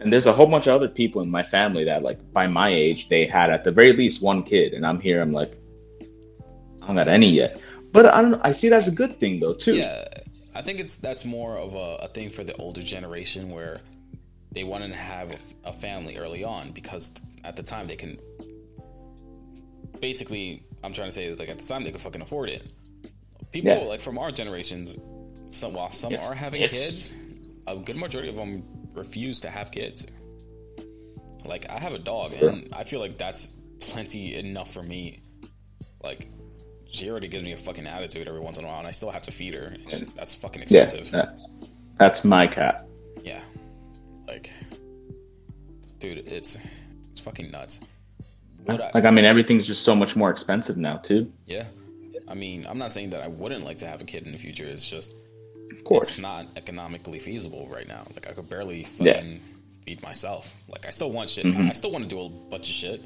[0.00, 2.68] And there's a whole bunch of other people in my family that, like, by my
[2.68, 4.74] age, they had at the very least one kid.
[4.74, 5.56] And I'm here, I'm like,
[6.82, 7.58] I don't got any yet.
[7.90, 8.40] But I don't.
[8.44, 9.76] I see as a good thing, though, too.
[9.76, 10.04] Yeah,
[10.54, 13.80] I think it's that's more of a, a thing for the older generation where
[14.52, 15.32] they want to have
[15.64, 17.12] a family early on because
[17.44, 18.18] at the time they can
[20.00, 22.62] basically I'm trying to say that like at the time they could fucking afford it.
[23.54, 23.84] People Yeah.
[23.84, 24.96] like from our generations,
[25.48, 27.14] some while some It's- are having kids,
[27.68, 28.64] a good majority of them
[28.94, 30.06] refuse to have kids.
[31.44, 32.48] Like I have a dog, Sure.
[32.50, 35.20] and I feel like that's plenty enough for me.
[36.02, 36.26] Like
[36.90, 39.10] she already gives me a fucking attitude every once in a while, and I still
[39.10, 39.76] have to feed her.
[39.92, 41.10] and That's fucking expensive.
[41.12, 41.32] that-
[41.96, 42.86] that's my cat.
[43.22, 43.40] Yeah.
[44.26, 44.52] Like,
[46.00, 46.58] dude, it's
[47.12, 47.78] it's fucking nuts.
[48.64, 51.32] What I, Like, I mean, everything's just so much more expensive now, too.
[51.46, 51.66] yeah.
[52.28, 54.38] I mean, I'm not saying that I wouldn't like to have a kid in the
[54.38, 54.64] future.
[54.64, 55.12] It's just
[55.72, 56.08] Of course.
[56.10, 58.06] it's not economically feasible right now.
[58.14, 59.14] Like, I could barely Yeah.
[59.14, 59.40] fucking
[59.86, 60.54] feed myself.
[60.68, 61.44] Like, I still want shit.
[61.44, 61.68] Mhm.
[61.68, 63.02] I still want to do a bunch of shit.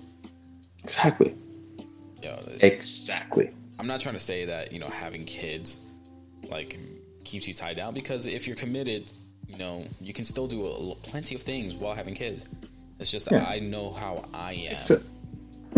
[0.84, 1.34] Exactly.
[2.22, 3.50] Yo, Exactly.
[3.78, 5.78] I'm not trying to say that you know having kids
[6.48, 6.78] like
[7.24, 9.12] keeps you tied down because if you're committed,
[9.48, 12.44] you know you can still do a, plenty of things while having kids.
[12.98, 13.44] It's just Yeah.
[13.44, 15.04] I know how I am.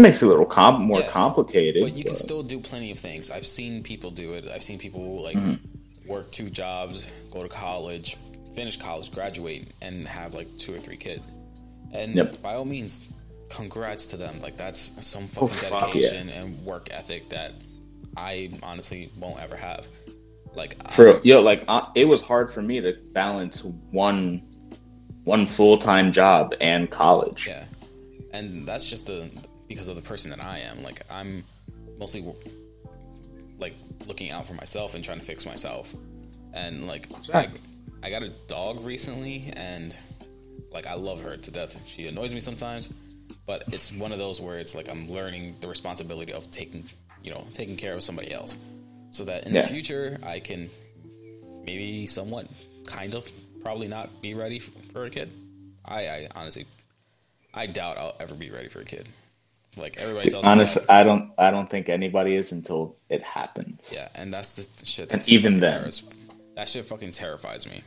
[0.05, 1.09] A, it makes it a little com- more Yeah.
[1.09, 1.82] complicated.
[1.82, 3.31] But you can still do plenty of things.
[3.31, 4.48] I've seen people do it.
[4.48, 6.09] I've seen people like Mm-hmm.
[6.09, 8.16] work two jobs, go to college,
[8.55, 11.24] finish college, graduate, and have like two or three kids.
[11.93, 12.43] And Yep.
[12.43, 13.05] by all means,
[13.48, 14.40] congrats to them.
[14.40, 16.01] Like that's some Oh, fucking fuck yeah.
[16.02, 17.52] dedication and work ethic that
[18.16, 19.86] I honestly won't ever have.
[20.55, 23.62] Like I- For yo, like uh, it was hard for me to balance
[23.93, 24.43] one
[25.24, 27.47] one full time job and college.
[27.47, 27.64] Yeah,
[28.32, 29.31] and that's just the
[29.70, 30.82] because of the person that I am.
[30.82, 31.44] Like I'm
[31.97, 32.24] mostly
[33.59, 33.74] like
[34.06, 35.94] looking out for myself and trying to fix myself.
[36.52, 37.48] And like I,
[38.02, 39.97] I got a dog recently, and
[40.72, 41.76] like I love her to death.
[41.86, 42.90] She annoys me sometimes,
[43.47, 46.84] but it's one of those where it's like I'm learning the responsibility of taking
[47.22, 48.56] you know taking care of somebody else,
[49.12, 49.62] so that in Yeah.
[49.62, 50.68] the future I can
[51.64, 52.48] maybe somewhat
[52.86, 53.30] kind of
[53.62, 55.30] probably not be ready for a kid.
[55.84, 56.66] I, I honestly
[57.55, 59.09] I doubt I'll ever be ready for a kid.
[59.76, 63.92] Like everybody tells Honestly, me, I don't I don't think anybody is until it happens.
[63.94, 65.12] yeah, and that's the shit.
[65.12, 65.80] And That even then.
[65.80, 66.05] terrors-
[66.55, 67.82] that shit fucking terrifies me.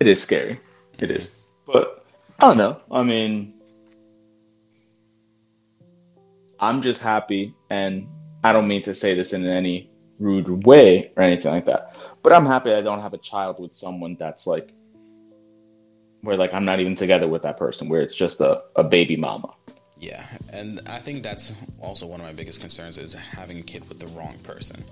[0.00, 0.60] It is scary.
[0.98, 1.16] It mm-hmm.
[1.16, 1.34] is.
[1.66, 2.04] But
[2.42, 2.80] I don't know.
[2.90, 3.54] I mean,
[6.60, 8.08] I'm just happy, and
[8.44, 12.32] I don't mean to say this in any rude way or anything like that, but
[12.32, 14.70] I'm happy I don't have a child with someone that's like,
[16.22, 19.16] where like I'm not even together with that person, where it's just a, a baby
[19.16, 19.55] mama.
[19.98, 23.88] Yeah, and I think that's also one of my biggest concerns is having a kid
[23.88, 24.84] with the wrong person.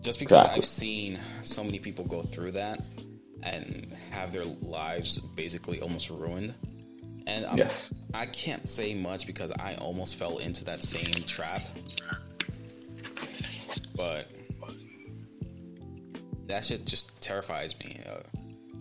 [0.00, 0.58] Just because Exactly.
[0.62, 2.82] I've seen so many people go through that
[3.42, 6.54] and have their lives basically almost ruined.
[7.26, 7.90] And I'm, Yes.
[8.14, 11.62] I can't say much because I almost fell into that same trap.
[13.96, 14.30] But
[16.46, 18.00] that shit just terrifies me.
[18.08, 18.20] Uh,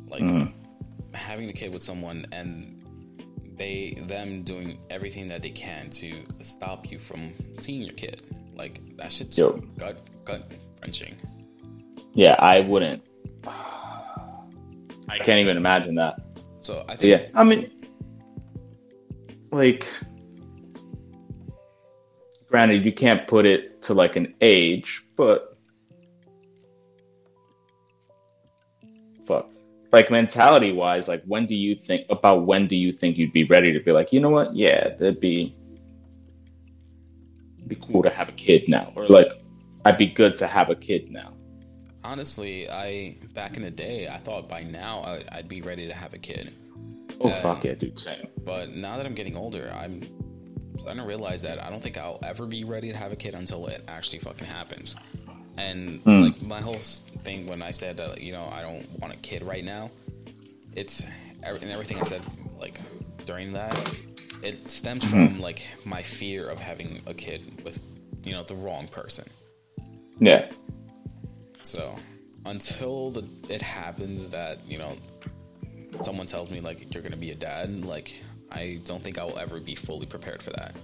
[0.07, 0.23] like
[1.14, 2.76] having a kid with someone and
[3.57, 8.21] they them doing everything that they can to stop you from seeing your kid.
[8.55, 9.53] Like that shit's Yo.
[9.77, 10.49] gut gut
[10.81, 11.15] wrenching.
[12.13, 13.03] Yeah, I wouldn't.
[13.47, 16.19] I can't even imagine that.
[16.61, 17.71] So I think yeah, I mean,
[19.51, 19.88] like,
[22.49, 25.56] granted, you can't put it to like an age, but
[29.91, 33.45] like mentality wise, like, when do you think about when do you think you'd be
[33.45, 34.55] ready to be like, you know what?
[34.55, 35.53] Yeah, that'd be
[37.68, 39.27] be cool to have a kid now, or like,
[39.85, 41.34] I'd be good to have a kid now.
[42.03, 45.93] honestly, I back in the day, I thought by now I, I'd be ready to
[45.93, 46.53] have a kid.
[47.19, 48.27] Oh Uh, fuck yeah, dude, same.
[48.45, 50.01] But now that I'm getting older, I'm
[50.80, 53.34] starting to realize that I don't think I'll ever be ready to have a kid
[53.34, 54.95] until it actually fucking happens.
[55.57, 56.21] And Mm.
[56.21, 59.41] like my whole thing when I said that you know I don't want a kid
[59.43, 59.89] right now,
[60.75, 61.05] it's
[61.43, 62.21] and everything I said
[62.59, 62.79] like
[63.25, 63.77] during that,
[64.43, 65.29] it stems Mm-hmm.
[65.29, 67.79] from like my fear of having a kid with
[68.23, 69.25] you know the wrong person.
[70.19, 70.49] Yeah,
[71.63, 71.95] So
[72.45, 74.95] until the, it happens that you know
[76.01, 78.21] someone tells me like you're gonna be a dad, like
[78.51, 80.75] I don't think I will ever be fully prepared for that.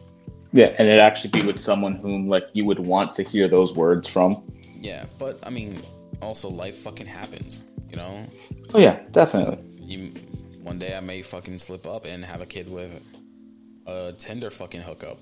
[0.52, 3.74] yeah, and it actually be with someone whom like you would want to hear those
[3.76, 4.44] words from.
[4.84, 5.82] Yeah, but I mean,
[6.22, 7.64] also life fucking happens.
[7.90, 8.28] You know,
[8.74, 9.58] Oh yeah, definitely.
[9.80, 10.12] you
[10.62, 12.92] one day I may fucking slip up and have a kid with
[13.88, 15.20] a Tinder fucking hookup,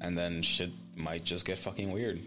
[0.00, 2.20] and then shit might just get fucking weird.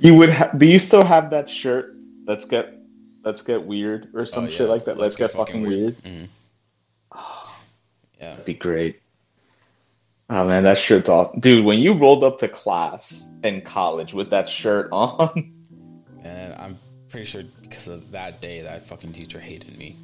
[0.00, 0.30] You would.
[0.30, 1.94] Ha- do you still have that shirt?
[2.26, 2.74] Let's get,
[3.24, 4.96] let's get weird or some Oh, shit like that.
[4.98, 5.96] Let's, get, fucking weird.
[6.04, 6.28] Mhm.
[8.20, 9.00] Yeah, That'd be great.
[10.34, 11.62] Oh man, that shirt's awesome, dude.
[11.62, 15.52] When you rolled up to class in college with that shirt on,
[16.24, 16.78] and I'm
[17.10, 19.98] pretty sure because of that day that fucking teacher hated me.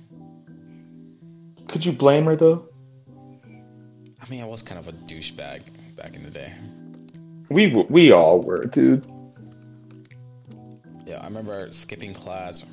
[1.67, 2.63] could you blame her though?
[4.21, 5.63] I mean, I was kind of a douchebag
[5.97, 6.53] back in the day.
[7.49, 9.07] We we all were, dude.
[11.07, 12.67] Yeah, I remember skipping class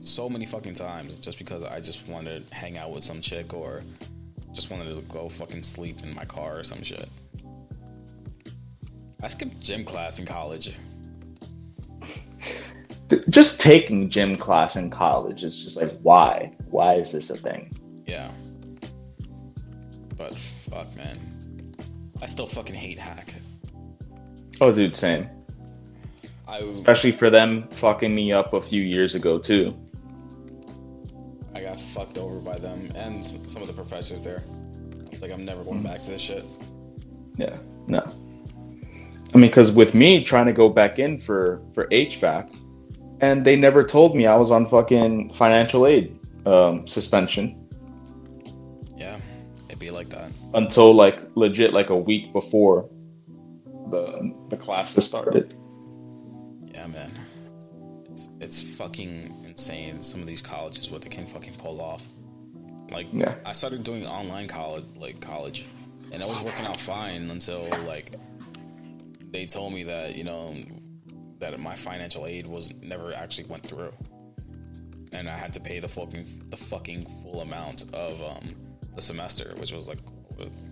[0.00, 3.52] so many fucking times just because I just wanted to hang out with some chick
[3.52, 3.82] or
[4.52, 7.08] just wanted to go fucking sleep in my car or some shit.
[9.22, 10.78] I skipped gym class in college.
[13.30, 16.52] Just taking gym class in college is just like, why?
[16.70, 17.74] Why is this a thing?
[18.06, 18.30] Yeah.
[20.16, 20.36] But
[20.70, 21.74] fuck, man.
[22.20, 23.34] I still fucking hate hack.
[24.60, 25.28] Oh, dude, same.
[26.46, 29.74] I Especially for them fucking me up a few years ago too.
[31.58, 34.44] I got fucked over by them and some of the professors there.
[34.46, 36.44] I was like, I'm never going back to this shit.
[37.36, 37.56] Yeah,
[37.88, 38.06] no.
[39.34, 42.54] I mean, because with me trying to go back in for for HVAC,
[43.20, 46.16] and they never told me I was on fucking financial aid
[46.46, 47.56] um, suspension
[48.96, 49.18] Yeah,
[49.66, 50.30] it'd be like that.
[50.54, 52.88] until like legit like a week before
[53.90, 55.52] the the classes started.
[56.72, 57.10] Yeah, man.
[58.12, 60.00] It's it's fucking insane.
[60.02, 62.06] Some of these colleges what they can fucking pull off.
[62.90, 63.34] Like Yeah.
[63.44, 65.66] I started doing online college, like college,
[66.12, 68.14] and it was working out fine until like
[69.32, 70.54] they told me that you know
[71.40, 73.92] that my financial aid was never actually went through,
[75.12, 78.54] and I had to pay the fucking the fucking full amount of um
[78.94, 79.98] the semester, which was like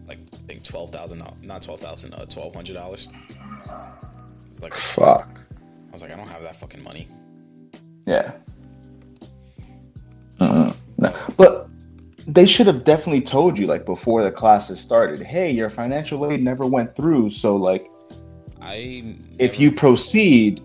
[0.06, 3.08] like I think twelve thousand, not twelve thousand, uh, twelve hundred dollars.
[4.48, 5.28] It's like Fuck.
[5.88, 7.08] I was like, I don't have that fucking money.
[8.06, 8.32] Yeah.
[10.98, 11.14] No.
[11.36, 11.68] But
[12.26, 15.22] they should have definitely told you like before the classes started.
[15.22, 17.88] Hey, your financial aid never went through, so like
[18.60, 20.62] I if you proceed,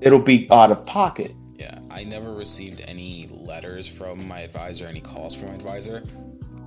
[0.00, 1.32] it'll be out of pocket.
[1.58, 6.04] yeah, I never received any letters from my advisor, any calls from my advisor.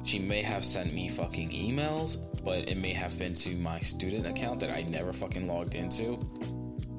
[0.03, 4.25] She may have sent me fucking emails, but it may have been to my student
[4.25, 6.19] account that I never fucking logged into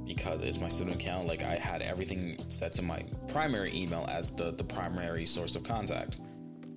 [0.09, 1.29] because it's my student account.
[1.29, 5.63] Like I had everything set to my primary email as the the primary source of
[5.63, 6.19] contact.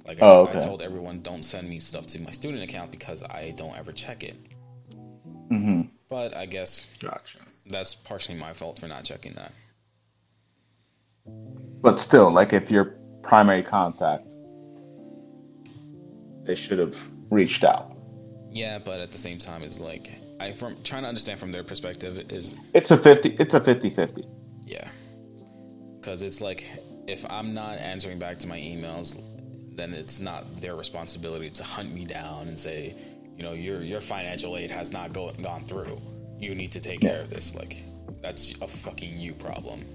[0.06, 3.24] Like Oh, I, I told everyone, don't send me stuff to my student account because
[3.24, 4.36] I don't ever check it.
[5.50, 5.82] Mm-hmm.
[6.10, 7.40] But I guess Gotcha.
[7.68, 9.54] that's partially my fault for not checking that.
[11.82, 14.28] But still, like if your primary contact,
[16.44, 16.98] they should have
[17.30, 17.96] reached out.
[18.52, 20.12] Yeah, but at the same time, it's like
[20.42, 24.26] I from trying to understand from their perspective is It's a 50 it's a 50-50.
[24.64, 24.90] yeah,
[26.00, 26.70] because it's like
[27.08, 29.22] if I'm not answering back to my emails,
[29.76, 32.94] then it's not their responsibility to hunt me down and say,
[33.38, 36.02] you know, your your financial aid has not go, gone through.
[36.40, 37.56] You need to take care of this.
[37.56, 37.84] Like
[38.22, 39.86] that's a fucking you problem.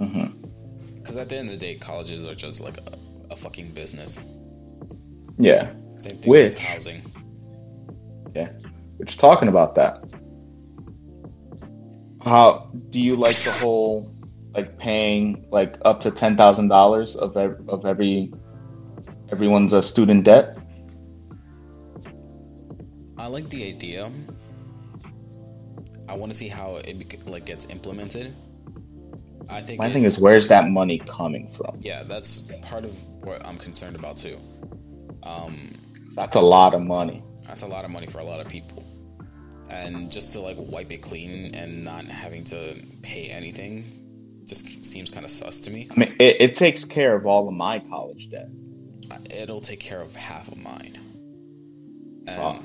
[0.00, 0.96] Mm-hmm.
[0.96, 2.98] Because at the end of the day, colleges are just like a,
[3.32, 4.18] a fucking business.
[5.38, 5.72] Yeah.
[5.98, 7.02] Same thing with housing.
[8.34, 8.50] Yeah.
[8.98, 10.02] Which talking about that.
[12.24, 14.12] How do you like the whole
[14.54, 18.32] like paying like up to ten thousand dollars of ev- of every
[19.30, 20.56] everyone's uh, student debt?
[23.16, 24.10] I like the idea.
[26.08, 28.34] I want to see how it bec- like gets implemented.
[29.48, 29.80] I think.
[29.80, 31.78] My it- thing is, where's that money coming from?
[31.80, 32.92] yeah, that's part of
[33.22, 34.38] what I'm concerned about too.
[35.22, 35.72] Um,
[36.14, 37.22] That's a lot of money.
[37.46, 38.84] that's a lot of money for a lot of people,
[39.70, 45.10] and just to like wipe it clean and not having to pay anything, just seems
[45.10, 45.88] kind of sus to me.
[45.90, 48.48] I mean, it, it takes care of all of my college debt.
[49.10, 50.96] Uh, it'll take care of half of mine.
[52.26, 52.62] Fuck.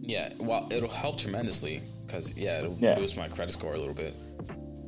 [0.00, 2.94] Yeah, well, it'll help tremendously because yeah, it'll Yeah.
[2.94, 4.14] boost my credit score a little bit,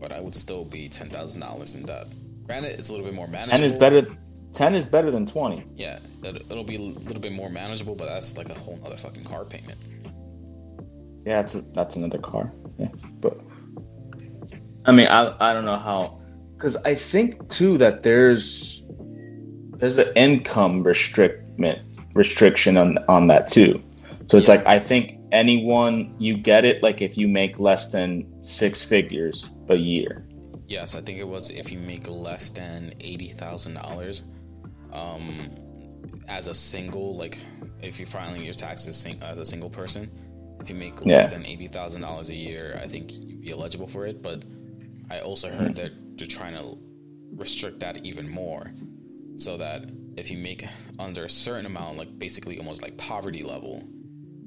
[0.01, 2.07] but I would still be ten thousand dollars in debt.
[2.45, 3.59] Granted, it's a little bit more manageable.
[3.59, 4.07] Ten is better.
[4.53, 5.65] Ten is better than twenty.
[5.75, 8.97] Yeah, it, it'll be a little bit more manageable, but that's like a whole other
[8.97, 9.79] fucking car payment.
[11.27, 12.53] Yeah, that's a, that's another car.
[12.79, 12.89] Yeah,
[13.21, 13.39] but
[14.85, 16.21] I mean, I I don't know how,
[16.57, 18.85] because I think too that there's
[19.79, 21.81] there's an income restrictment
[22.15, 23.83] restriction on on that too.
[24.27, 24.55] So it's Yeah.
[24.55, 29.51] like I think anyone you get it like if you make less than six figures
[29.69, 30.25] a year.
[30.69, 34.23] Yes, I think it was if you make less than eighty thousand dollars,
[34.93, 35.51] um,
[36.29, 37.39] as a single, like
[37.83, 40.11] if you're filing your taxes sing- as a single person,
[40.67, 41.39] if you make less Yeah.
[41.39, 44.21] than eighty thousand dollars a year, I think you'd be eligible for it.
[44.21, 44.43] But
[45.09, 45.75] I also heard hmm.
[45.75, 46.77] that they're trying to
[47.37, 48.73] restrict that even more,
[49.37, 49.85] so that
[50.17, 50.67] if you make
[50.99, 53.85] under a certain amount, like basically almost like poverty level,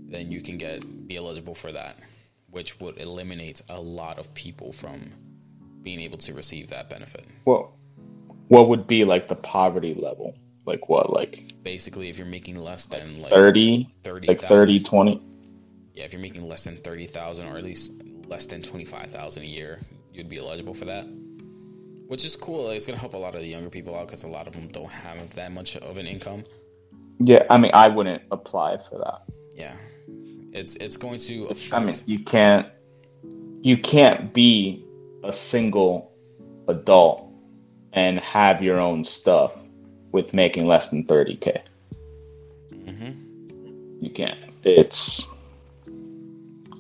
[0.08, 1.98] then you can get be eligible for that,
[2.50, 5.12] which would eliminate a lot of people from
[5.84, 7.26] being able to receive that benefit.
[7.46, 7.78] Well,
[8.50, 10.36] what would be like the poverty level?
[10.66, 11.14] Like what?
[11.14, 13.88] Like Basically, if you're making less than like 30?
[14.04, 15.22] 30 Like 30, 20?
[15.94, 17.92] Yeah, if you're making less than thirty thousand or at least
[18.28, 19.80] less than twenty five thousand a year,
[20.14, 21.06] you'd be eligible for that.
[22.08, 22.66] Which is cool.
[22.66, 24.54] Like, it's gonna help a lot of the younger people out because a lot of
[24.54, 26.44] them don't have that much of an income.
[27.20, 29.22] Yeah, I mean, I wouldn't apply for that.
[29.54, 29.76] Yeah,
[30.54, 31.74] it's it's going to affect.
[31.74, 32.68] I mean, you can't
[33.62, 34.84] you can't be
[35.24, 36.12] a single
[36.68, 37.26] adult
[37.94, 39.52] and have your own stuff
[40.12, 41.62] with making less than 30k.
[42.72, 44.02] Mhm.
[44.02, 44.38] You can't.
[44.64, 45.28] It's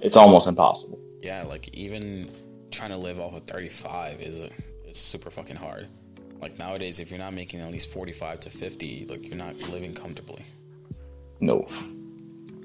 [0.01, 0.99] it's almost impossible.
[1.21, 2.31] yeah, like even
[2.71, 4.39] trying to live off of thirty five is
[4.87, 5.87] is super fucking hard.
[6.41, 9.55] Like nowadays, if you're not making at least forty five to fifty, like you're not
[9.69, 10.45] living comfortably.
[11.41, 11.67] No.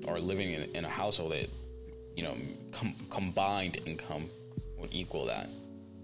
[0.09, 1.48] or living in, in a household that
[2.16, 2.36] you know
[2.73, 4.28] com- combined income
[4.78, 5.48] would equal that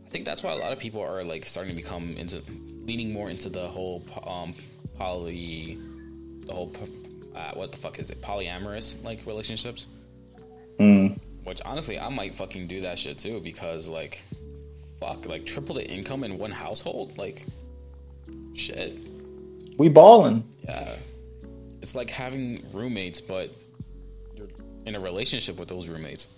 [0.07, 2.43] i think that's why a lot of people are like starting to become into
[2.85, 4.55] leaning more into the whole um
[4.98, 5.78] poly
[6.47, 6.73] the whole
[7.35, 9.86] uh, what the fuck is it polyamorous like relationships
[10.81, 11.20] Mm.
[11.44, 14.23] which honestly i might fucking do that shit too because like
[14.98, 17.44] fuck like triple the income in one household like
[18.55, 18.97] shit
[19.78, 20.43] We ballin'.
[20.65, 20.94] yeah
[21.82, 23.52] it's like having roommates but
[24.35, 24.48] you're
[24.86, 26.28] in a relationship with those roommates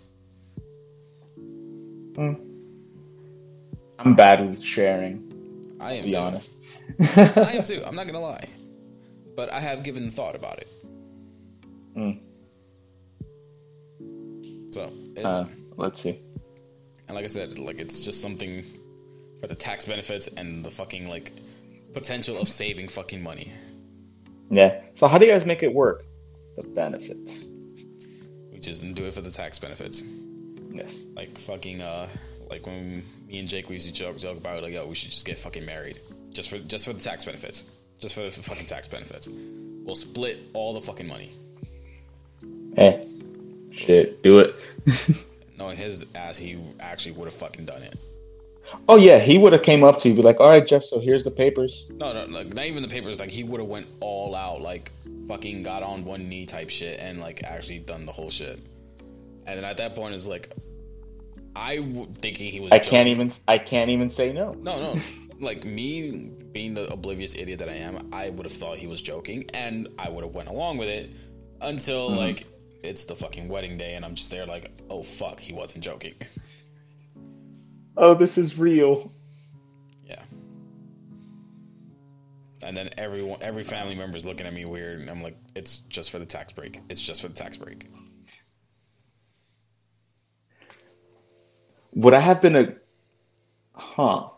[3.98, 6.16] I'm bad with sharing, I am to be too.
[6.16, 6.54] honest.
[7.16, 7.82] I am too.
[7.86, 8.48] I'm not gonna lie,
[9.36, 10.68] but I have given thought about it.
[11.96, 12.18] Mm.
[14.72, 15.46] So it's Uh,
[15.76, 16.18] let's see.
[17.08, 18.64] and like I said, like it's just something
[19.40, 21.32] for the tax benefits and the fucking like
[21.94, 23.52] potential of saving fucking money.
[24.50, 24.80] Yeah.
[24.94, 26.04] So how do you guys make it work?
[26.56, 27.44] The benefits.
[28.50, 30.02] We just do it for the tax benefits.
[30.72, 31.02] Yes.
[31.14, 32.08] Like fucking uh,
[32.50, 35.10] like when me and Jake we used to joke joke about like, yo, we should
[35.10, 36.00] just get fucking married
[36.30, 37.64] just for just for the tax benefits,
[37.98, 39.28] just for the fucking tax benefits.
[39.84, 41.32] We'll split all the fucking money.
[42.76, 43.06] Hey.
[43.72, 44.22] Shit.
[44.22, 44.54] Do it.
[45.58, 47.98] Knowing his ass, he actually would have fucking done it.
[48.88, 50.98] Oh yeah, he would have came up to you, be like, "All right, Jeff, so
[50.98, 53.20] here's the papers." No, no, like not even the papers.
[53.20, 54.92] Like he would have went all out, like
[55.28, 58.58] fucking got on one knee type shit, and like actually done the whole shit.
[59.46, 60.54] And then at that point, it's like,
[61.54, 62.72] I w- thinking he was.
[62.72, 62.90] I joking.
[62.90, 63.30] can't even.
[63.46, 64.52] I can't even say no.
[64.52, 65.00] No, no.
[65.40, 69.02] like me being the oblivious idiot that I am, I would have thought he was
[69.02, 71.10] joking, and I would have went along with it
[71.60, 72.18] until Mm-hmm.
[72.18, 72.46] like
[72.82, 76.14] it's the fucking wedding day, and I'm just there like, oh fuck, he wasn't joking.
[77.96, 79.12] Oh, this is real.
[80.04, 80.22] Yeah.
[82.62, 85.78] And then everyone, every family member is looking at me weird, and I'm like, it's
[85.80, 86.80] just for the tax break.
[86.88, 87.90] It's just for the tax break.
[91.94, 92.74] Would I have been a?
[93.74, 94.28] Huh.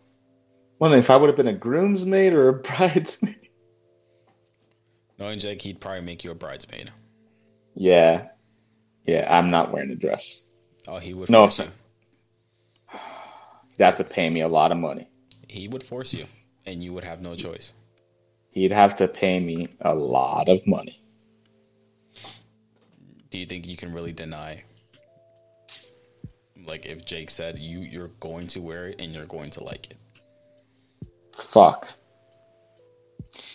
[0.78, 3.48] Well, if I would have been a groomsmaid or a bridesmaid.
[5.18, 6.90] Knowing Jake, he'd probably make you a bridesmaid.
[7.76, 8.28] Yeah,
[9.06, 9.26] yeah.
[9.36, 10.44] I'm not wearing a dress.
[10.88, 11.64] Oh, he would No, force sir.
[11.64, 11.70] you.
[13.78, 15.08] You'd have to pay me a lot of money.
[15.48, 16.26] He would force you,
[16.66, 17.72] and you would have no choice.
[18.50, 21.02] He'd have to pay me a lot of money.
[23.30, 24.62] Do you think you can really deny?
[26.64, 29.90] Like if Jake said you you're going to wear it and you're going to like
[29.90, 29.96] it.
[31.36, 31.88] Fuck.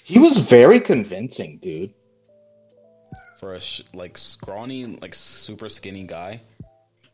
[0.03, 1.93] He was very convincing, dude.
[3.39, 6.41] For a sh- like scrawny, like super skinny guy,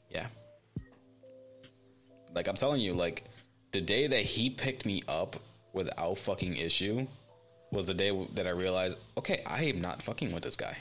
[0.10, 0.28] yeah.
[2.34, 3.26] Like I'm telling you, like
[3.72, 5.36] the day that he picked me up
[5.74, 7.06] without fucking issue
[7.72, 10.78] was the day that I realized, okay, I am not fucking with this guy.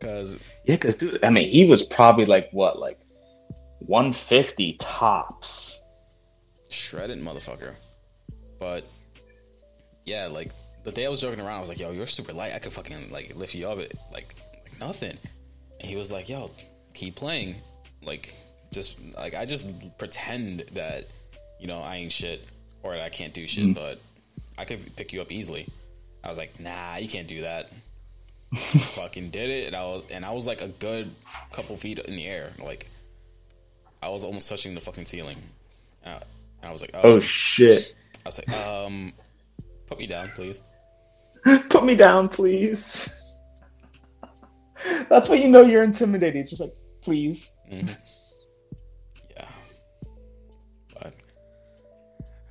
[0.00, 0.34] Cause
[0.64, 2.98] Yeah, because dude, I mean, he was probably like what, like
[3.80, 5.82] 150 tops.
[6.68, 7.74] shredded motherfucker.
[8.58, 8.84] But
[10.06, 10.52] yeah, like
[10.84, 12.52] the day I was joking around, I was like, "Yo, you're super light.
[12.54, 14.34] I could fucking like lift you up it like
[14.64, 15.16] like nothing."
[15.80, 16.50] And he was like, "Yo,
[16.94, 17.56] keep playing."
[18.02, 18.34] Like
[18.72, 21.06] just like I just pretend that
[21.58, 22.46] you know I ain't shit
[22.82, 24.00] or I can't do shit, but
[24.56, 25.68] I could pick you up easily.
[26.24, 27.70] I was like, "Nah, you can't do that."
[28.54, 31.10] fucking did it, and I was and I was like a good
[31.52, 32.88] couple feet in the air, like
[34.02, 35.38] I was almost touching the fucking ceiling.
[36.04, 36.20] Uh,
[36.62, 37.94] and I was like, Oh shit.
[38.24, 39.12] I was like, um,
[39.86, 40.62] put me down, please.
[41.68, 43.08] Put me down, please.
[45.08, 46.48] That's when you know you're intimidated.
[46.48, 47.54] Just like, please.
[47.70, 49.48] Yeah.
[50.94, 51.14] But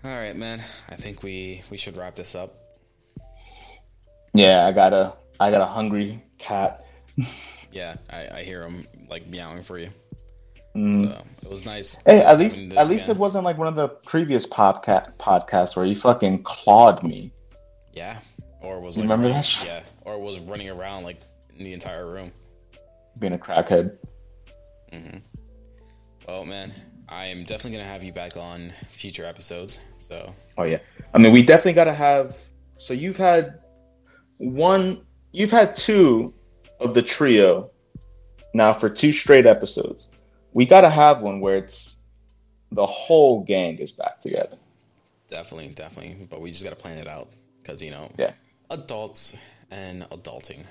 [0.03, 0.63] all right, man.
[0.89, 2.55] I think we we should wrap this up.
[4.33, 6.85] Yeah, I got a, I got a hungry cat.
[7.71, 9.89] Yeah, I, I hear him like meowing for you.
[10.75, 11.07] Mm.
[11.07, 11.99] So it was nice.
[12.05, 13.15] Hey, at least, having this at least again.
[13.15, 17.31] it wasn't like one of the previous podca- podcasts where he fucking clawed me.
[17.93, 18.19] Yeah,
[18.61, 19.63] or was like remember running- that?
[19.65, 21.19] Yeah, or was running around like
[21.57, 22.31] in the entire room.
[23.19, 23.97] Being a crackhead.
[24.93, 25.17] Mm-hmm.
[26.27, 26.73] Well, man,
[27.09, 29.79] I am definitely gonna have you back on future episodes.
[29.99, 30.79] So Oh yeah.
[31.13, 32.35] I mean, we definitely got to have.
[32.77, 33.59] So you've had
[34.37, 35.05] one.
[35.31, 36.33] You've had two
[36.79, 37.71] of the trio
[38.53, 40.09] now for two straight episodes.
[40.53, 41.97] We got to have one where it's
[42.71, 44.57] the whole gang is back together.
[45.27, 46.27] definitely, definitely.
[46.29, 47.29] But we just gotta plan it out
[47.61, 48.31] because you know, Yeah.
[48.69, 49.35] Adults
[49.71, 50.65] and adulting.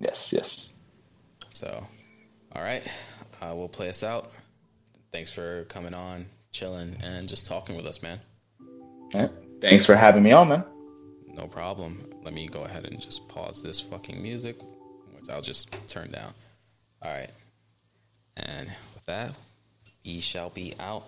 [0.00, 0.32] Yes.
[0.32, 0.72] Yes.
[1.52, 1.86] So,
[2.54, 2.82] all right,
[3.40, 4.30] uh, we'll play us out.
[5.12, 8.18] Thanks for coming on, chilling, and just talking with us, man.
[9.60, 10.64] Thanks for having me on, man.
[11.28, 12.10] No problem.
[12.22, 14.56] Let me go ahead and just pause this fucking music,
[15.14, 16.32] which I'll just turn down.
[17.02, 17.30] All right,
[18.36, 19.32] and with that,
[20.04, 21.04] we shall be out.